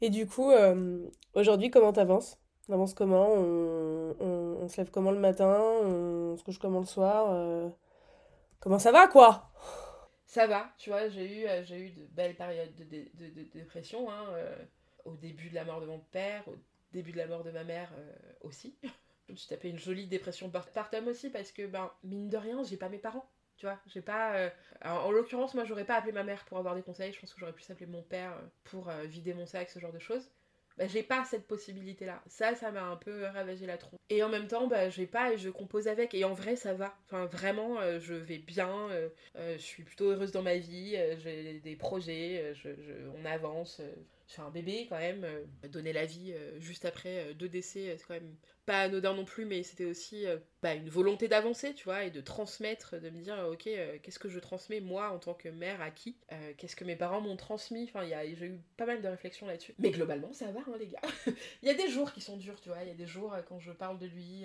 Et 0.00 0.10
du 0.10 0.26
coup, 0.26 0.50
euh, 0.50 1.06
aujourd'hui, 1.34 1.70
comment 1.70 1.92
t'avances? 1.92 2.38
T'avances 2.66 2.94
comment? 2.94 3.28
On, 3.32 4.14
on- 4.20 4.56
on 4.62 4.68
se 4.68 4.76
lève 4.78 4.90
comment 4.90 5.10
le 5.10 5.18
matin? 5.18 5.56
On 5.84 6.36
se 6.36 6.44
couche 6.44 6.58
comment 6.58 6.80
le 6.80 6.86
soir? 6.86 7.26
Euh, 7.30 7.68
Comment 8.60 8.78
ça 8.80 8.92
va, 8.92 9.08
quoi? 9.08 9.50
Ça 10.32 10.46
va, 10.46 10.72
tu 10.78 10.90
vois, 10.90 11.08
j'ai 11.08 11.42
eu, 11.42 11.46
euh, 11.46 11.62
j'ai 11.64 11.78
eu 11.88 11.90
de 11.90 12.06
belles 12.06 12.34
périodes 12.36 12.74
de, 12.76 12.84
dé- 12.84 13.10
de- 13.14 13.28
de 13.30 13.42
dépression, 13.44 14.10
hein, 14.10 14.26
euh, 14.30 14.56
au 15.04 15.16
début 15.16 15.50
de 15.50 15.54
la 15.54 15.64
mort 15.64 15.80
de 15.80 15.86
mon 15.86 15.98
père, 16.00 16.46
au 16.48 16.56
début 16.92 17.12
de 17.12 17.18
la 17.18 17.26
mort 17.26 17.44
de 17.44 17.50
ma 17.50 17.64
mère 17.64 17.90
euh, 17.98 18.12
aussi. 18.42 18.76
Je 19.28 19.32
me 19.34 19.48
tapé 19.48 19.68
une 19.70 19.78
jolie 19.78 20.06
dépression 20.06 20.50
postpartum 20.50 21.06
aussi 21.08 21.30
parce 21.30 21.52
que, 21.52 21.66
ben, 21.66 21.90
mine 22.02 22.28
de 22.28 22.36
rien, 22.36 22.62
j'ai 22.64 22.76
pas 22.76 22.88
mes 22.88 22.98
parents. 22.98 23.30
Tu 23.56 23.66
vois, 23.66 23.78
j'ai 23.86 24.02
pas. 24.02 24.50
en 24.84 25.10
l'occurrence, 25.12 25.54
moi, 25.54 25.64
j'aurais 25.64 25.84
pas 25.84 25.94
appelé 25.96 26.12
ma 26.12 26.24
mère 26.24 26.44
pour 26.46 26.58
avoir 26.58 26.74
des 26.74 26.82
conseils. 26.82 27.12
Je 27.12 27.20
pense 27.20 27.32
que 27.32 27.38
j'aurais 27.40 27.52
pu 27.52 27.62
s'appeler 27.62 27.86
mon 27.86 28.02
père 28.02 28.34
pour 28.64 28.90
vider 29.06 29.32
mon 29.32 29.46
sac, 29.46 29.70
ce 29.70 29.78
genre 29.78 29.92
de 29.92 30.00
choses. 30.00 30.28
Bah, 30.78 30.86
j'ai 30.88 31.02
pas 31.02 31.24
cette 31.24 31.46
possibilité-là. 31.46 32.22
Ça, 32.26 32.54
ça 32.54 32.70
m'a 32.72 32.82
un 32.84 32.96
peu 32.96 33.24
ravagé 33.26 33.66
la 33.66 33.76
tronche. 33.78 34.00
Et 34.10 34.22
en 34.22 34.28
même 34.28 34.46
temps, 34.48 34.66
bah, 34.66 34.88
j'ai 34.90 35.06
pas 35.06 35.32
et 35.32 35.38
je 35.38 35.48
compose 35.50 35.88
avec. 35.88 36.14
Et 36.14 36.24
en 36.24 36.34
vrai, 36.34 36.56
ça 36.56 36.74
va. 36.74 36.94
Enfin, 37.06 37.26
vraiment, 37.26 37.80
euh, 37.80 37.98
je 38.00 38.14
vais 38.14 38.38
bien. 38.38 38.88
euh, 38.90 39.08
euh, 39.36 39.54
je 39.56 39.62
suis 39.62 39.82
plutôt 39.84 40.10
heureuse 40.10 40.32
dans 40.32 40.42
ma 40.42 40.56
vie. 40.56 40.96
j'ai 41.18 41.60
des 41.60 41.76
projets. 41.76 42.52
je, 42.54 42.70
je- 42.74 43.08
on 43.20 43.24
avance. 43.24 43.80
Fais 44.26 44.42
un 44.42 44.50
bébé 44.50 44.86
quand 44.88 44.98
même. 44.98 45.24
euh, 45.24 45.44
donner 45.68 45.92
la 45.92 46.06
vie 46.06 46.32
euh, 46.32 46.58
juste 46.60 46.84
après 46.84 47.30
euh, 47.30 47.34
deux 47.34 47.48
décès, 47.48 47.96
c'est 47.98 48.06
quand 48.06 48.14
même 48.14 48.36
pas 48.64 48.82
anodin 48.82 49.14
non 49.14 49.24
plus, 49.24 49.44
mais 49.44 49.64
c'était 49.64 49.84
aussi 49.84 50.24
bah, 50.62 50.74
une 50.74 50.88
volonté 50.88 51.26
d'avancer, 51.26 51.74
tu 51.74 51.82
vois, 51.82 52.04
et 52.04 52.10
de 52.10 52.20
transmettre, 52.20 52.94
de 53.00 53.10
me 53.10 53.20
dire, 53.20 53.36
ok, 53.50 53.68
qu'est-ce 54.02 54.20
que 54.20 54.28
je 54.28 54.38
transmets 54.38 54.78
moi 54.80 55.10
en 55.10 55.18
tant 55.18 55.34
que 55.34 55.48
mère 55.48 55.80
à 55.82 55.90
qui 55.90 56.16
Qu'est-ce 56.58 56.76
que 56.76 56.84
mes 56.84 56.94
parents 56.94 57.20
m'ont 57.20 57.34
transmis 57.36 57.90
Enfin, 57.92 58.06
j'ai 58.06 58.46
eu 58.46 58.60
pas 58.76 58.86
mal 58.86 59.02
de 59.02 59.08
réflexions 59.08 59.48
là-dessus. 59.48 59.74
Mais 59.80 59.90
globalement, 59.90 60.32
ça 60.32 60.46
va, 60.52 60.60
hein, 60.60 60.76
les 60.78 60.86
gars. 60.86 61.00
Il 61.62 61.66
y 61.66 61.70
a 61.70 61.74
des 61.74 61.88
jours 61.88 62.12
qui 62.12 62.20
sont 62.20 62.36
durs, 62.36 62.60
tu 62.60 62.68
vois. 62.68 62.82
Il 62.82 62.88
y 62.88 62.92
a 62.92 62.94
des 62.94 63.06
jours, 63.06 63.34
quand 63.48 63.58
je 63.58 63.72
parle 63.72 63.98
de 63.98 64.06
lui, 64.06 64.44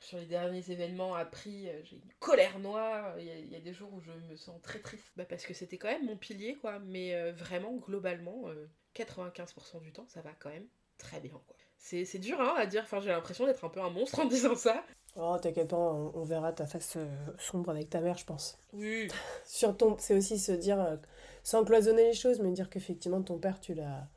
sur 0.00 0.16
les 0.16 0.24
derniers 0.24 0.70
événements 0.70 1.14
appris, 1.14 1.68
j'ai 1.84 1.96
une 1.96 2.12
colère 2.20 2.58
noire. 2.60 3.18
Il 3.18 3.26
y, 3.26 3.52
y 3.52 3.56
a 3.56 3.60
des 3.60 3.74
jours 3.74 3.92
où 3.92 4.00
je 4.00 4.12
me 4.30 4.36
sens 4.36 4.62
très 4.62 4.78
triste. 4.78 5.12
Bah, 5.16 5.26
parce 5.26 5.44
que 5.44 5.52
c'était 5.52 5.76
quand 5.76 5.88
même 5.88 6.06
mon 6.06 6.16
pilier, 6.16 6.54
quoi. 6.54 6.78
Mais 6.78 7.32
vraiment, 7.32 7.76
globalement, 7.76 8.46
95% 8.94 9.80
du 9.80 9.92
temps, 9.92 10.06
ça 10.08 10.22
va 10.22 10.32
quand 10.38 10.50
même 10.50 10.68
très 10.98 11.20
bien, 11.20 11.40
quoi. 11.46 11.56
C'est 11.78 12.04
c'est 12.04 12.18
dur 12.18 12.40
hein, 12.40 12.54
à 12.56 12.66
dire, 12.66 12.82
enfin, 12.82 13.00
j'ai 13.00 13.10
l'impression 13.10 13.46
d'être 13.46 13.64
un 13.64 13.68
peu 13.70 13.80
un 13.80 13.90
monstre 13.90 14.18
en 14.20 14.24
disant 14.26 14.56
ça. 14.56 14.84
Oh, 15.16 15.36
t'inquiète 15.40 15.68
pas, 15.68 15.76
on, 15.76 16.12
on 16.14 16.24
verra 16.24 16.52
ta 16.52 16.66
face 16.66 16.96
euh, 16.96 17.06
sombre 17.38 17.70
avec 17.70 17.90
ta 17.90 18.00
mère, 18.00 18.16
je 18.18 18.24
pense. 18.24 18.58
Oui. 18.72 19.08
Sur 19.44 19.76
ton, 19.76 19.96
c'est 19.98 20.14
aussi 20.16 20.38
se 20.38 20.52
dire, 20.52 20.80
euh, 20.80 20.96
sans 21.42 21.64
cloisonner 21.64 22.04
les 22.04 22.14
choses, 22.14 22.40
mais 22.40 22.52
dire 22.52 22.70
qu'effectivement 22.70 23.22
ton 23.22 23.38
père, 23.38 23.60
tu 23.60 23.74
l'as, 23.74 24.08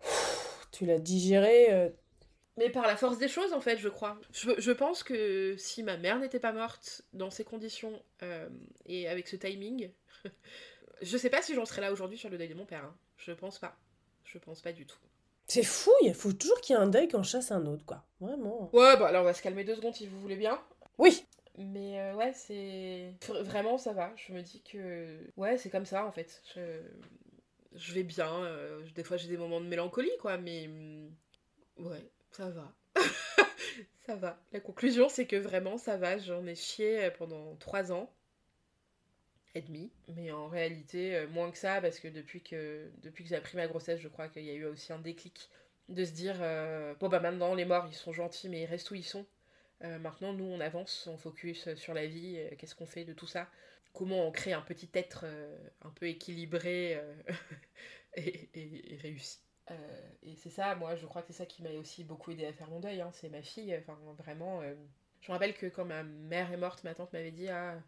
tu 0.72 0.86
l'as 0.86 0.98
digéré. 0.98 1.72
euh, 1.72 1.90
Mais 2.56 2.70
par 2.70 2.86
la 2.86 2.96
force 2.96 3.18
des 3.18 3.28
choses, 3.28 3.52
en 3.52 3.60
fait, 3.60 3.78
je 3.78 3.88
crois. 3.88 4.18
Je, 4.32 4.50
je 4.58 4.70
pense 4.72 5.02
que 5.02 5.56
si 5.58 5.82
ma 5.82 5.96
mère 5.96 6.18
n'était 6.20 6.40
pas 6.40 6.52
morte 6.52 7.02
dans 7.12 7.30
ces 7.30 7.44
conditions 7.44 8.00
euh, 8.22 8.48
et 8.86 9.08
avec 9.08 9.26
ce 9.28 9.36
timing, 9.36 9.90
je 11.02 11.16
sais 11.16 11.30
pas 11.30 11.42
si 11.42 11.54
j'en 11.54 11.64
serais 11.66 11.80
là 11.82 11.92
aujourd'hui 11.92 12.18
sur 12.18 12.28
le 12.30 12.38
deuil 12.38 12.48
de 12.48 12.54
mon 12.54 12.64
père. 12.66 12.84
Hein. 12.84 12.94
Je 13.18 13.32
pense 13.32 13.58
pas. 13.58 13.76
Je 14.24 14.38
pense 14.38 14.60
pas 14.62 14.72
du 14.72 14.86
tout. 14.86 14.98
C'est 15.46 15.62
fou, 15.62 15.90
il 16.02 16.14
faut 16.14 16.32
toujours 16.32 16.60
qu'il 16.60 16.74
y 16.74 16.78
ait 16.78 16.82
un 16.82 16.86
deuil 16.86 17.06
qu'on 17.08 17.22
chasse 17.22 17.52
un 17.52 17.66
autre, 17.66 17.84
quoi. 17.84 18.02
Vraiment. 18.20 18.70
Ouais, 18.72 18.96
bah 18.96 19.08
alors 19.08 19.22
on 19.22 19.26
va 19.26 19.34
se 19.34 19.42
calmer 19.42 19.64
deux 19.64 19.74
secondes 19.76 19.94
si 19.94 20.06
vous 20.06 20.18
voulez 20.20 20.36
bien. 20.36 20.58
Oui. 20.98 21.24
Mais 21.58 22.00
euh, 22.00 22.14
ouais, 22.14 22.32
c'est. 22.32 23.12
Vraiment, 23.42 23.76
ça 23.78 23.92
va. 23.92 24.12
Je 24.16 24.32
me 24.32 24.40
dis 24.42 24.62
que. 24.62 25.18
Ouais, 25.36 25.58
c'est 25.58 25.70
comme 25.70 25.84
ça 25.86 26.04
en 26.06 26.12
fait. 26.12 26.42
Je, 26.54 26.80
je 27.74 27.92
vais 27.92 28.02
bien. 28.04 28.32
euh, 28.44 28.82
Des 28.94 29.04
fois, 29.04 29.16
j'ai 29.18 29.28
des 29.28 29.36
moments 29.36 29.60
de 29.60 29.66
mélancolie, 29.66 30.10
quoi, 30.20 30.38
mais. 30.38 30.66
hum, 30.66 31.10
Ouais, 31.78 32.08
ça 32.32 32.48
va. 32.50 32.72
ça 34.06 34.14
va. 34.16 34.38
La 34.52 34.60
conclusion, 34.60 35.08
c'est 35.08 35.26
que 35.26 35.36
vraiment, 35.36 35.76
ça 35.76 35.96
va. 35.96 36.18
J'en 36.18 36.46
ai 36.46 36.54
chié 36.54 37.10
pendant 37.18 37.54
trois 37.56 37.92
ans 37.92 38.10
et 39.54 39.62
demi. 39.62 39.90
Mais 40.08 40.30
en 40.32 40.48
réalité, 40.48 41.16
euh, 41.16 41.28
moins 41.28 41.50
que 41.50 41.58
ça, 41.58 41.80
parce 41.80 42.00
que 42.00 42.08
depuis 42.08 42.42
que, 42.42 42.90
depuis 43.02 43.24
que 43.24 43.30
j'ai 43.30 43.36
appris 43.36 43.56
ma 43.56 43.66
grossesse, 43.66 44.00
je 44.00 44.08
crois 44.08 44.28
qu'il 44.28 44.44
y 44.44 44.50
a 44.50 44.54
eu 44.54 44.64
aussi 44.64 44.92
un 44.92 44.98
déclic 44.98 45.48
de 45.88 46.04
se 46.04 46.12
dire 46.12 46.36
euh, 46.40 46.94
bon, 47.00 47.08
bah 47.08 47.20
maintenant, 47.20 47.54
les 47.54 47.64
morts, 47.64 47.86
ils 47.88 47.94
sont 47.94 48.12
gentils, 48.12 48.48
mais 48.48 48.62
ils 48.62 48.66
restent 48.66 48.90
où 48.90 48.94
ils 48.94 49.04
sont. 49.04 49.26
Euh, 49.82 49.98
maintenant, 49.98 50.32
nous, 50.32 50.44
on 50.44 50.60
avance, 50.60 51.06
on 51.08 51.16
focus 51.16 51.74
sur 51.74 51.94
la 51.94 52.06
vie, 52.06 52.38
qu'est-ce 52.58 52.74
qu'on 52.74 52.86
fait 52.86 53.04
de 53.04 53.12
tout 53.12 53.26
ça? 53.26 53.48
Comment 53.92 54.26
on 54.26 54.32
crée 54.32 54.52
un 54.52 54.62
petit 54.62 54.90
être 54.94 55.24
un 55.82 55.90
peu 55.90 56.06
équilibré 56.08 57.00
et, 58.16 58.98
réussi 59.02 59.38
Et 60.22 60.34
c'est 60.36 60.50
ça, 60.50 60.74
moi, 60.74 60.96
je 60.96 61.06
crois 61.06 61.22
que 61.22 61.28
c'est 61.28 61.38
ça 61.38 61.46
qui 61.46 61.62
m'a 61.62 61.70
aussi 61.70 62.02
beaucoup 62.02 62.32
aidé 62.32 62.46
à 62.46 62.52
faire 62.52 62.68
mon 62.70 62.80
deuil. 62.80 63.00
hein, 63.00 63.10
c'est 63.12 63.28
ma 63.28 63.42
fille, 63.42 63.76
enfin, 63.76 63.96
vraiment. 64.18 64.62
Je 65.20 65.28
me 65.28 65.32
rappelle 65.32 65.54
que 65.54 65.66
quand 65.66 65.84
ma 65.84 66.02
mère 66.02 66.52
est 66.52 66.56
morte, 66.56 66.82
ma 66.82 66.94
tante 66.94 67.12
m'avait 67.12 67.30
dit 67.30 67.48
Ah, 67.48 67.78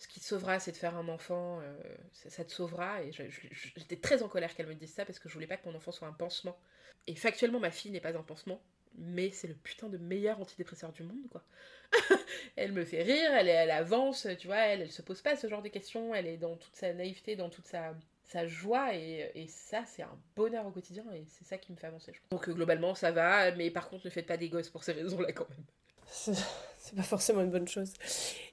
ce 0.00 0.08
qui 0.08 0.18
te 0.18 0.24
sauvera, 0.24 0.58
c'est 0.58 0.72
de 0.72 0.78
faire 0.78 0.96
un 0.96 1.08
enfant, 1.08 1.60
euh, 1.60 1.78
ça, 2.12 2.42
te 2.42 2.50
sauvera. 2.50 3.02
Et 3.02 3.12
j'étais 3.12 3.96
très 3.96 4.22
en 4.22 4.28
colère 4.28 4.54
qu'elle 4.54 4.66
me 4.66 4.74
dise 4.74 4.94
ça 4.94 5.04
parce 5.04 5.18
que 5.18 5.28
je 5.28 5.34
voulais 5.34 5.46
pas 5.46 5.58
que 5.58 5.68
mon 5.68 5.76
enfant 5.76 5.92
soit 5.92 6.08
un 6.08 6.12
pansement. 6.12 6.58
Et 7.06 7.14
factuellement, 7.14 7.60
ma 7.60 7.70
fille 7.70 7.90
n'est 7.90 8.00
pas 8.00 8.16
un 8.16 8.22
pansement, 8.22 8.62
mais 8.96 9.30
c'est 9.30 9.46
le 9.46 9.54
putain 9.54 9.90
de 9.90 9.98
meilleur 9.98 10.40
antidépresseur 10.40 10.92
du 10.92 11.02
monde, 11.02 11.28
quoi. 11.30 11.44
elle 12.56 12.72
me 12.72 12.84
fait 12.84 13.02
rire, 13.02 13.30
elle, 13.34 13.70
avance, 13.70 14.26
tu 14.38 14.46
vois, 14.46 14.60
elle, 14.60 14.90
se 14.90 15.02
pose 15.02 15.20
pas 15.20 15.36
ce 15.36 15.48
genre 15.48 15.60
de 15.62 15.68
questions, 15.68 16.14
elle 16.14 16.26
est 16.26 16.38
dans 16.38 16.56
toute 16.56 16.76
sa 16.76 16.94
naïveté, 16.94 17.36
dans 17.36 17.50
toute 17.50 17.66
sa, 17.66 18.46
joie, 18.46 18.94
et, 18.94 19.46
ça, 19.48 19.84
c'est 19.86 20.02
un 20.02 20.18
bonheur 20.34 20.66
au 20.66 20.70
quotidien, 20.70 21.04
et 21.12 21.24
c'est 21.26 21.44
ça 21.44 21.58
qui 21.58 21.72
me 21.72 21.76
fait 21.76 21.88
avancer, 21.88 22.12
je. 22.14 22.20
Donc 22.30 22.48
euh, 22.48 22.54
globalement, 22.54 22.94
ça 22.94 23.10
va, 23.10 23.52
mais 23.52 23.70
par 23.70 23.90
contre, 23.90 24.06
ne 24.06 24.10
faites 24.10 24.26
pas 24.26 24.36
des 24.36 24.48
gosses 24.48 24.70
pour 24.70 24.84
ces 24.84 24.92
raisons-là, 24.92 25.32
quand 25.32 25.48
même. 25.50 26.36
C'est 26.80 26.96
pas 26.96 27.02
forcément 27.02 27.42
une 27.42 27.50
bonne 27.50 27.68
chose. 27.68 27.92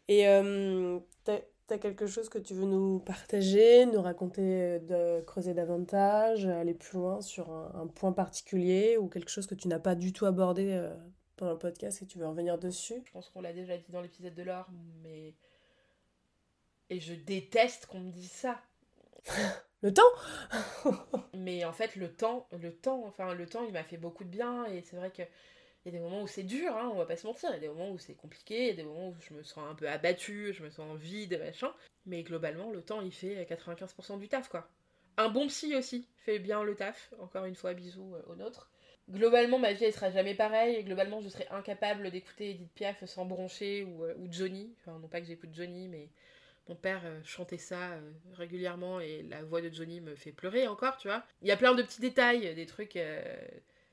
Et 0.10 0.28
euh, 0.28 1.00
t'as, 1.24 1.40
t'as 1.66 1.78
quelque 1.78 2.08
chose 2.08 2.28
que 2.28 2.38
tu 2.38 2.54
veux 2.54 2.66
nous 2.66 3.00
partager, 3.00 3.86
nous 3.86 4.02
raconter, 4.02 4.80
de 4.80 5.22
creuser 5.22 5.54
davantage, 5.54 6.46
aller 6.46 6.74
plus 6.74 6.98
loin 6.98 7.22
sur 7.22 7.50
un, 7.50 7.72
un 7.82 7.88
point 7.88 8.12
particulier 8.12 8.98
ou 8.98 9.08
quelque 9.08 9.32
chose 9.32 9.48
que 9.48 9.56
tu 9.56 9.70
n'as 9.70 9.80
pas 9.80 9.96
du 9.96 10.12
tout 10.12 10.26
abordé 10.26 10.68
euh, 10.72 10.94
pendant 11.38 11.54
le 11.54 11.58
podcast 11.58 12.02
et 12.02 12.06
tu 12.06 12.20
veux 12.20 12.28
revenir 12.28 12.58
dessus? 12.58 13.02
Je 13.06 13.12
pense 13.12 13.30
qu'on 13.30 13.42
l'a 13.42 13.54
déjà 13.54 13.78
dit 13.78 13.92
dans 13.92 14.02
l'épisode 14.02 14.36
de 14.36 14.44
l'or, 14.44 14.68
mais... 15.02 15.34
Et 16.90 17.00
je 17.00 17.14
déteste 17.14 17.86
qu'on 17.86 18.00
me 18.00 18.12
dise 18.12 18.32
ça. 18.32 18.62
Le 19.82 19.94
temps? 19.94 20.02
Mais 21.34 21.64
en 21.64 21.72
fait, 21.72 21.96
le 21.96 22.12
temps, 22.12 22.48
le 22.52 22.74
temps, 22.74 23.04
enfin, 23.06 23.36
le 23.36 23.46
temps, 23.46 23.64
il 23.64 23.74
m'a 23.74 23.84
fait 23.84 23.98
beaucoup 23.98 24.24
de 24.24 24.30
bien. 24.30 24.66
Et 24.66 24.82
c'est 24.82 24.96
vrai 24.96 25.12
que 25.12 25.22
il 25.88 25.94
y 25.94 25.96
a 25.96 26.00
des 26.00 26.04
moments 26.04 26.22
où 26.22 26.28
c'est 26.28 26.44
dur, 26.44 26.76
hein, 26.76 26.90
on 26.94 26.98
va 26.98 27.06
pas 27.06 27.16
se 27.16 27.26
mentir. 27.26 27.50
Il 27.52 27.54
y 27.54 27.58
a 27.58 27.60
des 27.62 27.70
moments 27.70 27.92
où 27.92 27.98
c'est 27.98 28.14
compliqué, 28.14 28.64
il 28.64 28.68
y 28.68 28.72
a 28.72 28.74
des 28.74 28.84
moments 28.84 29.08
où 29.08 29.16
je 29.22 29.34
me 29.34 29.42
sens 29.42 29.64
un 29.70 29.74
peu 29.74 29.88
abattue, 29.88 30.52
je 30.52 30.62
me 30.62 30.70
sens 30.70 30.98
vide, 31.00 31.40
machin. 31.40 31.74
Mais 32.06 32.24
globalement, 32.24 32.72
le 32.72 32.82
temps, 32.82 33.00
il 33.00 33.14
fait 33.14 33.46
95% 33.46 34.20
du 34.20 34.28
taf, 34.28 34.50
quoi. 34.50 34.70
Un 35.16 35.30
bon 35.30 35.48
psy 35.48 35.76
aussi 35.78 36.06
fait 36.18 36.40
bien 36.40 36.62
le 36.62 36.76
taf. 36.76 37.14
Encore 37.20 37.46
une 37.46 37.56
fois, 37.56 37.74
bisous 37.74 38.16
euh, 38.16 38.22
au 38.28 38.36
nôtre. 38.36 38.70
Globalement, 39.10 39.60
ma 39.60 39.72
vie, 39.72 39.86
elle 39.86 39.94
sera 39.94 40.12
jamais 40.12 40.36
pareille. 40.36 40.84
Globalement, 40.84 41.22
je 41.22 41.30
serais 41.30 41.48
incapable 41.52 42.12
d'écouter 42.12 42.50
Edith 42.50 42.72
Piaf 42.76 43.06
sans 43.06 43.24
broncher 43.24 43.86
ou, 43.86 44.04
euh, 44.04 44.14
ou 44.18 44.28
Johnny. 44.30 44.76
Enfin, 44.82 45.00
non 45.00 45.08
pas 45.08 45.22
que 45.22 45.28
j'écoute 45.28 45.52
Johnny, 45.54 45.88
mais 45.88 46.10
mon 46.68 46.76
père 46.76 47.02
euh, 47.06 47.22
chantait 47.24 47.58
ça 47.58 47.98
régulièrement 48.34 49.00
et 49.00 49.24
la 49.24 49.42
voix 49.42 49.62
de 49.62 49.74
Johnny 49.74 50.02
me 50.02 50.16
fait 50.16 50.34
pleurer 50.34 50.68
encore, 50.68 50.98
tu 50.98 51.08
vois. 51.08 51.24
Il 51.42 51.48
y 51.48 51.52
a 51.52 51.58
plein 51.58 51.74
de 51.76 51.82
petits 51.82 52.02
détails, 52.02 52.54
des 52.56 52.66
trucs 52.66 52.98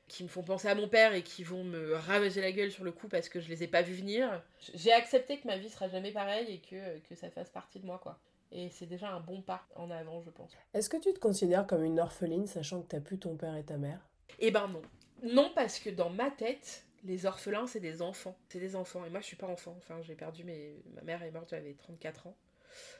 qui 0.08 0.22
me 0.22 0.28
font 0.28 0.42
penser 0.42 0.68
à 0.68 0.74
mon 0.74 0.88
père 0.88 1.14
et 1.14 1.22
qui 1.22 1.42
vont 1.44 1.64
me 1.64 1.94
ravager 1.94 2.40
la 2.40 2.52
gueule 2.52 2.70
sur 2.70 2.84
le 2.84 2.92
coup 2.92 3.08
parce 3.08 3.28
que 3.28 3.40
je 3.40 3.48
les 3.48 3.62
ai 3.62 3.66
pas 3.66 3.82
vus 3.82 3.94
venir. 3.94 4.42
J'ai 4.74 4.92
accepté 4.92 5.38
que 5.38 5.46
ma 5.46 5.56
vie 5.56 5.68
sera 5.68 5.88
jamais 5.88 6.12
pareille 6.12 6.52
et 6.54 6.58
que, 6.58 6.98
que 7.08 7.14
ça 7.14 7.30
fasse 7.30 7.50
partie 7.50 7.80
de 7.80 7.86
moi, 7.86 7.98
quoi. 8.02 8.18
Et 8.52 8.68
c'est 8.70 8.86
déjà 8.86 9.10
un 9.10 9.20
bon 9.20 9.42
pas 9.42 9.66
en 9.74 9.90
avant, 9.90 10.20
je 10.20 10.30
pense. 10.30 10.52
Est-ce 10.74 10.88
que 10.88 10.96
tu 10.96 11.12
te 11.12 11.18
considères 11.18 11.66
comme 11.66 11.82
une 11.82 11.98
orpheline 11.98 12.46
sachant 12.46 12.82
que 12.82 12.88
t'as 12.88 13.00
plus 13.00 13.18
ton 13.18 13.36
père 13.36 13.56
et 13.56 13.64
ta 13.64 13.78
mère? 13.78 13.98
Eh 14.38 14.50
ben 14.50 14.68
non. 14.68 14.82
Non, 15.22 15.50
parce 15.54 15.78
que 15.78 15.90
dans 15.90 16.10
ma 16.10 16.30
tête, 16.30 16.84
les 17.04 17.26
orphelins, 17.26 17.66
c'est 17.66 17.80
des 17.80 18.02
enfants. 18.02 18.36
C'est 18.48 18.60
des 18.60 18.76
enfants. 18.76 19.04
Et 19.04 19.10
moi, 19.10 19.20
je 19.20 19.26
suis 19.26 19.36
pas 19.36 19.46
enfant. 19.46 19.74
Enfin, 19.78 20.00
j'ai 20.02 20.14
perdu 20.14 20.44
mes... 20.44 20.82
Ma 20.94 21.02
mère 21.02 21.22
est 21.22 21.30
morte, 21.30 21.50
j'avais 21.50 21.74
34 21.74 22.28
ans. 22.28 22.36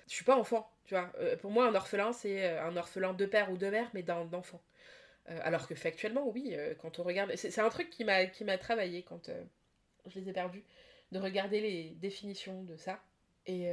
Je 0.08 0.14
suis 0.14 0.24
pas 0.24 0.36
enfant, 0.36 0.70
tu 0.84 0.94
vois. 0.94 1.10
Euh, 1.18 1.36
pour 1.36 1.50
moi, 1.50 1.66
un 1.66 1.74
orphelin, 1.74 2.12
c'est 2.12 2.48
euh, 2.48 2.64
un 2.64 2.76
orphelin 2.76 3.12
de 3.12 3.26
père 3.26 3.50
ou 3.50 3.56
de 3.56 3.68
mère, 3.68 3.90
mais 3.94 4.02
d'un 4.02 4.28
enfant. 4.32 4.60
Euh, 5.30 5.38
alors 5.42 5.66
que 5.66 5.74
factuellement, 5.74 6.28
oui, 6.28 6.50
euh, 6.52 6.74
quand 6.74 6.98
on 6.98 7.02
regarde... 7.02 7.34
C'est 7.36 7.58
un 7.60 7.70
truc 7.70 7.90
qui 7.90 8.04
m'a 8.04 8.58
travaillé 8.58 9.02
quand 9.02 9.28
euh, 9.28 9.42
je 10.06 10.18
les 10.20 10.28
ai 10.28 10.32
perdus. 10.32 10.64
De 11.12 11.18
regarder 11.18 11.60
les 11.60 11.90
définitions 11.96 12.62
de 12.64 12.76
ça. 12.76 13.00
Et 13.46 13.68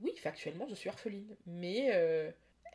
oui, 0.00 0.14
factuellement, 0.16 0.66
je 0.68 0.74
suis 0.74 0.88
orpheline. 0.90 1.34
Mais... 1.46 1.86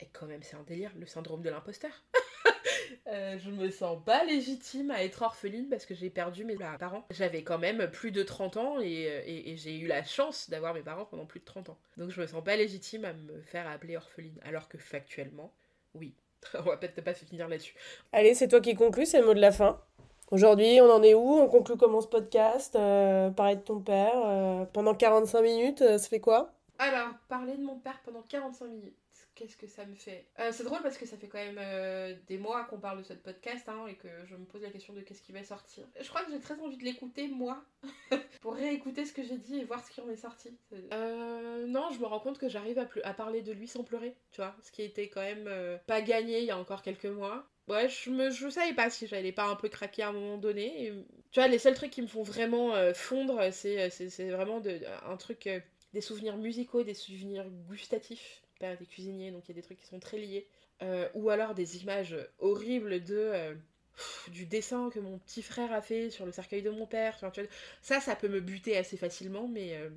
et 0.02 0.08
quand 0.14 0.26
même, 0.26 0.42
c'est 0.44 0.56
un 0.56 0.64
délire, 0.64 0.92
le 0.98 1.06
syndrome 1.06 1.42
de 1.44 1.50
l'imposteur. 1.50 2.04
Je 3.06 3.50
me 3.50 3.70
sens 3.70 4.04
pas 4.04 4.24
légitime 4.26 4.92
à 4.92 5.04
être 5.04 5.22
orpheline 5.22 5.70
parce 5.70 5.86
que 5.86 5.94
j'ai 5.96 6.10
perdu 6.10 6.44
mes 6.46 6.56
parents. 6.58 7.06
J'avais 7.12 7.44
quand 7.44 7.58
même 7.58 7.90
plus 7.90 8.12
de 8.12 8.24
30 8.24 8.58
ans 8.58 8.80
et, 8.82 8.88
et- 8.90 9.52
et 9.52 9.58
j'ai 9.58 9.78
eu 9.80 9.88
la 9.88 10.04
chance 10.04 10.50
d'avoir 10.50 10.74
mes 10.74 10.82
parents 10.82 11.06
pendant 11.06 11.26
plus 11.26 11.40
de 11.40 11.46
30 11.46 11.70
ans. 11.70 11.78
Donc 11.98 12.12
je 12.12 12.20
me 12.22 12.28
sens 12.28 12.44
pas 12.44 12.56
légitime 12.56 13.06
à 13.06 13.14
me 13.14 13.42
faire 13.42 13.68
appeler 13.68 13.96
orpheline. 13.98 14.40
Alors 14.44 14.68
que 14.70 14.78
factuellement, 14.78 15.54
oui. 15.94 16.14
On 16.54 16.62
va 16.62 16.78
peut-être 16.78 17.04
pas 17.04 17.14
finir 17.14 17.48
là-dessus. 17.48 17.76
Allez, 18.12 18.34
c'est 18.34 18.48
toi 18.48 18.62
qui 18.62 18.76
conclus, 18.76 19.06
c'est 19.06 19.20
le 19.20 19.26
mot 19.26 19.34
de 19.34 19.42
la 19.42 19.52
fin. 19.52 19.80
Aujourd'hui, 20.32 20.80
on 20.82 20.89
en 20.89 21.04
est 21.04 21.14
où? 21.14 21.39
On 21.39 21.48
conclut 21.50 21.76
comment 21.76 22.00
ce 22.00 22.08
podcast? 22.08 22.76
Euh, 22.78 23.30
parler 23.32 23.58
de 23.58 23.62
ton 23.62 23.82
père, 23.82 24.14
euh, 24.16 24.64
pendant 24.66 24.96
45 24.96 25.42
minutes, 25.42 25.82
euh, 25.82 25.98
ça 25.98 26.08
fait 26.08 26.22
quoi? 26.22 26.54
Alors, 26.80 27.10
parler 27.28 27.58
de 27.58 27.64
mon 27.64 27.78
père 27.78 28.00
pendant 28.06 28.22
45 28.22 28.66
minutes, 28.68 28.96
qu'est-ce 29.36 29.58
que 29.58 29.68
ça 29.68 29.86
me 29.86 29.96
fait? 29.96 30.26
Euh, 30.40 30.52
C'est 30.52 30.64
drôle 30.64 30.82
parce 30.82 30.98
que 30.98 31.06
ça 31.06 31.18
fait 31.18 31.28
quand 31.28 31.38
même 31.38 31.60
euh, 31.60 32.16
des 32.28 32.38
mois 32.38 32.64
qu'on 32.66 32.80
parle 32.80 33.00
de 33.00 33.04
ce 33.04 33.14
podcast 33.14 33.68
hein, 33.70 33.88
et 33.88 33.96
que 33.96 34.08
je 34.26 34.36
me 34.36 34.46
pose 34.46 34.62
la 34.62 34.70
question 34.70 34.94
de 34.94 35.02
qu'est-ce 35.02 35.22
qui 35.22 35.32
va 35.32 35.44
sortir. 35.44 35.86
Je 36.00 36.08
crois 36.10 36.24
que 36.24 36.32
j'ai 36.32 36.40
très 36.40 36.60
envie 36.60 36.78
de 36.78 36.84
l'écouter, 36.84 37.28
moi, 37.28 37.64
pour 38.42 38.56
réécouter 38.56 39.06
ce 39.06 39.14
que 39.14 39.24
j'ai 39.24 39.38
dit 39.38 39.60
et 39.60 39.64
voir 39.64 39.86
ce 39.86 39.92
qui 39.92 40.02
en 40.02 40.10
est 40.10 40.18
sorti. 40.18 40.58
Euh, 40.94 41.66
non, 41.68 41.90
je 41.92 42.00
me 42.00 42.06
rends 42.06 42.20
compte 42.20 42.38
que 42.38 42.50
j'arrive 42.50 42.80
à, 43.04 43.14
parler 43.14 43.42
de 43.42 43.52
lui 43.52 43.68
sans 43.68 43.84
pleurer, 43.84 44.16
tu 44.32 44.38
vois, 44.38 44.56
ce 44.64 44.72
qui 44.72 44.82
était 44.82 45.10
quand 45.10 45.22
même 45.22 45.50
pas 45.88 46.02
gagné 46.02 46.40
il 46.40 46.46
y 46.46 46.52
a 46.52 46.58
encore 46.58 46.82
quelques 46.82 47.06
mois. 47.06 47.48
Ouais, 47.68 47.88
je 47.88 48.10
me 48.10 48.30
savais 48.50 48.74
pas 48.74 48.90
si 48.90 49.08
j'allais 49.08 49.32
pas 49.32 49.46
un 49.46 49.56
peu 49.56 49.70
craquer 49.70 50.04
à 50.04 50.10
un 50.10 50.14
moment 50.14 50.38
donné. 50.38 50.92
Tu 51.32 51.40
vois, 51.40 51.48
les 51.48 51.60
seuls 51.60 51.76
trucs 51.76 51.92
qui 51.92 52.02
me 52.02 52.08
font 52.08 52.24
vraiment 52.24 52.74
fondre, 52.94 53.52
c'est 53.52 53.90
vraiment 54.30 54.62
un 55.06 55.18
truc, 55.18 55.50
des 55.94 56.02
souvenirs 56.02 56.38
musicaux, 56.38 56.84
des 56.84 56.94
souvenirs 56.94 57.46
gustatifs. 57.70 58.42
Père 58.62 58.72
était 58.72 58.86
cuisinier, 58.86 59.32
donc 59.32 59.43
il 59.45 59.49
y 59.49 59.51
a 59.51 59.55
des 59.55 59.64
trucs 59.64 59.80
qui 59.80 59.88
sont 59.88 59.99
très 59.99 60.18
liés. 60.18 60.47
Euh, 60.84 61.07
ou 61.14 61.30
alors 61.30 61.53
des 61.53 61.78
images 61.84 62.16
horribles 62.39 63.03
de 63.03 63.16
euh, 63.16 63.53
du 64.30 64.45
dessin 64.45 64.89
que 64.89 64.99
mon 64.99 65.20
petit 65.20 65.43
frère 65.43 65.72
a 65.72 65.82
fait 65.82 66.09
sur 66.09 66.26
le 66.26 66.32
cercueil 66.32 66.62
de 66.62 66.70
mon 66.72 66.88
père. 66.88 67.18
Tu 67.32 67.41
vois, 67.41 67.49
ça, 67.82 67.99
ça 67.99 68.16
peut 68.16 68.28
me 68.28 68.39
buter 68.39 68.78
assez 68.78 68.97
facilement, 68.97 69.47
mais 69.47 69.76
euh, 69.76 69.89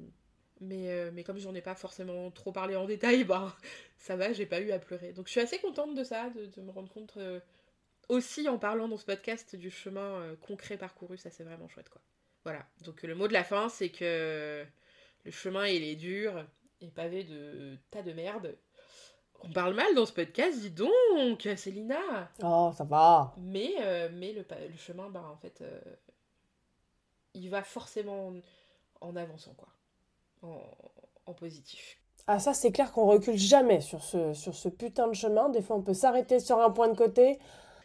mais, 0.61 1.11
mais 1.13 1.25
comme 1.25 1.39
j'en 1.39 1.55
ai 1.55 1.61
pas 1.61 1.75
forcément 1.75 2.31
trop 2.31 2.53
parlé 2.53 2.77
en 2.77 2.87
détail, 2.87 3.25
bah 3.25 3.55
ça 3.99 4.17
va, 4.17 4.33
j'ai 4.33 4.47
pas 4.47 4.61
eu 4.61 4.73
à 4.73 4.79
pleurer. 4.79 5.13
Donc 5.13 5.27
je 5.27 5.33
suis 5.33 5.41
assez 5.41 5.59
contente 5.59 5.95
de 5.95 6.05
ça, 6.05 6.31
de, 6.31 6.47
de 6.47 6.61
me 6.61 6.71
rendre 6.71 6.91
compte 6.91 7.19
aussi 8.09 8.49
en 8.49 8.59
parlant 8.59 8.89
dans 8.89 8.97
ce 8.97 9.07
podcast 9.07 9.57
du 9.57 9.71
chemin 9.71 10.37
concret 10.43 10.77
parcouru, 10.77 11.17
ça 11.17 11.31
c'est 11.31 11.45
vraiment 11.45 11.69
chouette 11.69 11.89
quoi. 11.89 12.03
Voilà, 12.45 12.67
donc 12.83 13.03
le 13.03 13.15
mot 13.15 13.27
de 13.27 13.33
la 13.33 13.45
fin 13.45 13.69
c'est 13.69 13.89
que 13.89 14.65
le 15.25 15.31
chemin 15.31 15.67
il 15.67 15.83
est 15.83 15.97
dur 15.97 16.47
et 16.81 16.89
pavé 16.91 17.25
de 17.25 17.77
tas 17.91 18.03
de 18.03 18.13
merde. 18.13 18.57
On 19.43 19.51
parle 19.51 19.75
mal 19.75 19.95
dans 19.95 20.07
ce 20.07 20.13
podcast, 20.13 20.59
dis 20.61 20.71
donc, 20.71 21.47
Célina 21.57 22.31
Oh, 22.43 22.73
ça 22.77 22.85
va. 22.85 23.35
mais, 23.37 23.75
euh, 23.81 24.09
mais 24.13 24.33
le, 24.33 24.45
chemin, 24.79 25.11
bah, 25.11 25.25
en 25.31 25.37
fait, 25.37 25.61
euh, 25.61 25.81
il 27.35 27.51
va 27.51 27.63
forcément 27.63 28.29
en, 28.29 28.35
en 29.09 29.17
avançant, 29.17 29.55
quoi. 29.55 29.69
En, 30.43 30.63
en 31.27 31.35
positif. 31.35 31.99
Ah 32.27 32.39
ça 32.39 32.55
c'est 32.55 32.73
clair 32.73 32.91
qu'on 32.93 33.05
recule 33.07 33.37
jamais 33.37 33.83
sur 33.83 34.03
ce, 34.03 34.33
sur 34.33 34.55
ce 34.55 34.71
putain 34.71 35.09
de 35.09 35.15
chemin. 35.15 35.51
Des 35.51 35.61
fois 35.61 35.77
on 35.77 35.83
peut 35.83 35.93
s'arrêter 35.93 36.41
sur 36.41 36.59
un 36.59 36.71
point 36.71 36.89
de 36.89 36.97
côté. 36.97 37.39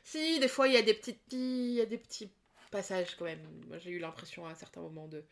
Si, 0.04 0.40
des 0.40 0.48
fois, 0.48 0.68
il 0.68 0.74
y 0.74 0.78
a 0.78 0.82
des 0.82 0.94
petits, 0.94 1.20
il 1.32 1.74
y 1.74 1.82
a 1.82 1.86
des 1.86 1.98
petits 1.98 2.32
passages, 2.72 3.16
quand 3.16 3.26
même. 3.26 3.46
Moi, 3.68 3.78
j'ai 3.80 3.92
eu 3.92 4.00
l'impression, 4.00 4.46
à 4.46 4.56
certains 4.56 4.82
moments, 4.82 5.08
de 5.08 5.24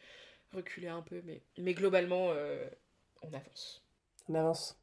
reculer 0.53 0.87
un 0.89 1.01
peu, 1.01 1.21
mais, 1.25 1.41
mais 1.57 1.73
globalement, 1.73 2.29
euh, 2.31 2.69
on 3.21 3.33
avance. 3.33 3.83
On 4.29 4.35
avance. 4.35 4.77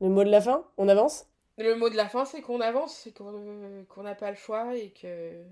Le 0.00 0.08
mot 0.08 0.24
de 0.24 0.30
la 0.30 0.40
fin 0.40 0.64
On 0.76 0.88
avance? 0.88 1.26
Le 1.58 1.74
mot 1.74 1.88
de 1.88 1.96
la 1.96 2.08
fin, 2.08 2.26
c'est 2.26 2.42
qu'on 2.42 2.60
avance, 2.60 2.94
c'est 2.94 3.12
qu'on 3.12 4.02
n'a 4.02 4.14
pas 4.14 4.30
le 4.30 4.36
choix 4.36 4.76
et 4.76 4.90
que, 4.90 5.42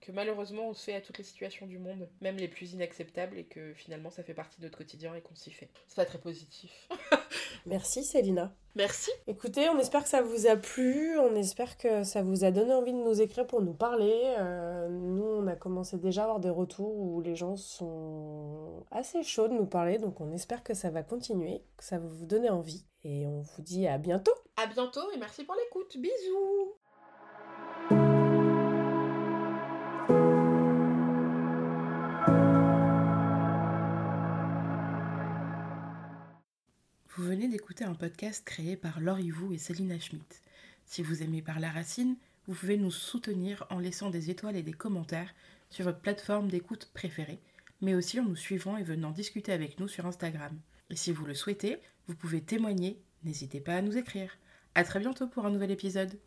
que 0.00 0.10
malheureusement 0.10 0.68
on 0.68 0.74
se 0.74 0.82
fait 0.82 0.94
à 0.94 1.00
toutes 1.00 1.18
les 1.18 1.24
situations 1.24 1.66
du 1.66 1.78
monde, 1.78 2.08
même 2.20 2.36
les 2.36 2.48
plus 2.48 2.72
inacceptables, 2.72 3.38
et 3.38 3.44
que 3.44 3.72
finalement 3.74 4.10
ça 4.10 4.24
fait 4.24 4.34
partie 4.34 4.58
de 4.58 4.64
notre 4.64 4.78
quotidien 4.78 5.14
et 5.14 5.20
qu'on 5.20 5.36
s'y 5.36 5.52
fait. 5.52 5.70
C'est 5.86 5.94
pas 5.94 6.04
très 6.04 6.18
positif. 6.18 6.88
Merci 7.66 8.04
Célina. 8.04 8.54
Merci. 8.74 9.10
Écoutez, 9.26 9.68
on 9.68 9.78
espère 9.78 10.02
que 10.02 10.08
ça 10.08 10.22
vous 10.22 10.46
a 10.46 10.56
plu, 10.56 11.18
on 11.18 11.34
espère 11.36 11.76
que 11.76 12.04
ça 12.04 12.22
vous 12.22 12.44
a 12.44 12.50
donné 12.50 12.72
envie 12.72 12.94
de 12.94 12.98
nous 12.98 13.20
écrire 13.20 13.46
pour 13.46 13.60
nous 13.60 13.74
parler. 13.74 14.34
Euh, 14.38 14.88
nous, 14.88 15.24
on 15.24 15.46
a 15.46 15.54
commencé 15.56 15.98
déjà 15.98 16.22
à 16.22 16.24
avoir 16.24 16.40
des 16.40 16.48
retours 16.48 16.96
où 16.96 17.20
les 17.20 17.36
gens 17.36 17.56
sont 17.56 18.86
assez 18.90 19.22
chauds 19.22 19.48
de 19.48 19.52
nous 19.52 19.66
parler, 19.66 19.98
donc 19.98 20.22
on 20.22 20.32
espère 20.32 20.62
que 20.62 20.72
ça 20.72 20.88
va 20.88 21.02
continuer, 21.02 21.62
que 21.76 21.84
ça 21.84 21.98
va 21.98 22.06
vous 22.06 22.24
donner 22.24 22.48
envie. 22.48 22.86
Et 23.04 23.26
on 23.26 23.40
vous 23.40 23.62
dit 23.62 23.86
à 23.86 23.98
bientôt. 23.98 24.32
À 24.56 24.66
bientôt 24.66 25.10
et 25.14 25.18
merci 25.18 25.44
pour 25.44 25.54
l'écoute. 25.54 25.98
Bisous. 25.98 26.74
D'écouter 37.48 37.84
un 37.84 37.94
podcast 37.94 38.44
créé 38.44 38.76
par 38.76 39.00
Laurie 39.00 39.30
Vous 39.30 39.52
et 39.52 39.58
Céline 39.58 40.00
Schmidt. 40.00 40.40
Si 40.86 41.02
vous 41.02 41.22
aimez 41.22 41.42
Par 41.42 41.58
la 41.58 41.70
Racine, 41.70 42.16
vous 42.46 42.54
pouvez 42.54 42.76
nous 42.76 42.90
soutenir 42.90 43.66
en 43.70 43.78
laissant 43.78 44.10
des 44.10 44.30
étoiles 44.30 44.56
et 44.56 44.62
des 44.62 44.72
commentaires 44.72 45.34
sur 45.68 45.84
votre 45.84 46.00
plateforme 46.00 46.48
d'écoute 46.48 46.90
préférée, 46.94 47.40
mais 47.80 47.94
aussi 47.94 48.20
en 48.20 48.24
nous 48.24 48.36
suivant 48.36 48.76
et 48.76 48.84
venant 48.84 49.10
discuter 49.10 49.52
avec 49.52 49.80
nous 49.80 49.88
sur 49.88 50.06
Instagram. 50.06 50.56
Et 50.90 50.96
si 50.96 51.10
vous 51.10 51.24
le 51.24 51.34
souhaitez, 51.34 51.78
vous 52.06 52.14
pouvez 52.14 52.42
témoigner, 52.42 53.02
n'hésitez 53.24 53.60
pas 53.60 53.74
à 53.74 53.82
nous 53.82 53.96
écrire. 53.96 54.36
A 54.74 54.84
très 54.84 55.00
bientôt 55.00 55.26
pour 55.26 55.44
un 55.44 55.50
nouvel 55.50 55.70
épisode. 55.72 56.18